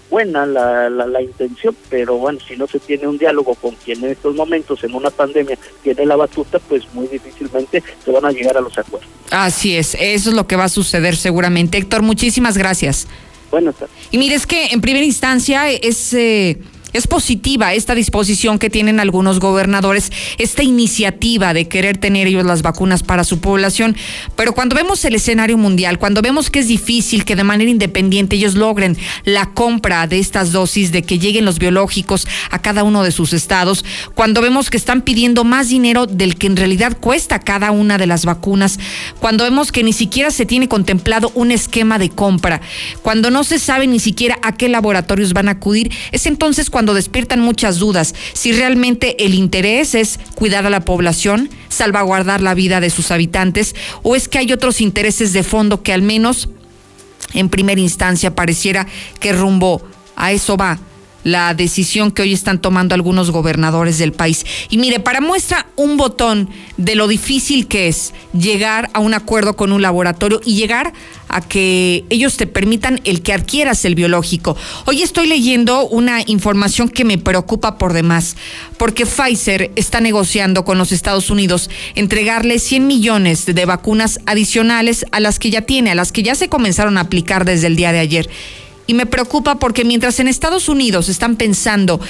buena 0.09 0.45
la, 0.45 0.89
la, 0.89 1.21
intención, 1.21 1.75
pero 1.89 2.17
bueno, 2.17 2.39
si 2.45 2.55
no 2.57 2.67
se 2.67 2.79
tiene 2.79 3.07
un 3.07 3.17
diálogo 3.17 3.55
con 3.55 3.75
quien 3.75 4.03
en 4.03 4.11
estos 4.11 4.35
momentos, 4.35 4.83
en 4.83 4.93
una 4.95 5.09
pandemia, 5.09 5.57
tiene 5.83 6.05
la 6.05 6.15
batuta, 6.15 6.59
pues 6.59 6.83
muy 6.93 7.07
difícilmente 7.07 7.83
se 8.03 8.11
van 8.11 8.25
a 8.25 8.31
llegar 8.31 8.57
a 8.57 8.61
los 8.61 8.77
acuerdos. 8.77 9.09
Así 9.29 9.77
es, 9.77 9.95
eso 9.99 10.29
es 10.29 10.35
lo 10.35 10.47
que 10.47 10.55
va 10.55 10.65
a 10.65 10.69
suceder 10.69 11.15
seguramente. 11.15 11.77
Héctor, 11.77 12.01
muchísimas 12.01 12.57
gracias. 12.57 13.07
Buenas 13.51 13.75
tardes. 13.75 13.95
Y 14.11 14.17
mire, 14.17 14.35
es 14.35 14.45
que 14.47 14.67
en 14.67 14.81
primera 14.81 15.05
instancia 15.05 15.69
es... 15.69 16.13
Eh, 16.13 16.57
es 16.93 17.08
positiva 17.08 17.73
esta 17.73 17.95
disposición 17.95 18.60
que 18.60 18.69
tienen 18.69 18.99
algunos 18.99 19.39
gobernadores, 19.39 20.12
esta 20.38 20.63
iniciativa 20.63 21.54
de 21.54 21.67
querer 21.67 21.97
tener 21.97 22.28
ellos 22.28 22.45
las 22.45 22.62
vacunas 22.62 23.04
para 23.04 23.23
su 23.23 23.39
población, 23.39 23.95
pero 24.36 24.54
cuando 24.54 24.75
vemos 24.75 25.04
el 25.06 25.15
escenario 25.15 25.58
mundial, 25.58 25.99
cuando 25.99 26.21
vemos 26.21 26.49
que 26.49 26.60
es 26.60 26.67
difícil 26.67 27.25
que 27.25 27.36
de 27.36 27.43
manera 27.43 27.69
independiente 27.69 28.36
ellos 28.36 28.56
logren 28.56 28.97
la 29.25 29.52
compra 29.52 30.08
de 30.08 30.19
estas 30.19 30.52
dosis, 30.52 30.91
de 30.91 31.04
que 31.04 31.19
lleguen 31.19 31.45
los 31.45 31.60
biológicos 31.60 32.28
a 32.49 32.60
cada 32.60 32.84
uno 32.84 33.04
de 33.04 33.12
sus 33.12 33.34
estados, 33.34 33.86
cuando 34.15 34.41
vemos 34.41 34.69
que 34.69 34.78
están 34.78 35.02
pidiendo 35.02 35.43
más 35.43 35.69
dinero 35.69 36.08
del 36.08 36.36
que 36.36 36.47
en 36.47 36.58
realidad 36.58 36.97
cuesta 36.99 37.39
cada 37.39 37.71
una 37.71 37.97
de 37.97 38.08
las 38.08 38.25
vacunas, 38.25 38.80
cuando 39.19 39.43
vemos 39.43 39.71
que 39.71 39.84
ni 39.84 39.93
siquiera 39.93 40.32
se 40.32 40.45
tiene 40.45 40.67
contemplado 40.67 41.32
un 41.36 41.52
esquema 41.52 41.99
de 41.99 42.10
compra, 42.10 42.62
cuando 43.02 43.30
no 43.30 43.43
se 43.43 43.60
sabe 43.60 43.88
ni 43.88 43.99
siquiera 43.99 44.39
a 44.41 44.56
qué 44.56 44.69
laboratorios 44.69 45.34
van 45.34 45.49
a 45.49 45.52
acudir, 45.52 45.91
es 46.12 46.25
entonces 46.25 46.69
cuando 46.69 46.78
cuando 46.79 46.93
despiertan 46.93 47.41
muchas 47.41 47.77
dudas. 47.77 48.15
Si 48.31 48.53
realmente 48.53 49.25
el 49.25 49.33
interés 49.33 49.95
es 49.95 50.17
cuidar 50.35 50.65
a 50.65 50.69
la 50.69 50.85
población, 50.85 51.49
salvaguardar 51.67 52.39
la 52.39 52.53
vida 52.53 52.79
de 52.79 52.89
sus 52.89 53.11
habitantes, 53.11 53.75
o 54.01 54.15
es 54.15 54.29
que 54.29 54.37
hay 54.37 54.53
otros 54.53 54.79
intereses 54.79 55.33
de 55.33 55.43
fondo 55.43 55.83
que 55.83 55.91
al 55.91 56.03
menos 56.03 56.47
en 57.33 57.49
primera 57.49 57.81
instancia 57.81 58.33
pareciera 58.33 58.87
que 59.19 59.33
rumbo 59.33 59.81
a 60.15 60.31
eso 60.31 60.55
va 60.55 60.79
la 61.23 61.53
decisión 61.53 62.12
que 62.12 62.21
hoy 62.21 62.34
están 62.34 62.62
tomando 62.62 62.95
algunos 62.95 63.32
gobernadores 63.32 63.97
del 63.97 64.13
país. 64.13 64.45
Y 64.69 64.77
mire, 64.77 64.99
para 64.99 65.21
muestra 65.21 65.67
un 65.75 65.97
botón 65.97 66.49
de 66.77 66.95
lo 66.95 67.08
difícil 67.08 67.67
que 67.67 67.88
es 67.88 68.13
llegar 68.34 68.89
a 68.93 68.99
un 68.99 69.13
acuerdo 69.13 69.55
con 69.55 69.71
un 69.71 69.82
laboratorio 69.82 70.41
y 70.45 70.55
llegar 70.55 70.93
a 71.27 71.41
que 71.41 72.05
ellos 72.10 72.38
te 72.38 72.47
permitan 72.47 72.99
el 73.03 73.21
que 73.21 73.34
adquieras 73.34 73.86
el 73.86 73.95
biológico. 73.95 74.58
Hoy 74.86 75.03
estoy 75.03 75.27
leyendo 75.27 75.88
una 75.88 76.21
información 76.25 76.89
que 76.89 77.05
me 77.05 77.17
preocupa 77.17 77.77
por 77.77 77.93
demás, 77.93 78.36
porque 78.77 79.05
Pfizer 79.05 79.71
está 79.75 80.01
negociando 80.01 80.65
con 80.65 80.77
los 80.77 80.91
Estados 80.91 81.29
Unidos 81.29 81.69
entregarle 81.95 82.60
100 82.60 82.88
millones 82.88 83.45
de 83.45 83.65
vacunas 83.65 84.19
adicionales 84.25 85.05
a 85.12 85.19
las 85.19 85.38
que 85.38 85.51
ya 85.51 85.62
tiene, 85.62 85.91
a 85.91 85.95
las 85.95 86.12
que 86.12 86.23
ya 86.23 86.36
se 86.36 86.49
comenzaron 86.49 86.97
a 86.97 87.01
aplicar 87.01 87.45
desde 87.45 87.67
el 87.67 87.75
día 87.75 87.91
de 87.91 87.99
ayer 87.99 88.29
y 88.89 88.95
me 88.95 89.06
preocupa 89.06 89.60
porque 89.60 89.86
mientras 89.86 90.19
en 90.19 90.28
Estados 90.28 90.67
Unidos 90.67 91.10
están 91.10 91.36
pensando 91.36 92.02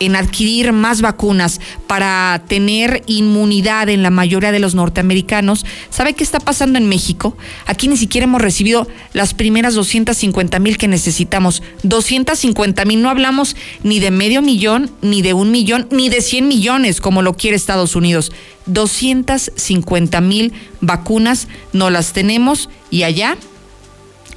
en 0.00 0.16
adquirir 0.16 0.74
más 0.74 1.00
vacunas 1.00 1.62
para 1.86 2.42
tener 2.46 3.02
inmunidad 3.06 3.88
en 3.88 4.02
la 4.02 4.10
mayoría 4.10 4.52
de 4.52 4.58
los 4.58 4.74
norteamericanos, 4.74 5.64
¿sabe 5.88 6.12
qué 6.12 6.22
está 6.22 6.38
pasando 6.38 6.78
en 6.78 6.90
México? 6.90 7.38
Aquí 7.64 7.88
ni 7.88 7.96
siquiera 7.96 8.26
hemos 8.26 8.42
recibido 8.42 8.86
las 9.14 9.32
primeras 9.32 9.72
250 9.72 10.58
mil 10.58 10.76
que 10.76 10.88
necesitamos. 10.88 11.62
250 11.84 12.84
mil, 12.84 13.00
no 13.00 13.08
hablamos 13.08 13.56
ni 13.82 13.98
de 13.98 14.10
medio 14.10 14.42
millón, 14.42 14.90
ni 15.00 15.22
de 15.22 15.32
un 15.32 15.50
millón, 15.50 15.88
ni 15.90 16.10
de 16.10 16.20
100 16.20 16.48
millones 16.48 17.00
como 17.00 17.22
lo 17.22 17.32
quiere 17.32 17.56
Estados 17.56 17.96
Unidos. 17.96 18.30
250 18.66 20.20
mil 20.20 20.52
vacunas 20.82 21.48
no 21.72 21.88
las 21.88 22.12
tenemos 22.12 22.68
y 22.90 23.04
allá 23.04 23.38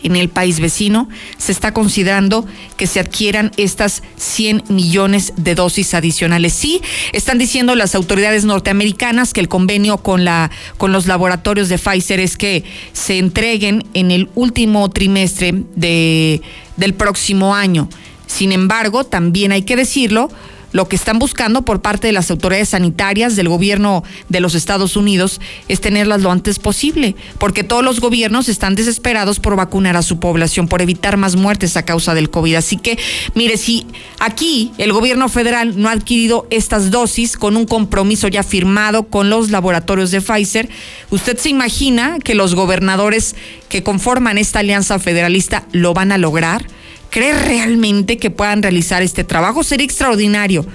en 0.03 0.15
el 0.15 0.29
país 0.29 0.59
vecino, 0.59 1.09
se 1.37 1.51
está 1.51 1.73
considerando 1.73 2.45
que 2.77 2.87
se 2.87 2.99
adquieran 2.99 3.51
estas 3.57 4.03
100 4.17 4.63
millones 4.69 5.33
de 5.35 5.55
dosis 5.55 5.93
adicionales. 5.93 6.53
Sí, 6.53 6.81
están 7.13 7.37
diciendo 7.37 7.75
las 7.75 7.95
autoridades 7.95 8.45
norteamericanas 8.45 9.33
que 9.33 9.41
el 9.41 9.49
convenio 9.49 9.97
con 9.97 10.25
la 10.25 10.51
con 10.77 10.91
los 10.91 11.07
laboratorios 11.07 11.69
de 11.69 11.77
Pfizer 11.77 12.19
es 12.19 12.37
que 12.37 12.63
se 12.93 13.17
entreguen 13.17 13.85
en 13.93 14.11
el 14.11 14.29
último 14.35 14.89
trimestre 14.89 15.53
de, 15.75 16.41
del 16.77 16.93
próximo 16.93 17.55
año. 17.55 17.89
Sin 18.27 18.51
embargo, 18.51 19.03
también 19.03 19.51
hay 19.51 19.63
que 19.63 19.75
decirlo, 19.75 20.29
lo 20.71 20.87
que 20.87 20.95
están 20.95 21.19
buscando 21.19 21.63
por 21.63 21.81
parte 21.81 22.07
de 22.07 22.13
las 22.13 22.29
autoridades 22.31 22.69
sanitarias 22.69 23.35
del 23.35 23.49
gobierno 23.49 24.03
de 24.29 24.39
los 24.39 24.55
Estados 24.55 24.95
Unidos 24.95 25.41
es 25.67 25.81
tenerlas 25.81 26.21
lo 26.21 26.31
antes 26.31 26.59
posible, 26.59 27.15
porque 27.37 27.63
todos 27.63 27.83
los 27.83 27.99
gobiernos 27.99 28.49
están 28.49 28.75
desesperados 28.75 29.39
por 29.39 29.55
vacunar 29.55 29.97
a 29.97 30.01
su 30.01 30.19
población, 30.19 30.67
por 30.67 30.81
evitar 30.81 31.17
más 31.17 31.35
muertes 31.35 31.77
a 31.77 31.85
causa 31.85 32.13
del 32.13 32.29
COVID. 32.29 32.55
Así 32.55 32.77
que, 32.77 32.97
mire, 33.35 33.57
si 33.57 33.85
aquí 34.19 34.71
el 34.77 34.93
gobierno 34.93 35.29
federal 35.29 35.79
no 35.81 35.89
ha 35.89 35.93
adquirido 35.93 36.47
estas 36.49 36.91
dosis 36.91 37.37
con 37.37 37.57
un 37.57 37.65
compromiso 37.65 38.27
ya 38.27 38.43
firmado 38.43 39.03
con 39.03 39.29
los 39.29 39.49
laboratorios 39.49 40.11
de 40.11 40.21
Pfizer, 40.21 40.69
usted 41.09 41.37
se 41.37 41.49
imagina 41.49 42.17
que 42.23 42.35
los 42.35 42.55
gobernadores 42.55 43.35
que 43.69 43.83
conforman 43.83 44.37
esta 44.37 44.59
alianza 44.59 44.99
federalista 44.99 45.65
lo 45.71 45.93
van 45.93 46.11
a 46.11 46.17
lograr. 46.17 46.65
¿Cree 47.09 47.33
realmente 47.33 48.17
que 48.17 48.29
puedan 48.29 48.61
realizar 48.61 49.01
este 49.01 49.23
trabajo? 49.23 49.63
Sería 49.63 49.85
extraordinario, 49.85 50.65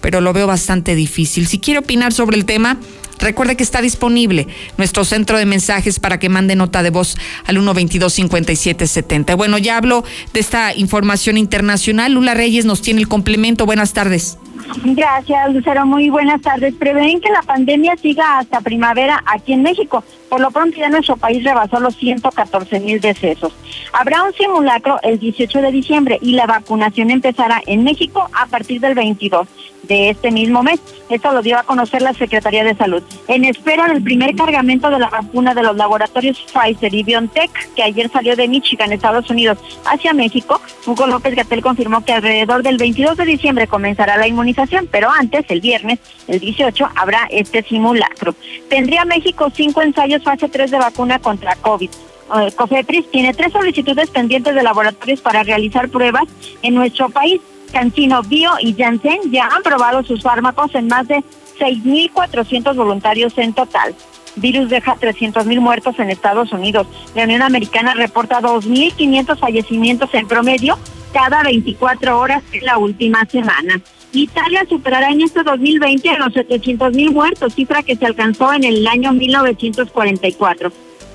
pero 0.00 0.20
lo 0.20 0.32
veo 0.32 0.46
bastante 0.46 0.94
difícil. 0.94 1.46
Si 1.46 1.58
quiere 1.58 1.80
opinar 1.80 2.12
sobre 2.12 2.36
el 2.36 2.44
tema, 2.44 2.78
recuerde 3.20 3.56
que 3.56 3.62
está 3.62 3.80
disponible 3.80 4.48
nuestro 4.76 5.04
centro 5.04 5.38
de 5.38 5.46
mensajes 5.46 6.00
para 6.00 6.18
que 6.18 6.28
mande 6.28 6.56
nota 6.56 6.82
de 6.82 6.90
voz 6.90 7.16
al 7.46 7.56
122-5770. 7.58 9.36
Bueno, 9.36 9.58
ya 9.58 9.76
hablo 9.76 10.04
de 10.32 10.40
esta 10.40 10.74
información 10.74 11.36
internacional. 11.36 12.12
Lula 12.12 12.34
Reyes 12.34 12.64
nos 12.64 12.82
tiene 12.82 13.00
el 13.00 13.08
complemento. 13.08 13.66
Buenas 13.66 13.92
tardes. 13.92 14.38
Gracias, 14.84 15.52
Lucero. 15.52 15.84
Muy 15.86 16.10
buenas 16.10 16.40
tardes. 16.42 16.74
Prevén 16.74 17.20
que 17.20 17.30
la 17.30 17.42
pandemia 17.42 17.96
siga 17.96 18.38
hasta 18.38 18.60
primavera 18.60 19.22
aquí 19.26 19.52
en 19.52 19.62
México. 19.62 20.04
Por 20.28 20.40
lo 20.40 20.50
pronto 20.50 20.76
ya 20.76 20.88
nuestro 20.88 21.16
país 21.16 21.42
rebasó 21.42 21.80
los 21.80 21.96
114 21.96 22.80
mil 22.80 23.00
decesos. 23.00 23.52
Habrá 23.92 24.22
un 24.22 24.32
simulacro 24.32 25.00
el 25.02 25.18
18 25.18 25.60
de 25.60 25.72
diciembre 25.72 26.18
y 26.22 26.32
la 26.32 26.46
vacunación 26.46 27.10
empezará 27.10 27.60
en 27.66 27.82
México 27.82 28.28
a 28.32 28.46
partir 28.46 28.80
del 28.80 28.94
22 28.94 29.48
de 29.82 30.10
este 30.10 30.30
mismo 30.30 30.62
mes. 30.62 30.80
Esto 31.08 31.32
lo 31.32 31.42
dio 31.42 31.58
a 31.58 31.64
conocer 31.64 32.02
la 32.02 32.14
Secretaría 32.14 32.62
de 32.62 32.76
Salud. 32.76 33.02
En 33.28 33.44
espera 33.44 33.86
del 33.86 34.02
primer 34.02 34.34
cargamento 34.34 34.90
de 34.90 34.98
la 34.98 35.08
vacuna 35.08 35.54
de 35.54 35.62
los 35.62 35.76
laboratorios 35.76 36.44
Pfizer 36.52 36.92
y 36.92 37.02
BioNTech, 37.02 37.74
que 37.74 37.82
ayer 37.82 38.10
salió 38.10 38.34
de 38.34 38.48
Michigan, 38.48 38.92
Estados 38.92 39.30
Unidos, 39.30 39.58
hacia 39.84 40.12
México, 40.12 40.60
Hugo 40.86 41.06
López 41.06 41.34
Gatel 41.34 41.62
confirmó 41.62 42.04
que 42.04 42.12
alrededor 42.12 42.62
del 42.62 42.76
22 42.76 43.16
de 43.16 43.24
diciembre 43.24 43.66
comenzará 43.66 44.16
la 44.16 44.26
inmunización, 44.26 44.88
pero 44.90 45.10
antes, 45.10 45.44
el 45.48 45.60
viernes, 45.60 45.98
el 46.26 46.40
18, 46.40 46.88
habrá 46.96 47.28
este 47.30 47.62
simulacro. 47.62 48.34
Tendría 48.68 49.04
México 49.04 49.50
cinco 49.54 49.82
ensayos 49.82 50.22
fase 50.22 50.48
3 50.48 50.70
de 50.70 50.78
vacuna 50.78 51.18
contra 51.18 51.54
COVID. 51.56 51.90
Eh, 51.90 52.52
COFEPRIS 52.54 53.10
tiene 53.10 53.34
tres 53.34 53.52
solicitudes 53.52 54.08
pendientes 54.10 54.54
de 54.54 54.62
laboratorios 54.62 55.20
para 55.20 55.42
realizar 55.42 55.88
pruebas 55.88 56.24
en 56.62 56.74
nuestro 56.74 57.08
país. 57.08 57.40
Cancino 57.72 58.22
Bio 58.22 58.50
y 58.60 58.74
Janssen 58.74 59.30
ya 59.30 59.46
han 59.46 59.62
probado 59.62 60.02
sus 60.02 60.22
fármacos 60.22 60.74
en 60.74 60.88
más 60.88 61.06
de 61.06 61.22
6.400 61.60 62.74
voluntarios 62.74 63.36
en 63.38 63.52
total. 63.52 63.94
Virus 64.36 64.70
deja 64.70 64.96
300.000 64.96 65.60
muertos 65.60 65.98
en 65.98 66.10
Estados 66.10 66.52
Unidos. 66.52 66.86
La 67.14 67.24
Unión 67.24 67.42
Americana 67.42 67.94
reporta 67.94 68.40
2.500 68.40 69.38
fallecimientos 69.38 70.12
en 70.14 70.26
promedio 70.26 70.78
cada 71.12 71.42
24 71.42 72.18
horas 72.18 72.42
en 72.52 72.64
la 72.64 72.78
última 72.78 73.24
semana. 73.26 73.80
Italia 74.12 74.64
superará 74.68 75.10
en 75.10 75.20
este 75.20 75.42
2020 75.42 76.18
los 76.18 76.32
700.000 76.32 77.12
muertos, 77.12 77.54
cifra 77.54 77.82
que 77.82 77.96
se 77.96 78.06
alcanzó 78.06 78.52
en 78.52 78.64
el 78.64 78.86
año 78.86 79.12
1944. 79.12 80.72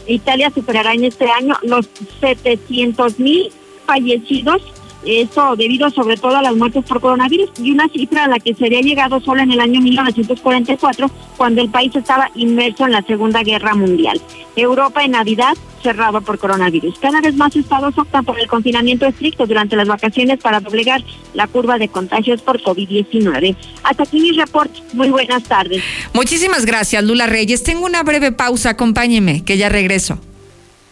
Italia 0.08 0.52
superará 0.54 0.93
en 0.93 1.06
este 1.06 1.30
año 1.30 1.58
los 1.64 1.89
700.000 2.22 3.52
fallecidos 3.86 4.62
eso 5.06 5.56
debido 5.56 5.89
sobre 5.89 6.18
todo 6.18 6.38
a 6.38 6.41
las 6.41 6.56
muertes 6.56 6.84
por 6.86 7.01
coronavirus 7.01 7.51
y 7.62 7.72
una 7.72 7.88
cifra 7.89 8.26
a 8.26 8.28
la 8.28 8.39
que 8.39 8.53
se 8.53 8.66
había 8.66 8.82
llegado 8.82 9.20
solo 9.22 9.41
en 9.41 9.51
el 9.51 9.60
año 9.60 9.82
1944 9.82 11.10
cuando 11.38 11.62
el 11.62 11.70
país 11.70 11.95
estaba 11.95 12.30
inmerso 12.36 12.86
en 12.86 12.91
la 12.91 13.01
Segunda 13.03 13.43
Guerra 13.43 13.76
Mundial. 13.76 14.22
Europa 14.56 15.03
en 15.03 15.12
Navidad 15.12 15.56
cerrado 15.84 16.22
por 16.22 16.39
coronavirus. 16.39 16.97
Cada 16.99 17.22
vez 17.22 17.36
más 17.36 17.56
estados 17.56 17.95
optan 17.97 18.26
por 18.26 18.39
el 18.39 18.47
confinamiento 18.47 19.06
estricto 19.06 19.45
durante 19.45 19.76
las 19.76 19.88
vacaciones 19.88 20.39
para 20.39 20.60
doblegar 20.60 21.03
la 21.36 21.45
curva 21.47 21.78
de 21.78 21.89
contagios 21.89 22.41
por 22.41 22.60
COVID-19. 22.62 23.56
Hasta 23.84 24.03
aquí 24.03 24.20
mi 24.20 24.32
reporte. 24.32 24.80
Muy 24.93 25.10
buenas 25.10 25.43
tardes. 25.43 25.84
Muchísimas 26.14 26.66
gracias, 26.66 27.03
Lula 27.03 27.28
Reyes. 27.28 27.64
Tengo 27.64 27.86
una 27.86 28.01
breve 28.01 28.32
pausa. 28.32 28.72
Acompáñeme, 28.72 29.43
que 29.43 29.58
ya 29.58 29.70
regreso. 29.70 30.20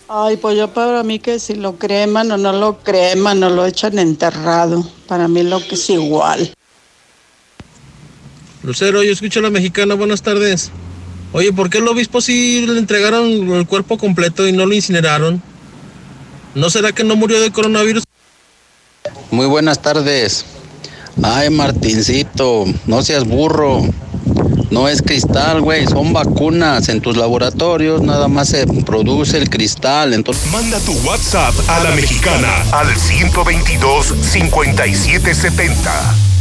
Ay, 0.07 0.37
pues 0.37 0.57
yo 0.57 0.67
para 0.73 1.03
mí 1.03 1.19
que 1.19 1.39
si 1.39 1.55
lo 1.55 1.77
creman 1.77 2.31
o 2.31 2.37
no 2.37 2.51
lo 2.51 2.79
creman 2.79 3.41
o 3.43 3.49
lo 3.49 3.65
echan 3.65 3.97
enterrado, 3.97 4.87
para 5.07 5.27
mí 5.27 5.43
lo 5.43 5.59
que 5.65 5.75
es 5.75 5.89
igual. 5.89 6.53
Lucero, 8.63 9.03
yo 9.03 9.11
escucho 9.11 9.39
a 9.39 9.43
la 9.43 9.49
mexicana, 9.49 9.95
buenas 9.95 10.21
tardes. 10.21 10.71
Oye, 11.31 11.51
¿por 11.51 11.69
qué 11.69 11.79
el 11.79 11.87
obispo 11.87 12.21
sí 12.21 12.65
le 12.65 12.77
entregaron 12.77 13.25
el 13.53 13.65
cuerpo 13.65 13.97
completo 13.97 14.47
y 14.47 14.51
no 14.51 14.65
lo 14.65 14.73
incineraron? 14.73 15.41
¿No 16.53 16.69
será 16.69 16.91
que 16.91 17.03
no 17.03 17.15
murió 17.15 17.41
de 17.41 17.51
coronavirus? 17.51 18.03
Muy 19.31 19.47
buenas 19.47 19.81
tardes. 19.81 20.45
Ay, 21.21 21.49
Martincito, 21.49 22.65
no 22.85 23.01
seas 23.01 23.23
burro. 23.25 23.81
No 24.73 24.87
es 24.87 25.03
cristal, 25.03 25.61
güey, 25.61 25.85
son 25.85 26.13
vacunas. 26.13 26.89
En 26.89 26.99
tus 26.99 27.15
laboratorios 27.15 28.01
nada 28.01 28.27
más 28.27 28.49
se 28.49 28.65
produce 28.65 29.37
el 29.37 29.47
cristal. 29.47 30.25
Manda 30.51 30.79
tu 30.79 30.93
WhatsApp 31.07 31.53
a 31.67 31.83
la 31.83 31.91
mexicana 31.91 32.49
al 32.71 32.87
122 32.97 34.15
5770. 34.19 36.32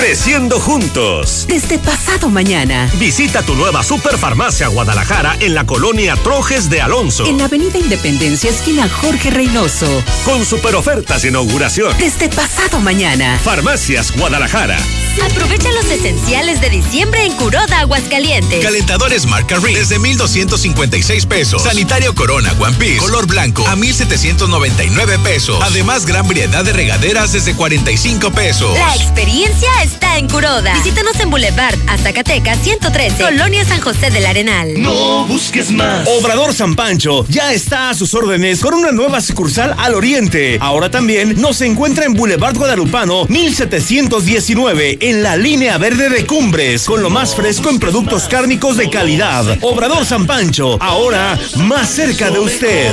Creciendo 0.00 0.58
juntos. 0.58 1.44
Desde 1.46 1.78
pasado 1.78 2.30
mañana. 2.30 2.90
Visita 2.94 3.42
tu 3.42 3.54
nueva 3.54 3.82
Superfarmacia 3.82 4.68
Guadalajara 4.68 5.36
en 5.40 5.54
la 5.54 5.66
colonia 5.66 6.16
Trojes 6.16 6.70
de 6.70 6.80
Alonso. 6.80 7.26
En 7.26 7.36
la 7.36 7.44
Avenida 7.44 7.76
Independencia, 7.76 8.48
esquina 8.48 8.88
Jorge 8.88 9.30
Reynoso. 9.30 10.02
Con 10.24 10.46
super 10.46 10.74
ofertas 10.74 11.20
de 11.20 11.28
inauguración. 11.28 11.94
Desde 11.98 12.30
pasado 12.30 12.80
mañana. 12.80 13.38
Farmacias 13.44 14.10
Guadalajara. 14.16 14.78
Aprovecha 15.22 15.70
los 15.72 15.84
esenciales 15.84 16.62
de 16.62 16.70
diciembre 16.70 17.26
en 17.26 17.32
Curoda, 17.34 17.80
Aguascalientes. 17.80 18.64
Calentadores 18.64 19.26
marca 19.26 19.56
Ring 19.56 19.76
desde 19.76 19.98
1,256 19.98 21.26
pesos. 21.26 21.62
Sanitario 21.62 22.14
Corona 22.14 22.52
One 22.58 22.76
Piece 22.78 22.98
color 22.98 23.26
blanco 23.26 23.66
a 23.68 23.76
1,799 23.76 25.18
pesos. 25.18 25.58
Además, 25.62 26.06
gran 26.06 26.26
variedad 26.26 26.64
de 26.64 26.72
regaderas 26.72 27.32
desde 27.32 27.54
45 27.54 28.30
pesos. 28.30 28.72
La 28.78 28.94
experiencia 28.94 29.68
está 29.92 30.18
en 30.18 30.28
Curoda. 30.28 30.72
Visítanos 30.74 31.18
en 31.18 31.30
Boulevard 31.30 31.74
Zacatecas 32.02 32.58
113, 32.62 33.22
Colonia 33.22 33.64
San 33.64 33.80
José 33.80 34.10
del 34.10 34.24
Arenal. 34.24 34.80
No 34.80 35.26
busques 35.26 35.70
más. 35.70 36.08
Obrador 36.08 36.54
San 36.54 36.74
Pancho 36.74 37.26
ya 37.28 37.52
está 37.52 37.90
a 37.90 37.94
sus 37.94 38.14
órdenes 38.14 38.60
con 38.60 38.74
una 38.74 38.92
nueva 38.92 39.20
sucursal 39.20 39.74
al 39.76 39.94
oriente. 39.94 40.58
Ahora 40.60 40.90
también 40.90 41.40
nos 41.40 41.60
encuentra 41.60 42.04
en 42.04 42.14
Boulevard 42.14 42.56
Guadalupano 42.56 43.26
1719 43.26 44.98
en 45.00 45.22
la 45.22 45.36
línea 45.36 45.76
verde 45.78 46.08
de 46.08 46.24
Cumbres, 46.24 46.84
con 46.84 47.02
lo 47.02 47.10
más 47.10 47.34
fresco 47.34 47.68
en 47.68 47.78
productos 47.78 48.28
cárnicos 48.28 48.76
de 48.76 48.88
calidad. 48.88 49.58
Obrador 49.60 50.06
San 50.06 50.26
Pancho, 50.26 50.78
ahora 50.80 51.38
más 51.56 51.90
cerca 51.90 52.30
de 52.30 52.38
usted. 52.38 52.92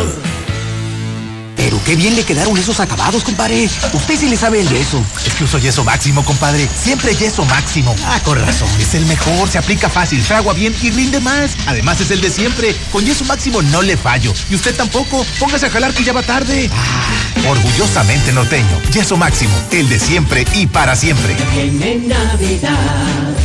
Pero 1.57 1.83
qué 1.83 1.95
bien 1.95 2.15
le 2.15 2.23
quedaron 2.23 2.55
esos 2.57 2.79
acabados, 2.79 3.23
compadre. 3.23 3.69
Usted 3.91 4.17
sí 4.17 4.29
le 4.29 4.37
sabe 4.37 4.61
el 4.61 4.69
yeso. 4.69 5.03
Es 5.25 5.33
que 5.33 5.43
uso 5.43 5.57
yeso 5.57 5.83
máximo, 5.83 6.23
compadre. 6.23 6.69
Siempre 6.81 7.15
yeso 7.15 7.43
máximo. 7.45 7.95
Ah, 8.05 8.21
con 8.23 8.39
razón. 8.39 8.69
Es 8.79 8.93
el 8.93 9.05
mejor, 9.07 9.49
se 9.49 9.57
aplica 9.57 9.89
fácil, 9.89 10.21
fragua 10.21 10.53
bien 10.53 10.75
y 10.81 10.91
rinde 10.91 11.19
más. 11.19 11.57
Además 11.65 11.99
es 11.99 12.11
el 12.11 12.21
de 12.21 12.29
siempre. 12.29 12.75
Con 12.91 13.03
yeso 13.03 13.25
máximo 13.25 13.61
no 13.63 13.81
le 13.81 13.97
fallo. 13.97 14.33
Y 14.49 14.55
usted 14.55 14.75
tampoco. 14.75 15.25
Póngase 15.39 15.65
a 15.65 15.69
jalar 15.69 15.93
que 15.93 16.03
ya 16.03 16.13
va 16.13 16.21
tarde. 16.21 16.69
Ah, 16.71 17.49
orgullosamente 17.49 18.31
norteño. 18.31 18.81
Yeso 18.93 19.17
máximo, 19.17 19.53
el 19.71 19.89
de 19.89 19.99
siempre 19.99 20.45
y 20.53 20.67
para 20.67 20.95
siempre. 20.95 21.35
Viene 21.53 21.95
Navidad 22.07 23.35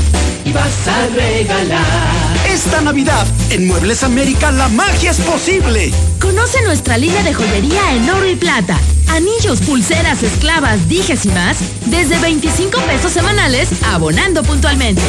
y 0.44 0.52
vas 0.52 0.86
a 0.86 1.06
regalar. 1.14 2.31
Esta 2.53 2.82
Navidad, 2.82 3.26
en 3.48 3.66
Muebles 3.66 4.03
América, 4.03 4.53
la 4.53 4.68
magia 4.68 5.12
es 5.12 5.20
posible. 5.20 5.90
Conoce 6.20 6.61
nuestra 6.64 6.98
línea 6.98 7.22
de 7.22 7.32
joyería 7.32 7.94
en 7.94 8.11
oro 8.11 8.28
y 8.28 8.36
plata. 8.36 8.78
Anillos, 9.09 9.61
pulseras, 9.62 10.22
esclavas, 10.22 10.86
dijes 10.86 11.24
y 11.24 11.28
más, 11.28 11.57
desde 11.86 12.18
25 12.18 12.78
pesos 12.82 13.12
semanales, 13.12 13.70
abonando 13.86 14.42
puntualmente. 14.42 15.00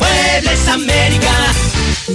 Muebles 0.00 0.66
América. 0.66 1.30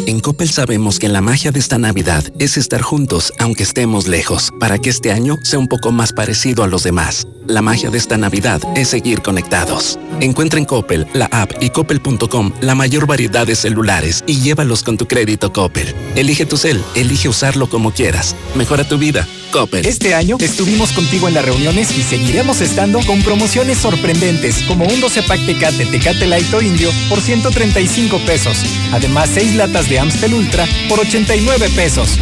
En 0.05 0.19
Coppel 0.19 0.49
sabemos 0.49 0.99
que 0.99 1.09
la 1.09 1.21
magia 1.21 1.51
de 1.51 1.59
esta 1.59 1.77
Navidad 1.77 2.23
es 2.39 2.57
estar 2.57 2.81
juntos 2.81 3.33
aunque 3.39 3.63
estemos 3.63 4.07
lejos, 4.07 4.51
para 4.59 4.77
que 4.77 4.89
este 4.89 5.11
año 5.11 5.37
sea 5.43 5.59
un 5.59 5.67
poco 5.67 5.91
más 5.91 6.13
parecido 6.13 6.63
a 6.63 6.67
los 6.67 6.83
demás. 6.83 7.27
La 7.47 7.61
magia 7.61 7.89
de 7.89 7.97
esta 7.97 8.17
Navidad 8.17 8.61
es 8.75 8.89
seguir 8.89 9.21
conectados. 9.21 9.97
Encuentra 10.19 10.59
en 10.59 10.65
Coppel, 10.65 11.07
la 11.13 11.25
app 11.31 11.51
y 11.61 11.69
coppel.com 11.69 12.51
la 12.61 12.75
mayor 12.75 13.07
variedad 13.07 13.47
de 13.47 13.55
celulares 13.55 14.23
y 14.27 14.41
llévalos 14.41 14.83
con 14.83 14.97
tu 14.97 15.07
crédito 15.07 15.53
Coppel. 15.53 15.95
Elige 16.15 16.45
tu 16.45 16.57
cel, 16.57 16.83
elige 16.95 17.29
usarlo 17.29 17.69
como 17.69 17.91
quieras. 17.91 18.35
Mejora 18.55 18.87
tu 18.87 18.97
vida. 18.97 19.27
Coppel. 19.51 19.85
Este 19.85 20.13
año 20.13 20.35
estuvimos 20.41 20.91
contigo 20.91 21.29
en 21.29 21.33
las 21.33 21.45
reuniones 21.45 21.97
y 21.97 22.01
seguiremos 22.01 22.59
estando 22.59 22.99
con 23.05 23.21
promociones 23.23 23.77
sorprendentes, 23.77 24.61
como 24.67 24.85
un 24.85 24.99
12 24.99 25.23
pack 25.23 25.45
Tecate 25.45 25.85
Tecate 25.85 26.25
Light 26.27 26.53
o 26.53 26.61
Indio 26.61 26.91
por 27.07 27.21
135 27.21 28.19
pesos. 28.25 28.57
Además, 28.91 29.29
6 29.33 29.55
latas 29.55 29.86
de 29.89 29.99
Amstel 29.99 30.33
Ultra 30.33 30.65
por 30.89 30.99
89 30.99 31.69
pesos. 31.75 32.17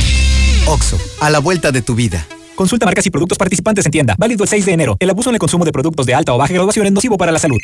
Oxo, 0.68 0.98
a 1.20 1.30
la 1.30 1.40
vuelta 1.40 1.72
de 1.72 1.82
tu 1.82 1.96
vida. 1.96 2.26
Consulta 2.56 2.86
marcas 2.86 3.06
y 3.06 3.10
productos 3.10 3.38
participantes 3.38 3.86
en 3.86 3.92
tienda. 3.92 4.16
Válido 4.18 4.44
el 4.44 4.50
6 4.50 4.66
de 4.66 4.74
enero. 4.74 4.98
El 5.00 5.10
abuso 5.10 5.30
en 5.30 5.36
el 5.36 5.40
consumo 5.40 5.66
de 5.66 5.72
productos 5.72 6.06
de 6.06 6.14
alta 6.14 6.34
o 6.34 6.38
baja 6.38 6.54
graduación 6.54 6.86
es 6.86 6.92
nocivo 6.92 7.18
para 7.18 7.32
la 7.32 7.40
salud. 7.40 7.58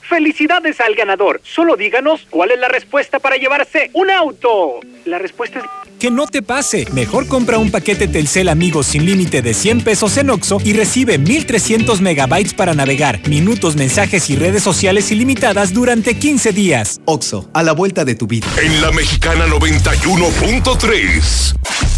¡Felicidades 0.00 0.80
al 0.80 0.94
ganador! 0.94 1.40
Solo 1.42 1.76
díganos 1.76 2.26
cuál 2.30 2.52
es 2.52 2.58
la 2.58 2.68
respuesta 2.68 3.18
para 3.18 3.36
llevarse 3.36 3.90
un 3.94 4.10
auto. 4.10 4.80
La 5.04 5.18
respuesta 5.18 5.58
es... 5.58 5.64
Que 6.04 6.10
no 6.10 6.26
te 6.26 6.42
pase. 6.42 6.86
Mejor 6.92 7.26
compra 7.28 7.56
un 7.56 7.70
paquete 7.70 8.06
Telcel 8.06 8.50
Amigos 8.50 8.88
sin 8.88 9.06
límite 9.06 9.40
de 9.40 9.54
100 9.54 9.84
pesos 9.84 10.18
en 10.18 10.28
Oxo 10.28 10.58
y 10.62 10.74
recibe 10.74 11.16
1300 11.16 12.02
megabytes 12.02 12.52
para 12.52 12.74
navegar, 12.74 13.26
minutos, 13.26 13.74
mensajes 13.74 14.28
y 14.28 14.36
redes 14.36 14.62
sociales 14.62 15.10
ilimitadas 15.10 15.72
durante 15.72 16.18
15 16.18 16.52
días. 16.52 17.00
Oxo, 17.06 17.48
a 17.54 17.62
la 17.62 17.72
vuelta 17.72 18.04
de 18.04 18.16
tu 18.16 18.26
vida. 18.26 18.46
En 18.62 18.82
la 18.82 18.90
Mexicana 18.90 19.46
91.3, 19.46 21.54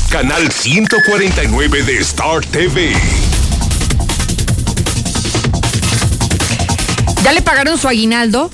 canal 0.09 0.53
149 0.53 1.83
de 1.83 1.99
Star 1.99 2.47
TV. 2.47 2.93
¿Ya 7.25 7.33
le 7.33 7.43
pagaron 7.43 7.77
su 7.77 7.89
aguinaldo? 7.89 8.53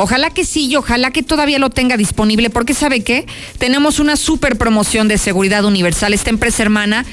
Ojalá 0.00 0.30
que 0.30 0.44
sí 0.44 0.68
y 0.68 0.76
ojalá 0.76 1.10
que 1.10 1.24
todavía 1.24 1.58
lo 1.58 1.70
tenga 1.70 1.96
disponible, 1.96 2.50
porque 2.50 2.72
¿sabe 2.72 3.02
qué? 3.02 3.26
Tenemos 3.58 3.98
una 3.98 4.16
super 4.16 4.56
promoción 4.56 5.08
de 5.08 5.18
seguridad 5.18 5.64
universal, 5.64 6.14
esta 6.14 6.30
empresa 6.30 6.62
hermana, 6.62 7.04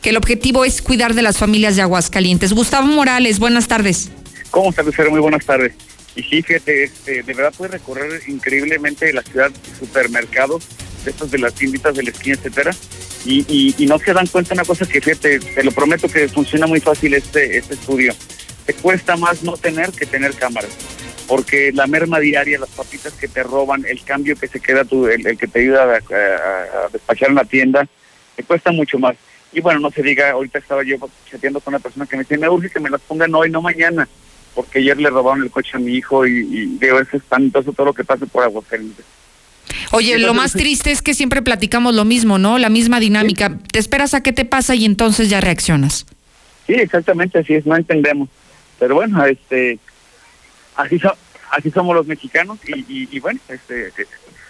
que 0.00 0.10
el 0.10 0.16
objetivo 0.16 0.64
es 0.64 0.80
cuidar 0.80 1.14
de 1.14 1.22
las 1.22 1.38
familias 1.38 1.74
de 1.74 1.82
Aguascalientes. 1.82 2.52
Gustavo 2.52 2.86
Morales, 2.86 3.40
buenas 3.40 3.66
tardes. 3.66 4.10
¿Cómo 4.52 4.70
está, 4.70 4.84
Lucero? 4.84 5.10
Muy 5.10 5.18
buenas 5.18 5.44
tardes. 5.44 5.72
Y 6.14 6.22
sí, 6.22 6.40
fíjate, 6.40 6.84
este, 6.84 7.24
de 7.24 7.34
verdad 7.34 7.52
puede 7.58 7.72
recorrer 7.72 8.22
increíblemente 8.28 9.12
la 9.12 9.22
ciudad, 9.22 9.50
supermercados, 9.80 10.62
estos 11.04 11.32
de 11.32 11.38
las 11.38 11.52
tienditas 11.54 11.96
de 11.96 12.04
la 12.04 12.10
esquina, 12.10 12.36
etcétera, 12.36 12.70
y, 13.24 13.40
y, 13.48 13.74
y 13.76 13.86
no 13.86 13.98
se 13.98 14.12
dan 14.12 14.28
cuenta 14.28 14.54
una 14.54 14.64
cosa 14.64 14.86
que, 14.86 15.00
fíjate, 15.00 15.40
te 15.40 15.64
lo 15.64 15.72
prometo 15.72 16.06
que 16.06 16.28
funciona 16.28 16.68
muy 16.68 16.78
fácil 16.78 17.12
este, 17.12 17.58
este 17.58 17.74
estudio. 17.74 18.14
Te 18.66 18.74
cuesta 18.74 19.16
más 19.16 19.42
no 19.42 19.56
tener 19.56 19.90
que 19.90 20.06
tener 20.06 20.32
cámaras 20.34 20.70
porque 21.30 21.70
la 21.72 21.86
merma 21.86 22.18
diaria, 22.18 22.58
las 22.58 22.68
papitas 22.70 23.12
que 23.14 23.28
te 23.28 23.44
roban, 23.44 23.84
el 23.88 24.02
cambio 24.02 24.34
que 24.34 24.48
se 24.48 24.58
queda 24.58 24.84
tú, 24.84 25.06
el, 25.06 25.24
el 25.24 25.38
que 25.38 25.46
te 25.46 25.60
ayuda 25.60 25.84
a, 25.84 25.86
a- 25.86 26.86
a 26.86 26.88
despachar 26.92 27.28
en 27.28 27.36
la 27.36 27.44
tienda, 27.44 27.86
te 28.34 28.42
cuesta 28.42 28.72
mucho 28.72 28.98
más. 28.98 29.14
Y 29.52 29.60
bueno, 29.60 29.78
no 29.78 29.90
se 29.92 30.02
diga, 30.02 30.32
ahorita 30.32 30.58
estaba 30.58 30.82
yo 30.82 30.96
chateando 31.30 31.60
con 31.60 31.72
una 31.72 31.78
persona 31.82 32.04
que 32.06 32.16
me 32.16 32.24
dice, 32.24 32.36
me 32.36 32.48
urge 32.48 32.68
que 32.70 32.80
me 32.80 32.90
las 32.90 33.00
pongan 33.02 33.32
hoy, 33.32 33.48
no 33.48 33.62
mañana, 33.62 34.08
porque 34.56 34.80
ayer 34.80 34.98
le 35.00 35.08
robaron 35.08 35.44
el 35.44 35.50
coche 35.52 35.70
a 35.74 35.78
mi 35.78 35.94
hijo 35.94 36.26
y, 36.26 36.38
y 36.40 36.66
digo, 36.80 36.98
es 36.98 37.14
espantoso 37.14 37.72
todo 37.72 37.86
lo 37.86 37.94
que 37.94 38.02
pasa 38.04 38.26
por 38.26 38.42
Aguascalientes. 38.42 39.04
Oye, 39.92 40.18
lo 40.18 40.34
más 40.34 40.52
triste 40.52 40.90
es 40.90 41.00
que 41.00 41.14
siempre 41.14 41.42
platicamos 41.42 41.94
lo 41.94 42.04
mismo, 42.04 42.38
¿no? 42.38 42.58
La 42.58 42.68
misma 42.70 42.98
dinámica. 42.98 43.56
Te 43.72 43.78
esperas 43.78 44.14
a 44.14 44.22
qué 44.22 44.32
te 44.32 44.44
pasa 44.44 44.74
y 44.74 44.84
entonces 44.84 45.30
ya 45.30 45.40
reaccionas. 45.40 46.06
Sí, 46.66 46.74
exactamente, 46.74 47.38
así 47.38 47.54
es, 47.54 47.66
no 47.66 47.76
entendemos. 47.76 48.28
Pero 48.80 48.96
bueno, 48.96 49.24
este, 49.24 49.78
así, 50.82 50.98
so- 50.98 51.16
así 51.50 51.70
somos 51.70 51.94
los 51.94 52.06
mexicanos 52.06 52.58
y, 52.66 52.80
y, 52.88 53.08
y 53.12 53.20
bueno, 53.20 53.40
este, 53.48 53.92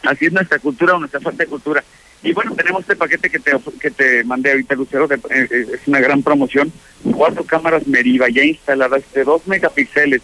así 0.04 0.26
es 0.26 0.32
nuestra 0.32 0.58
cultura 0.58 0.94
o 0.94 0.98
nuestra 0.98 1.20
falta 1.20 1.44
de 1.44 1.48
cultura. 1.50 1.84
Y 2.22 2.32
bueno, 2.34 2.54
tenemos 2.54 2.82
este 2.82 2.96
paquete 2.96 3.30
que 3.30 3.38
te, 3.38 3.52
que 3.80 3.90
te 3.90 4.24
mandé 4.24 4.50
ahorita, 4.50 4.74
Lucero, 4.74 5.06
de- 5.08 5.20
eh, 5.30 5.66
es 5.74 5.86
una 5.88 6.00
gran 6.00 6.22
promoción. 6.22 6.70
Cuatro 7.16 7.44
cámaras 7.44 7.86
Meriva 7.86 8.28
ya 8.28 8.44
instaladas 8.44 9.02
de 9.14 9.24
dos 9.24 9.46
megapíxeles, 9.46 10.20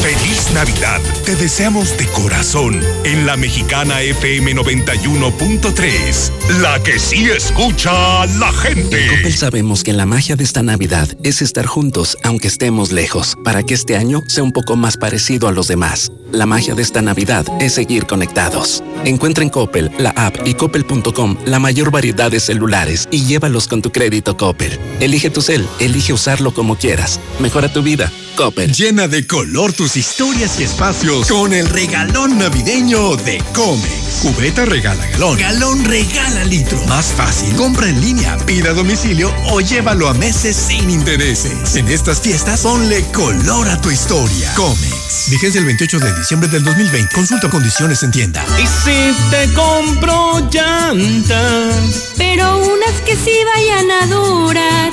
Feliz 0.00 0.50
Navidad. 0.52 1.00
Te 1.24 1.36
deseamos 1.36 1.96
de 1.96 2.06
corazón 2.08 2.80
en 3.04 3.26
la 3.26 3.36
mexicana 3.36 4.00
FM 4.00 4.54
91.3. 4.56 6.60
La 6.60 6.82
que 6.82 6.98
sí 6.98 7.28
escucha 7.30 8.22
a 8.22 8.26
la 8.26 8.52
gente. 8.52 9.04
En 9.04 9.16
Coppel 9.16 9.34
sabemos 9.34 9.84
que 9.84 9.92
la 9.92 10.06
magia 10.06 10.36
de 10.36 10.44
esta 10.44 10.62
Navidad 10.62 11.08
es 11.22 11.42
estar 11.42 11.66
juntos 11.66 12.16
aunque 12.22 12.48
estemos 12.48 12.92
lejos, 12.92 13.36
para 13.44 13.62
que 13.62 13.74
este 13.74 13.96
año 13.96 14.22
sea 14.26 14.42
un 14.42 14.52
poco 14.52 14.76
más 14.76 14.96
parecido 14.96 15.48
a 15.48 15.52
los 15.52 15.68
demás. 15.68 16.10
La 16.32 16.46
magia 16.46 16.74
de 16.74 16.82
esta 16.82 17.02
Navidad 17.02 17.46
es 17.60 17.74
seguir 17.74 18.06
conectados. 18.06 18.82
Encuentra 19.04 19.44
en 19.44 19.50
Coppel, 19.50 19.90
la 19.98 20.10
app 20.10 20.46
y 20.46 20.54
coppel.com 20.54 21.36
la 21.46 21.58
mayor 21.58 21.90
variedad 21.90 22.30
de 22.30 22.40
celulares 22.40 23.08
y 23.10 23.24
llévalos 23.24 23.68
con 23.68 23.82
tu 23.82 23.92
crédito 23.92 24.36
Coppel. 24.36 24.78
Elige 25.00 25.30
tu 25.30 25.42
cel, 25.42 25.66
elige 25.78 26.12
usarlo 26.12 26.54
como 26.54 26.76
quieras. 26.76 27.20
Mejora 27.40 27.72
tu 27.72 27.82
vida. 27.82 28.10
Coppel. 28.36 28.72
Llena 28.72 29.08
de 29.08 29.26
color 29.26 29.71
tus 29.72 29.96
historias 29.96 30.60
y 30.60 30.64
espacios 30.64 31.28
con 31.28 31.52
el 31.52 31.68
regalón 31.68 32.38
navideño 32.38 33.16
de 33.16 33.42
Comex. 33.54 34.20
Cubeta 34.22 34.64
regala 34.64 35.04
galón. 35.08 35.38
Galón 35.38 35.84
regala 35.84 36.44
litro. 36.44 36.78
Más 36.86 37.06
fácil. 37.06 37.54
Compra 37.56 37.88
en 37.88 38.00
línea, 38.00 38.36
pida 38.46 38.70
a 38.70 38.74
domicilio 38.74 39.32
o 39.50 39.60
llévalo 39.60 40.08
a 40.08 40.14
meses 40.14 40.56
sin 40.56 40.90
intereses. 40.90 41.74
En 41.76 41.88
estas 41.88 42.20
fiestas, 42.20 42.60
ponle 42.60 43.02
color 43.12 43.68
a 43.68 43.80
tu 43.80 43.90
historia. 43.90 44.52
Comex. 44.54 45.30
Vigencia 45.30 45.58
el 45.58 45.66
28 45.66 45.98
de 45.98 46.18
diciembre 46.18 46.48
del 46.48 46.64
2020. 46.64 47.14
Consulta 47.14 47.48
condiciones 47.48 48.02
en 48.02 48.10
tienda. 48.10 48.44
Y 48.58 48.66
si 48.66 49.14
te 49.30 49.52
compro 49.54 50.40
llantas, 50.50 52.12
pero 52.16 52.58
unas 52.58 53.00
que 53.04 53.16
sí 53.16 53.32
vayan 53.54 53.90
a 53.90 54.06
durar. 54.06 54.92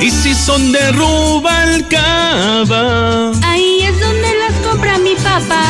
y 0.00 0.10
si 0.10 0.34
son 0.34 0.70
de 0.70 0.92
Rubalcaba. 0.92 1.92
Ahí 3.42 3.77
compra 4.78 4.98
mi 4.98 5.14
papá. 5.16 5.62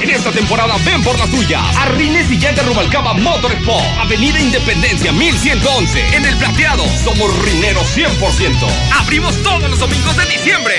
En 0.00 0.10
esta 0.10 0.30
temporada 0.30 0.76
ven 0.84 1.02
por 1.02 1.18
la 1.18 1.26
tuya. 1.26 1.60
A 1.78 1.86
Rines 1.90 2.30
y 2.30 2.36
Llanta 2.36 2.62
Rubalcaba 2.62 3.14
Motorsport. 3.14 3.84
Avenida 3.98 4.40
Independencia 4.40 5.12
1111. 5.12 6.16
En 6.16 6.24
el 6.24 6.36
plateado 6.36 6.84
somos 7.04 7.30
rineros 7.44 7.84
100%. 7.94 8.66
Abrimos 8.98 9.34
todos 9.42 9.68
los 9.70 9.78
domingos 9.78 10.16
de 10.16 10.24
diciembre. 10.26 10.74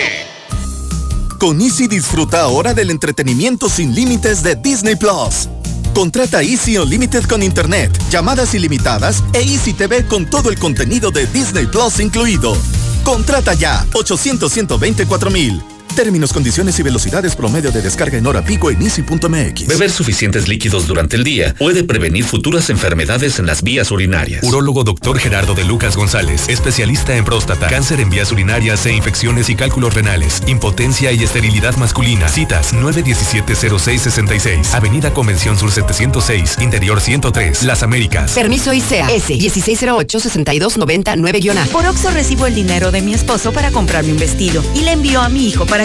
Con 1.39 1.61
Easy 1.61 1.87
disfruta 1.87 2.41
ahora 2.41 2.73
del 2.73 2.89
entretenimiento 2.89 3.69
sin 3.69 3.93
límites 3.93 4.41
de 4.41 4.55
Disney 4.55 4.95
Plus. 4.95 5.49
Contrata 5.93 6.41
Easy 6.41 6.77
Unlimited 6.77 7.25
con 7.25 7.41
Internet, 7.43 7.91
llamadas 8.09 8.53
ilimitadas 8.53 9.23
e 9.33 9.39
Easy 9.39 9.73
TV 9.73 10.05
con 10.07 10.29
todo 10.29 10.49
el 10.49 10.59
contenido 10.59 11.11
de 11.11 11.25
Disney 11.27 11.67
Plus 11.67 11.99
incluido. 11.99 12.55
Contrata 13.03 13.53
ya 13.53 13.85
800 13.93 14.51
124 14.51 15.29
mil. 15.31 15.74
Términos, 15.95 16.33
condiciones 16.33 16.77
y 16.77 16.83
velocidades 16.83 17.37
promedio 17.37 17.71
de 17.71 17.81
descarga 17.81 18.17
en 18.17 18.27
hora 18.27 18.43
pico 18.43 18.69
en 18.69 18.81
easy.mx. 18.81 19.65
Beber 19.65 19.89
suficientes 19.89 20.49
líquidos 20.49 20.87
durante 20.87 21.15
el 21.15 21.23
día 21.23 21.55
puede 21.57 21.85
prevenir 21.85 22.25
futuras 22.25 22.69
enfermedades 22.69 23.39
en 23.39 23.45
las 23.45 23.63
vías 23.63 23.91
urinarias. 23.91 24.43
Urólogo 24.43 24.83
Dr. 24.83 25.17
Gerardo 25.17 25.55
de 25.55 25.63
Lucas 25.63 25.95
González, 25.95 26.49
especialista 26.49 27.15
en 27.15 27.23
próstata, 27.23 27.67
cáncer 27.67 28.01
en 28.01 28.09
vías 28.09 28.33
urinarias 28.33 28.85
e 28.85 28.91
infecciones 28.91 29.49
y 29.49 29.55
cálculos 29.55 29.93
renales, 29.93 30.41
impotencia 30.47 31.13
y 31.13 31.23
esterilidad 31.23 31.77
masculina. 31.77 32.27
Citas 32.27 32.73
917-0666, 32.73 34.73
Avenida 34.73 35.13
Convención 35.13 35.57
Sur 35.57 35.71
706, 35.71 36.57
Interior 36.59 36.99
103, 36.99 37.63
Las 37.63 37.83
Américas. 37.83 38.33
Permiso 38.33 38.73
ICEA 38.73 39.07
S 39.11 39.33
1608-6299-A. 39.33 41.67
Por 41.67 41.85
Oxo 41.85 42.11
recibo 42.11 42.47
el 42.47 42.55
dinero 42.55 42.91
de 42.91 43.01
mi 43.01 43.13
esposo 43.13 43.53
para 43.53 43.71
comprarme 43.71 44.11
un 44.11 44.19
vestido 44.19 44.61
y 44.75 44.81
le 44.81 44.91
envío 44.91 45.21
a 45.21 45.29
mi 45.29 45.47
hijo 45.47 45.65
para 45.65 45.84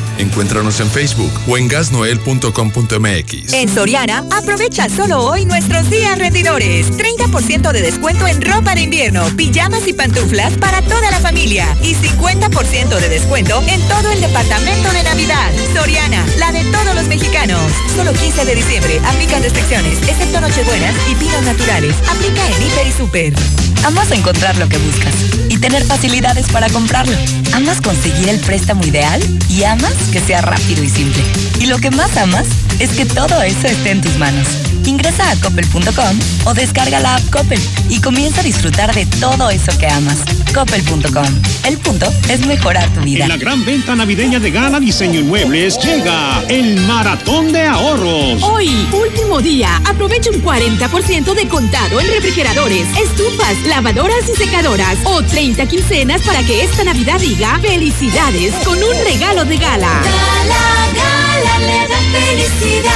Encuéntranos 0.17 0.79
en 0.79 0.89
Facebook 0.89 1.31
o 1.47 1.57
en 1.57 1.67
gasnoel.com.mx. 1.67 3.53
En 3.53 3.69
Soriana, 3.69 4.23
aprovecha 4.31 4.89
solo 4.89 5.19
hoy 5.19 5.45
nuestros 5.45 5.89
días 5.89 6.17
rendidores. 6.17 6.91
30% 6.91 7.71
de 7.71 7.81
descuento 7.81 8.27
en 8.27 8.41
ropa 8.41 8.75
de 8.75 8.81
invierno, 8.81 9.23
pijamas 9.35 9.87
y 9.87 9.93
pantuflas 9.93 10.53
para 10.57 10.81
toda 10.81 11.09
la 11.11 11.19
familia. 11.19 11.75
Y 11.81 11.95
50% 11.95 12.99
de 12.99 13.09
descuento 13.09 13.61
en 13.67 13.81
todo 13.87 14.11
el 14.11 14.21
departamento 14.21 14.91
de 14.91 15.03
Navidad. 15.03 15.51
Soriana, 15.73 16.25
la 16.37 16.51
de 16.51 16.63
todos 16.65 16.95
los 16.95 17.07
mexicanos. 17.07 17.61
Solo 17.95 18.13
15 18.13 18.45
de 18.45 18.55
diciembre. 18.55 18.99
Aplican 19.05 19.43
restricciones, 19.43 19.97
excepto 20.07 20.41
Nochebuenas 20.41 20.95
y 21.09 21.15
pinos 21.15 21.41
naturales. 21.43 21.95
Aplica 22.09 22.45
en 22.47 22.67
Hiper 22.67 22.87
y 22.87 22.91
Super. 22.91 23.70
Amas 23.83 24.11
encontrar 24.11 24.55
lo 24.57 24.69
que 24.69 24.77
buscas 24.77 25.13
y 25.49 25.57
tener 25.57 25.83
facilidades 25.83 26.47
para 26.49 26.69
comprarlo. 26.69 27.15
Amas 27.53 27.81
conseguir 27.81 28.29
el 28.29 28.39
préstamo 28.39 28.85
ideal 28.85 29.21
y 29.49 29.63
amas 29.63 29.93
que 30.11 30.19
sea 30.19 30.41
rápido 30.41 30.83
y 30.83 30.89
simple. 30.89 31.23
Y 31.59 31.65
lo 31.65 31.79
que 31.79 31.89
más 31.89 32.15
amas 32.17 32.47
es 32.79 32.91
que 32.91 33.05
todo 33.05 33.41
eso 33.41 33.67
esté 33.67 33.91
en 33.91 34.01
tus 34.01 34.15
manos. 34.17 34.70
Ingresa 34.85 35.31
a 35.31 35.35
coppel.com 35.37 36.19
o 36.45 36.53
descarga 36.53 36.99
la 36.99 37.15
app 37.15 37.29
Coppel 37.29 37.59
y 37.89 37.99
comienza 38.01 38.41
a 38.41 38.43
disfrutar 38.43 38.93
de 38.93 39.05
todo 39.05 39.49
eso 39.49 39.77
que 39.77 39.87
amas. 39.87 40.19
Coppel.com. 40.53 41.25
El 41.65 41.77
punto 41.77 42.11
es 42.29 42.45
mejorar 42.45 42.87
tu 42.93 43.01
vida. 43.01 43.23
En 43.23 43.29
la 43.29 43.37
gran 43.37 43.63
venta 43.63 43.95
navideña 43.95 44.39
de 44.39 44.51
Gala 44.51 44.79
Diseño 44.79 45.19
Inmuebles 45.19 45.77
llega 45.79 46.43
el 46.49 46.79
Maratón 46.81 47.51
de 47.51 47.65
Ahorros. 47.65 48.43
Hoy, 48.43 48.87
último 48.91 49.41
día, 49.41 49.81
aprovecha 49.85 50.29
un 50.31 50.43
40% 50.43 51.33
de 51.33 51.47
contado 51.47 51.99
en 51.99 52.07
refrigeradores, 52.07 52.87
estufas, 52.97 53.57
lavadoras 53.67 54.29
y 54.29 54.35
secadoras 54.35 54.97
o 55.05 55.21
30 55.23 55.65
quincenas 55.67 56.21
para 56.21 56.43
que 56.43 56.63
esta 56.63 56.83
Navidad 56.83 57.19
diga 57.19 57.59
felicidades 57.59 58.53
con 58.65 58.77
un 58.77 59.05
regalo 59.05 59.45
de 59.45 59.57
gala. 59.57 60.01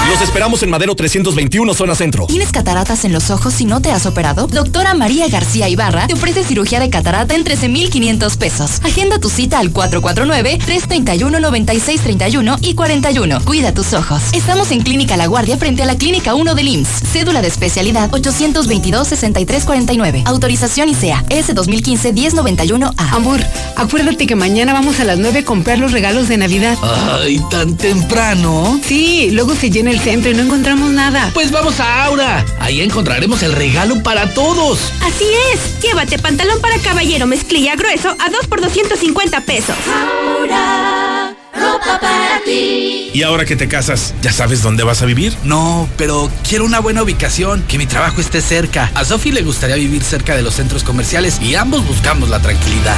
Los 0.09 0.21
esperamos 0.21 0.61
en 0.63 0.69
Madero 0.69 0.95
321, 0.95 1.73
zona 1.73 1.95
centro. 1.95 2.25
¿Tienes 2.27 2.51
cataratas 2.51 3.03
en 3.05 3.11
los 3.11 3.31
ojos 3.31 3.59
y 3.59 3.65
no 3.65 3.81
te 3.81 3.91
has 3.91 4.05
operado? 4.05 4.47
Doctora 4.47 4.93
María 4.93 5.27
García 5.27 5.67
Ibarra 5.67 6.07
te 6.07 6.13
ofrece 6.13 6.43
cirugía 6.43 6.79
de 6.79 6.89
catarata 6.89 7.35
en 7.35 7.43
13,500 7.43 8.37
pesos. 8.37 8.79
Agenda 8.83 9.19
tu 9.19 9.29
cita 9.29 9.59
al 9.59 9.73
449-331-9631 9.73 12.59
y 12.61 12.75
41. 12.75 13.41
Cuida 13.43 13.73
tus 13.73 13.93
ojos. 13.93 14.21
Estamos 14.33 14.71
en 14.71 14.83
Clínica 14.83 15.17
La 15.17 15.27
Guardia 15.27 15.57
frente 15.57 15.83
a 15.83 15.85
la 15.85 15.97
Clínica 15.97 16.33
1 16.33 16.55
del 16.55 16.67
IMSS. 16.67 17.03
Cédula 17.11 17.41
de 17.41 17.49
especialidad 17.49 18.09
822-6349. 18.11 20.23
Autorización 20.25 20.89
ICEA 20.89 21.23
S2015-1091A. 21.29 22.93
Amor, 23.11 23.41
acuérdate 23.75 24.27
que 24.27 24.35
mañana 24.35 24.73
vamos 24.73 24.99
a 24.99 25.03
las 25.03 25.17
9 25.19 25.39
a 25.39 25.45
comprar 25.45 25.79
los 25.79 25.91
regalos 25.91 26.27
de 26.27 26.37
Navidad. 26.37 26.77
Ay, 27.19 27.41
tan 27.49 27.75
temprano. 27.75 28.54
Sí, 28.83 29.29
luego 29.31 29.55
se 29.55 29.69
llena 29.69 29.91
el 29.91 29.99
centro 29.99 30.31
y 30.31 30.33
no 30.33 30.43
encontramos 30.43 30.91
nada. 30.91 31.31
Pues 31.33 31.51
vamos 31.51 31.79
a 31.79 32.05
Aura. 32.05 32.45
Ahí 32.59 32.81
encontraremos 32.81 33.43
el 33.43 33.53
regalo 33.53 34.01
para 34.03 34.33
todos. 34.33 34.79
Así 35.01 35.25
es. 35.53 35.81
Llévate 35.81 36.19
pantalón 36.19 36.61
para 36.61 36.77
caballero 36.79 37.27
mezclilla 37.27 37.75
grueso 37.75 38.15
a 38.19 38.29
2 38.29 38.47
por 38.47 38.61
250 38.61 39.41
pesos. 39.41 39.75
Aura, 39.87 41.35
ropa 41.53 41.99
para 41.99 42.41
ti. 42.45 43.11
¿Y 43.13 43.23
ahora 43.23 43.45
que 43.45 43.55
te 43.55 43.67
casas, 43.67 44.13
ya 44.21 44.31
sabes 44.31 44.61
dónde 44.61 44.83
vas 44.83 45.01
a 45.01 45.05
vivir? 45.05 45.35
No, 45.43 45.87
pero 45.97 46.29
quiero 46.47 46.65
una 46.65 46.79
buena 46.79 47.03
ubicación, 47.03 47.63
que 47.67 47.77
mi 47.77 47.85
trabajo 47.85 48.21
esté 48.21 48.41
cerca. 48.41 48.91
A 48.93 49.05
Sofi 49.05 49.31
le 49.31 49.41
gustaría 49.41 49.75
vivir 49.75 50.03
cerca 50.03 50.35
de 50.35 50.41
los 50.41 50.55
centros 50.55 50.83
comerciales 50.83 51.41
y 51.41 51.55
ambos 51.55 51.85
buscamos 51.87 52.29
la 52.29 52.41
tranquilidad. 52.41 52.97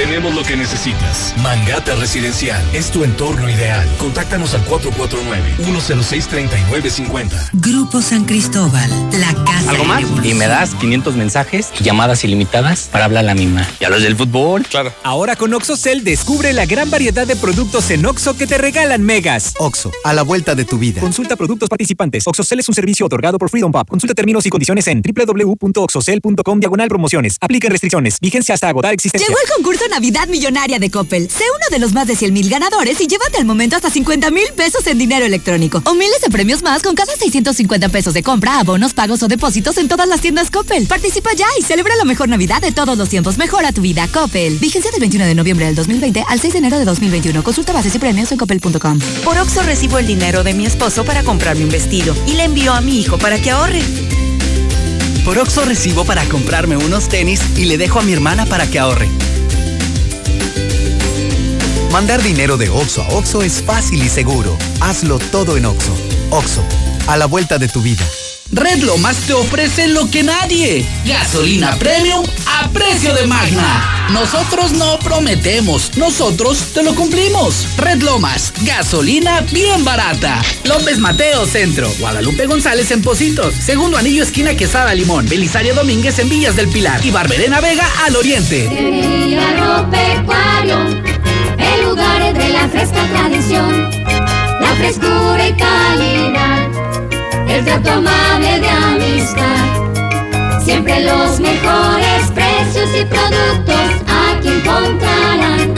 Tenemos 0.00 0.34
lo 0.34 0.42
que 0.42 0.56
necesitas. 0.56 1.34
Mangata 1.42 1.94
Residencial 1.94 2.58
es 2.72 2.90
tu 2.90 3.04
entorno 3.04 3.50
ideal. 3.50 3.86
Contáctanos 3.98 4.54
al 4.54 4.64
449-106-3950. 4.64 7.50
Grupo 7.52 8.00
San 8.00 8.24
Cristóbal, 8.24 8.88
la 9.20 9.34
casa. 9.44 9.72
¿Algo 9.72 9.84
más? 9.84 10.02
Y 10.24 10.32
me 10.32 10.46
das 10.46 10.74
500 10.76 11.16
mensajes, 11.16 11.70
llamadas 11.82 12.24
ilimitadas 12.24 12.88
para 12.90 13.04
hablar 13.04 13.24
a 13.24 13.26
la 13.26 13.34
misma. 13.34 13.68
¿Y 13.78 13.84
a 13.84 13.90
los 13.90 14.00
del 14.00 14.16
fútbol? 14.16 14.64
Claro. 14.64 14.90
Ahora 15.02 15.36
con 15.36 15.52
OxoCell 15.52 16.02
descubre 16.02 16.54
la 16.54 16.64
gran 16.64 16.88
variedad 16.88 17.26
de 17.26 17.36
productos 17.36 17.90
en 17.90 18.06
Oxo 18.06 18.38
que 18.38 18.46
te 18.46 18.56
regalan 18.56 19.02
megas. 19.02 19.52
Oxo, 19.58 19.92
a 20.04 20.14
la 20.14 20.22
vuelta 20.22 20.54
de 20.54 20.64
tu 20.64 20.78
vida. 20.78 21.02
Consulta 21.02 21.36
productos 21.36 21.68
participantes. 21.68 22.26
OxoCell 22.26 22.60
es 22.60 22.68
un 22.70 22.74
servicio 22.74 23.04
otorgado 23.04 23.36
por 23.36 23.50
Freedom 23.50 23.70
Pop. 23.70 23.86
Consulta 23.86 24.14
términos 24.14 24.46
y 24.46 24.48
condiciones 24.48 24.86
en 24.86 25.02
www.oxocell.com 25.02 26.58
diagonal 26.58 26.88
promociones. 26.88 27.36
Apliquen 27.38 27.70
restricciones. 27.70 28.18
Vigencia 28.18 28.54
hasta 28.54 28.70
agotar 28.70 28.94
existencia. 28.94 29.28
Llegó 29.28 29.38
el 29.38 29.56
concurso 29.56 29.89
Navidad 29.90 30.28
Millonaria 30.28 30.78
de 30.78 30.90
Coppel. 30.90 31.28
Sé 31.28 31.44
uno 31.54 31.66
de 31.70 31.78
los 31.78 31.92
más 31.92 32.06
de 32.06 32.16
100 32.16 32.32
mil 32.32 32.48
ganadores 32.48 33.00
y 33.00 33.06
llévate 33.06 33.38
al 33.38 33.44
momento 33.44 33.76
hasta 33.76 33.90
50 33.90 34.30
mil 34.30 34.46
pesos 34.56 34.86
en 34.86 34.98
dinero 34.98 35.26
electrónico. 35.26 35.82
O 35.84 35.94
miles 35.94 36.20
de 36.22 36.30
premios 36.30 36.62
más 36.62 36.82
con 36.82 36.94
cada 36.94 37.14
650 37.14 37.88
pesos 37.88 38.14
de 38.14 38.22
compra, 38.22 38.60
abonos, 38.60 38.94
pagos 38.94 39.22
o 39.22 39.28
depósitos 39.28 39.76
en 39.78 39.88
todas 39.88 40.08
las 40.08 40.20
tiendas 40.20 40.50
Coppel. 40.50 40.86
Participa 40.86 41.30
ya 41.34 41.46
y 41.58 41.62
celebra 41.62 41.94
la 41.96 42.04
mejor 42.04 42.28
Navidad 42.28 42.62
de 42.62 42.72
todos 42.72 42.96
los 42.96 43.08
tiempos. 43.08 43.36
Mejora 43.36 43.72
tu 43.72 43.80
vida, 43.80 44.08
Coppel. 44.08 44.58
Vigencia 44.58 44.90
del 44.90 45.00
21 45.00 45.26
de 45.26 45.34
noviembre 45.34 45.66
del 45.66 45.74
2020 45.74 46.24
al 46.28 46.40
6 46.40 46.52
de 46.52 46.58
enero 46.60 46.78
de 46.78 46.84
2021. 46.84 47.42
Consulta 47.42 47.72
bases 47.72 47.94
y 47.94 47.98
premios 47.98 48.30
en 48.32 48.38
coppel.com. 48.38 48.98
Por 49.24 49.38
Oxo 49.38 49.62
recibo 49.62 49.98
el 49.98 50.06
dinero 50.06 50.44
de 50.44 50.54
mi 50.54 50.66
esposo 50.66 51.04
para 51.04 51.24
comprarme 51.24 51.64
un 51.64 51.70
vestido 51.70 52.14
y 52.26 52.34
le 52.34 52.44
envío 52.44 52.72
a 52.72 52.80
mi 52.80 53.00
hijo 53.00 53.18
para 53.18 53.40
que 53.40 53.50
ahorre. 53.50 53.82
Por 55.24 55.38
Oxo 55.38 55.64
recibo 55.64 56.04
para 56.04 56.24
comprarme 56.24 56.76
unos 56.76 57.08
tenis 57.08 57.40
y 57.56 57.66
le 57.66 57.76
dejo 57.76 57.98
a 57.98 58.02
mi 58.02 58.12
hermana 58.12 58.46
para 58.46 58.70
que 58.70 58.78
ahorre. 58.78 59.08
Mandar 61.90 62.22
dinero 62.22 62.56
de 62.56 62.68
Oxo 62.70 63.02
a 63.02 63.08
Oxo 63.08 63.42
es 63.42 63.62
fácil 63.62 64.02
y 64.02 64.08
seguro. 64.08 64.56
Hazlo 64.80 65.18
todo 65.18 65.56
en 65.56 65.66
Oxo. 65.66 65.92
Oxo, 66.30 66.62
a 67.08 67.16
la 67.16 67.26
vuelta 67.26 67.58
de 67.58 67.68
tu 67.68 67.82
vida. 67.82 68.04
Red 68.52 68.82
Lomas 68.82 69.16
te 69.26 69.32
ofrece 69.32 69.88
lo 69.88 70.08
que 70.08 70.22
nadie. 70.22 70.86
Gasolina 71.04 71.76
premium 71.76 72.24
a 72.46 72.68
precio 72.68 73.12
de 73.14 73.26
magna. 73.26 74.08
Nosotros 74.12 74.72
no 74.72 74.98
prometemos, 75.00 75.96
nosotros 75.96 76.58
te 76.74 76.82
lo 76.84 76.94
cumplimos. 76.94 77.66
Red 77.76 78.02
Lomas, 78.02 78.52
gasolina 78.62 79.40
bien 79.52 79.84
barata. 79.84 80.42
López 80.64 80.98
Mateo 80.98 81.44
Centro, 81.44 81.92
Guadalupe 81.98 82.46
González 82.46 82.90
en 82.92 83.02
Positos, 83.02 83.54
Segundo 83.54 83.98
Anillo 83.98 84.22
esquina 84.22 84.56
Quesada 84.56 84.94
Limón, 84.94 85.28
Belisario 85.28 85.74
Domínguez 85.74 86.18
en 86.20 86.28
Villas 86.28 86.54
del 86.54 86.68
Pilar 86.68 87.04
y 87.04 87.10
Barberena 87.10 87.60
Vega 87.60 87.88
al 88.04 88.16
Oriente. 88.16 88.68
Lugar 92.00 92.32
de 92.32 92.48
la 92.48 92.66
fresca 92.66 93.02
tradición, 93.12 93.90
la 94.58 94.74
frescura 94.78 95.48
y 95.48 95.52
calidad, 95.52 96.70
el 97.46 97.62
trato 97.62 97.90
amable 97.90 98.58
de 98.58 98.68
amistad. 98.70 100.62
Siempre 100.64 101.04
los 101.04 101.38
mejores 101.40 102.30
precios 102.34 102.88
y 102.98 103.04
productos 103.04 104.02
aquí 104.08 104.48
encontrarán. 104.48 105.74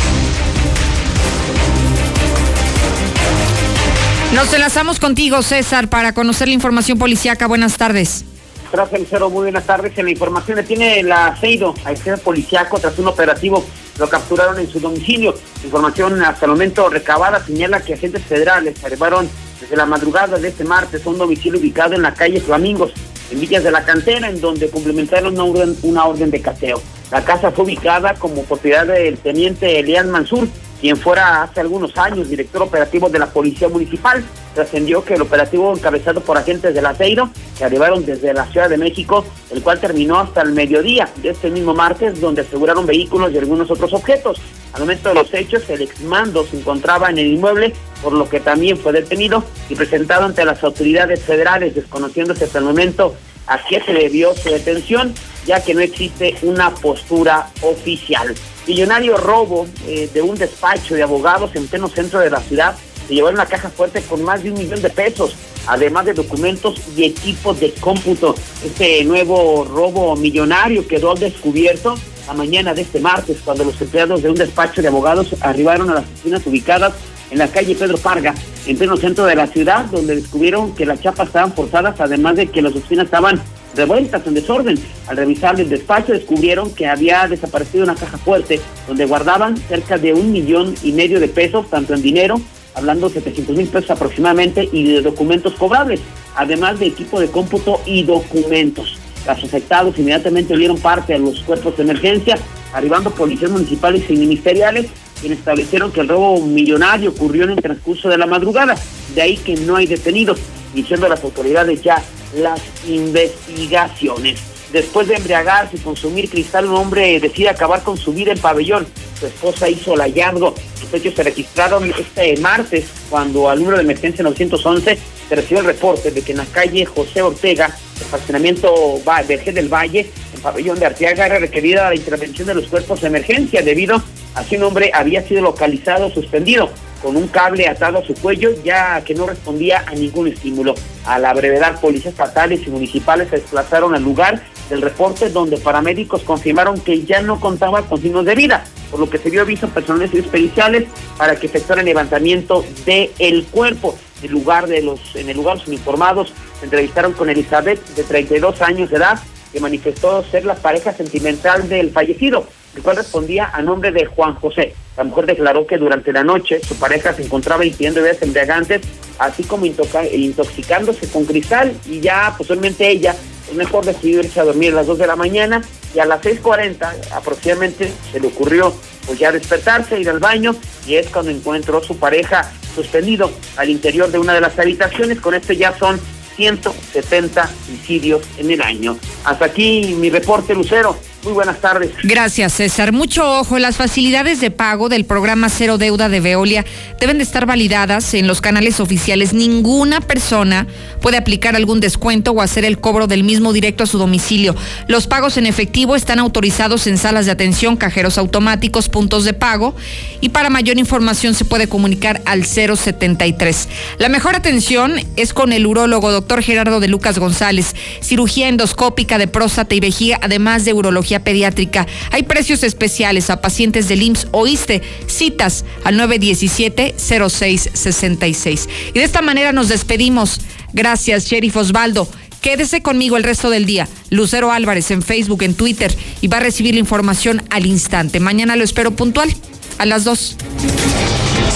Nos 4.34 4.50
enlazamos 4.54 4.98
contigo, 4.98 5.42
César, 5.42 5.90
para 5.90 6.14
conocer 6.14 6.48
la 6.48 6.54
información 6.54 6.98
policíaca. 6.98 7.46
Buenas 7.46 7.76
tardes. 7.76 8.24
Gracias, 8.72 9.00
Lucero. 9.02 9.28
Muy 9.28 9.42
buenas 9.42 9.64
tardes. 9.64 9.98
En 9.98 10.06
la 10.06 10.12
información 10.12 10.56
le 10.56 10.62
tiene 10.62 11.02
la 11.02 11.36
CEIDO, 11.38 11.74
al 11.84 11.98
ser 11.98 12.20
policiaco, 12.20 12.78
tras 12.78 12.98
un 12.98 13.08
operativo, 13.08 13.66
lo 13.98 14.08
capturaron 14.08 14.58
en 14.58 14.70
su 14.70 14.80
domicilio. 14.80 15.34
Información 15.62 16.22
hasta 16.24 16.46
el 16.46 16.52
momento 16.52 16.88
recabada 16.88 17.44
señala 17.44 17.80
que 17.80 17.94
agentes 17.94 18.22
federales 18.24 18.82
arribaron 18.82 19.28
desde 19.60 19.76
la 19.76 19.84
madrugada 19.84 20.38
de 20.38 20.48
este 20.48 20.64
martes 20.64 21.04
a 21.04 21.10
un 21.10 21.18
domicilio 21.18 21.58
ubicado 21.58 21.94
en 21.94 22.00
la 22.00 22.14
calle 22.14 22.40
Flamingos, 22.40 22.92
en 23.30 23.40
Villas 23.40 23.64
de 23.64 23.70
la 23.70 23.84
Cantera, 23.84 24.28
en 24.28 24.40
donde 24.40 24.70
complementaron 24.70 25.34
una 25.34 25.44
orden, 25.44 25.76
una 25.82 26.04
orden 26.04 26.30
de 26.30 26.40
cateo. 26.40 26.80
La 27.10 27.24
casa 27.24 27.50
fue 27.50 27.64
ubicada 27.64 28.14
como 28.14 28.44
propiedad 28.44 28.86
del 28.86 29.18
teniente 29.18 29.78
Elian 29.78 30.10
Mansur, 30.10 30.46
quien 30.80 30.96
fuera 30.96 31.42
hace 31.42 31.60
algunos 31.60 31.96
años 31.96 32.28
director 32.28 32.62
operativo 32.62 33.08
de 33.08 33.18
la 33.18 33.26
Policía 33.26 33.68
Municipal. 33.68 34.24
Trascendió 34.54 35.04
que 35.04 35.14
el 35.14 35.22
operativo 35.22 35.74
encabezado 35.74 36.20
por 36.20 36.36
agentes 36.36 36.74
del 36.74 36.86
Aceiro, 36.86 37.30
que 37.56 37.64
arribaron 37.64 38.04
desde 38.04 38.32
la 38.32 38.46
Ciudad 38.46 38.68
de 38.68 38.76
México, 38.76 39.24
el 39.50 39.62
cual 39.62 39.80
terminó 39.80 40.18
hasta 40.18 40.42
el 40.42 40.52
mediodía 40.52 41.08
de 41.16 41.30
este 41.30 41.50
mismo 41.50 41.74
martes, 41.74 42.20
donde 42.20 42.42
aseguraron 42.42 42.86
vehículos 42.86 43.32
y 43.32 43.38
algunos 43.38 43.70
otros 43.70 43.92
objetos. 43.92 44.40
Al 44.72 44.80
momento 44.80 45.08
de 45.08 45.16
los 45.16 45.32
hechos, 45.32 45.68
el 45.70 45.82
exmando 45.82 46.46
se 46.46 46.58
encontraba 46.58 47.10
en 47.10 47.18
el 47.18 47.26
inmueble, 47.26 47.72
por 48.02 48.12
lo 48.12 48.28
que 48.28 48.40
también 48.40 48.78
fue 48.78 48.92
detenido 48.92 49.44
y 49.68 49.74
presentado 49.74 50.24
ante 50.24 50.44
las 50.44 50.62
autoridades 50.62 51.22
federales, 51.22 51.74
desconociéndose 51.74 52.44
hasta 52.44 52.58
el 52.58 52.64
momento 52.64 53.14
a 53.46 53.58
qué 53.64 53.80
se 53.80 53.92
debió 53.92 54.34
su 54.34 54.50
detención, 54.50 55.14
ya 55.46 55.62
que 55.62 55.74
no 55.74 55.80
existe 55.80 56.36
una 56.42 56.74
postura 56.74 57.48
oficial. 57.62 58.34
Millonario 58.66 59.16
robo 59.16 59.66
eh, 59.86 60.08
de 60.12 60.20
un 60.20 60.36
despacho 60.36 60.94
de 60.94 61.02
abogados 61.02 61.54
en 61.54 61.66
pleno 61.66 61.88
centro 61.88 62.20
de 62.20 62.30
la 62.30 62.40
ciudad. 62.40 62.76
Se 63.06 63.14
llevó 63.14 63.30
una 63.30 63.46
caja 63.46 63.70
fuerte 63.70 64.02
con 64.02 64.22
más 64.22 64.42
de 64.42 64.50
un 64.50 64.58
millón 64.58 64.82
de 64.82 64.90
pesos, 64.90 65.34
además 65.66 66.04
de 66.04 66.12
documentos 66.12 66.78
y 66.94 67.04
equipos 67.04 67.58
de 67.60 67.72
cómputo. 67.72 68.34
Este 68.62 69.02
nuevo 69.04 69.64
robo 69.64 70.14
millonario 70.16 70.86
quedó 70.86 71.14
descubierto 71.14 71.96
la 72.26 72.34
mañana 72.34 72.74
de 72.74 72.82
este 72.82 73.00
martes, 73.00 73.38
cuando 73.42 73.64
los 73.64 73.80
empleados 73.80 74.22
de 74.22 74.28
un 74.28 74.34
despacho 74.34 74.82
de 74.82 74.88
abogados 74.88 75.34
arribaron 75.40 75.88
a 75.88 75.94
las 75.94 76.04
oficinas 76.04 76.46
ubicadas 76.46 76.92
en 77.30 77.38
la 77.38 77.48
calle 77.48 77.74
Pedro 77.74 77.98
Parga, 77.98 78.34
en 78.66 78.76
pleno 78.76 78.96
centro 78.96 79.24
de 79.24 79.36
la 79.36 79.46
ciudad, 79.46 79.86
donde 79.86 80.16
descubrieron 80.16 80.74
que 80.74 80.86
las 80.86 81.00
chapas 81.00 81.28
estaban 81.28 81.52
forzadas, 81.52 82.00
además 82.00 82.36
de 82.36 82.46
que 82.46 82.62
las 82.62 82.74
oficinas 82.74 83.06
estaban 83.06 83.40
revueltas 83.74 84.26
en 84.26 84.34
desorden. 84.34 84.78
Al 85.06 85.16
revisar 85.16 85.60
el 85.60 85.68
despacho 85.68 86.12
descubrieron 86.12 86.74
que 86.74 86.86
había 86.86 87.26
desaparecido 87.28 87.84
una 87.84 87.94
caja 87.94 88.18
fuerte 88.18 88.60
donde 88.86 89.06
guardaban 89.06 89.56
cerca 89.56 89.98
de 89.98 90.12
un 90.12 90.32
millón 90.32 90.74
y 90.82 90.92
medio 90.92 91.20
de 91.20 91.28
pesos, 91.28 91.68
tanto 91.70 91.94
en 91.94 92.02
dinero, 92.02 92.40
hablando 92.74 93.08
de 93.08 93.14
700 93.14 93.56
mil 93.56 93.68
pesos 93.68 93.90
aproximadamente, 93.90 94.68
y 94.72 94.84
de 94.92 95.02
documentos 95.02 95.54
cobrables, 95.54 96.00
además 96.36 96.78
de 96.78 96.86
equipo 96.86 97.20
de 97.20 97.28
cómputo 97.28 97.80
y 97.86 98.02
documentos. 98.02 98.98
Los 99.26 99.44
afectados 99.44 99.98
inmediatamente 99.98 100.56
dieron 100.56 100.78
parte 100.78 101.14
a 101.14 101.18
los 101.18 101.40
cuerpos 101.40 101.76
de 101.76 101.82
emergencia, 101.82 102.38
arribando 102.72 103.10
policías 103.10 103.50
municipales 103.50 104.04
y 104.08 104.16
ministeriales, 104.16 104.86
quienes 105.20 105.38
establecieron 105.38 105.92
que 105.92 106.00
el 106.00 106.08
robo 106.08 106.40
millonario 106.40 107.10
ocurrió 107.10 107.44
en 107.44 107.50
el 107.50 107.62
transcurso 107.62 108.08
de 108.08 108.18
la 108.18 108.26
madrugada. 108.26 108.76
De 109.14 109.22
ahí 109.22 109.36
que 109.36 109.54
no 109.56 109.76
hay 109.76 109.86
detenidos, 109.86 110.38
diciendo 110.74 111.08
las 111.08 111.22
autoridades 111.24 111.82
ya 111.82 112.02
las 112.36 112.60
investigaciones. 112.86 114.38
Después 114.72 115.08
de 115.08 115.14
embriagarse 115.14 115.76
y 115.76 115.80
consumir 115.80 116.28
cristal, 116.28 116.66
un 116.66 116.74
hombre 116.74 117.18
decide 117.20 117.48
acabar 117.48 117.82
con 117.82 117.96
su 117.96 118.12
vida 118.12 118.32
en 118.32 118.38
pabellón. 118.38 118.86
Su 119.18 119.26
esposa 119.26 119.68
hizo 119.68 119.94
el 119.94 120.00
hallazgo. 120.00 120.54
Los 120.82 120.94
hechos 120.94 121.14
se 121.14 121.22
registraron 121.22 121.90
este 121.98 122.36
martes 122.36 122.84
cuando 123.08 123.48
al 123.48 123.60
número 123.60 123.78
de 123.78 123.84
emergencia 123.84 124.22
911 124.22 124.98
se 125.28 125.34
recibió 125.34 125.60
el 125.60 125.66
reporte 125.66 126.10
de 126.10 126.20
que 126.20 126.32
en 126.32 126.38
la 126.38 126.46
calle 126.46 126.84
José 126.84 127.22
Ortega, 127.22 127.74
el 127.98 128.06
fraccionamiento 128.06 129.00
Vergé 129.26 129.52
del 129.52 129.72
Valle, 129.72 130.10
pabellón 130.38 130.78
de 130.78 130.86
Arteaga, 130.86 131.26
era 131.26 131.38
requerida 131.38 131.88
la 131.88 131.94
intervención 131.94 132.48
de 132.48 132.54
los 132.54 132.66
cuerpos 132.68 133.00
de 133.00 133.08
emergencia 133.08 133.62
debido 133.62 134.02
a 134.34 134.44
que 134.44 134.56
un 134.56 134.64
hombre 134.64 134.90
había 134.94 135.22
sido 135.22 135.42
localizado 135.42 136.10
suspendido 136.10 136.70
con 137.02 137.16
un 137.16 137.28
cable 137.28 137.68
atado 137.68 137.98
a 137.98 138.04
su 138.04 138.14
cuello, 138.14 138.50
ya 138.64 139.00
que 139.02 139.14
no 139.14 139.26
respondía 139.26 139.84
a 139.86 139.94
ningún 139.94 140.28
estímulo. 140.28 140.74
A 141.04 141.18
la 141.18 141.32
brevedad, 141.32 141.80
policías 141.80 142.12
estatales 142.12 142.66
y 142.66 142.70
municipales 142.70 143.28
se 143.30 143.36
desplazaron 143.36 143.94
al 143.94 144.02
lugar 144.02 144.42
del 144.68 144.82
reporte 144.82 145.30
donde 145.30 145.56
paramédicos 145.58 146.22
confirmaron 146.22 146.80
que 146.80 147.04
ya 147.04 147.22
no 147.22 147.40
contaba 147.40 147.82
con 147.82 148.00
signos 148.00 148.24
de 148.24 148.34
vida, 148.34 148.64
por 148.90 149.00
lo 149.00 149.08
que 149.08 149.18
se 149.18 149.30
dio 149.30 149.42
aviso 149.42 149.66
a 149.66 149.70
personales 149.70 150.10
periciales 150.26 150.84
para 151.16 151.36
que 151.36 151.46
efectuaran 151.46 151.84
levantamiento 151.84 152.64
del 152.84 153.10
el 153.18 153.44
cuerpo. 153.44 153.96
En 154.22 154.32
lugar 154.32 154.66
de 154.66 154.82
los, 154.82 155.14
en 155.14 155.30
el 155.30 155.36
lugar 155.36 155.58
los 155.58 155.68
uniformados 155.68 156.32
se 156.58 156.64
entrevistaron 156.64 157.12
con 157.12 157.30
Elizabeth, 157.30 157.80
de 157.94 158.02
32 158.02 158.60
años 158.62 158.90
de 158.90 158.96
edad, 158.96 159.20
que 159.52 159.60
manifestó 159.60 160.24
ser 160.24 160.44
la 160.44 160.54
pareja 160.54 160.92
sentimental 160.92 161.68
del 161.68 161.90
fallecido, 161.90 162.46
el 162.76 162.82
cual 162.82 162.96
respondía 162.96 163.50
a 163.52 163.62
nombre 163.62 163.92
de 163.92 164.06
Juan 164.06 164.34
José. 164.34 164.74
La 164.96 165.04
mujer 165.04 165.26
declaró 165.26 165.66
que 165.66 165.78
durante 165.78 166.12
la 166.12 166.24
noche 166.24 166.60
su 166.60 166.76
pareja 166.76 167.14
se 167.14 167.22
encontraba 167.22 167.64
ingiriendo 167.64 168.02
bebidas 168.02 168.22
embriagantes, 168.22 168.82
así 169.18 169.44
como 169.44 169.66
intoxicándose 169.66 171.08
con 171.08 171.24
cristal, 171.24 171.72
y 171.86 172.00
ya 172.00 172.34
posiblemente 172.36 172.88
ella, 172.88 173.14
es 173.48 173.54
mejor 173.54 173.84
decidió 173.84 174.20
irse 174.20 174.40
a 174.40 174.44
dormir 174.44 174.72
a 174.72 174.76
las 174.76 174.86
2 174.86 174.98
de 174.98 175.06
la 175.06 175.16
mañana, 175.16 175.62
y 175.94 176.00
a 176.00 176.04
las 176.04 176.20
6.40 176.20 177.12
aproximadamente 177.12 177.90
se 178.12 178.20
le 178.20 178.26
ocurrió 178.26 178.74
pues 179.06 179.18
ya 179.18 179.32
despertarse, 179.32 179.98
ir 179.98 180.10
al 180.10 180.18
baño, 180.18 180.54
y 180.86 180.96
es 180.96 181.08
cuando 181.08 181.30
encontró 181.30 181.82
su 181.82 181.96
pareja 181.96 182.52
suspendido 182.74 183.30
al 183.56 183.70
interior 183.70 184.10
de 184.10 184.18
una 184.18 184.34
de 184.34 184.40
las 184.42 184.58
habitaciones. 184.58 185.20
Con 185.20 185.34
esto 185.34 185.52
ya 185.54 185.76
son 185.78 185.98
170 186.38 187.50
suicidios 187.66 188.22
en 188.38 188.52
el 188.52 188.62
año. 188.62 188.96
Hasta 189.24 189.46
aquí 189.46 189.96
mi 189.98 190.08
reporte, 190.08 190.54
Lucero. 190.54 190.96
Muy 191.24 191.32
buenas 191.32 191.60
tardes. 191.60 191.90
Gracias, 192.04 192.52
César. 192.52 192.92
Mucho 192.92 193.40
ojo, 193.40 193.58
las 193.58 193.76
facilidades 193.76 194.40
de 194.40 194.52
pago 194.52 194.88
del 194.88 195.04
programa 195.04 195.48
Cero 195.48 195.76
Deuda 195.76 196.08
de 196.08 196.20
Veolia 196.20 196.64
deben 197.00 197.18
de 197.18 197.24
estar 197.24 197.44
validadas 197.44 198.14
en 198.14 198.28
los 198.28 198.40
canales 198.40 198.78
oficiales. 198.78 199.32
Ninguna 199.32 200.00
persona 200.00 200.68
puede 201.02 201.16
aplicar 201.16 201.56
algún 201.56 201.80
descuento 201.80 202.30
o 202.30 202.40
hacer 202.40 202.64
el 202.64 202.78
cobro 202.78 203.08
del 203.08 203.24
mismo 203.24 203.52
directo 203.52 203.82
a 203.82 203.88
su 203.88 203.98
domicilio. 203.98 204.54
Los 204.86 205.08
pagos 205.08 205.36
en 205.38 205.46
efectivo 205.46 205.96
están 205.96 206.20
autorizados 206.20 206.86
en 206.86 206.98
salas 206.98 207.26
de 207.26 207.32
atención, 207.32 207.76
cajeros 207.76 208.16
automáticos, 208.16 208.88
puntos 208.88 209.24
de 209.24 209.34
pago 209.34 209.74
y 210.20 210.28
para 210.28 210.50
mayor 210.50 210.78
información 210.78 211.34
se 211.34 211.44
puede 211.44 211.68
comunicar 211.68 212.22
al 212.26 212.44
073. 212.44 213.68
La 213.98 214.08
mejor 214.08 214.36
atención 214.36 214.94
es 215.16 215.34
con 215.34 215.52
el 215.52 215.66
urólogo 215.66 216.12
doctor 216.12 216.42
Gerardo 216.42 216.78
de 216.78 216.86
Lucas 216.86 217.18
González, 217.18 217.74
cirugía 218.00 218.48
endoscópica 218.48 219.18
de 219.18 219.26
próstata 219.26 219.74
y 219.74 219.80
vejiga, 219.80 220.20
además 220.22 220.64
de 220.64 220.74
urología 220.74 221.07
pediátrica. 221.24 221.86
Hay 222.10 222.24
precios 222.24 222.62
especiales 222.62 223.30
a 223.30 223.40
pacientes 223.40 223.88
del 223.88 224.02
IMSS 224.02 224.28
oíste, 224.32 224.82
citas 225.06 225.64
al 225.84 225.98
917-0666. 225.98 228.68
Y 228.90 228.98
de 228.98 229.04
esta 229.04 229.22
manera 229.22 229.52
nos 229.52 229.68
despedimos. 229.68 230.40
Gracias, 230.72 231.26
Sheriff 231.26 231.56
Osvaldo. 231.56 232.08
Quédese 232.40 232.82
conmigo 232.82 233.16
el 233.16 233.24
resto 233.24 233.50
del 233.50 233.66
día. 233.66 233.88
Lucero 234.10 234.52
Álvarez 234.52 234.90
en 234.90 235.02
Facebook, 235.02 235.42
en 235.42 235.54
Twitter 235.54 235.94
y 236.20 236.28
va 236.28 236.36
a 236.36 236.40
recibir 236.40 236.74
la 236.74 236.80
información 236.80 237.42
al 237.50 237.66
instante. 237.66 238.20
Mañana 238.20 238.56
lo 238.56 238.64
espero 238.64 238.92
puntual 238.92 239.34
a 239.78 239.86
las 239.86 240.04
2. 240.04 240.36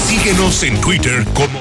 Síguenos 0.09 0.63
en 0.63 0.81
Twitter 0.81 1.25
como 1.35 1.61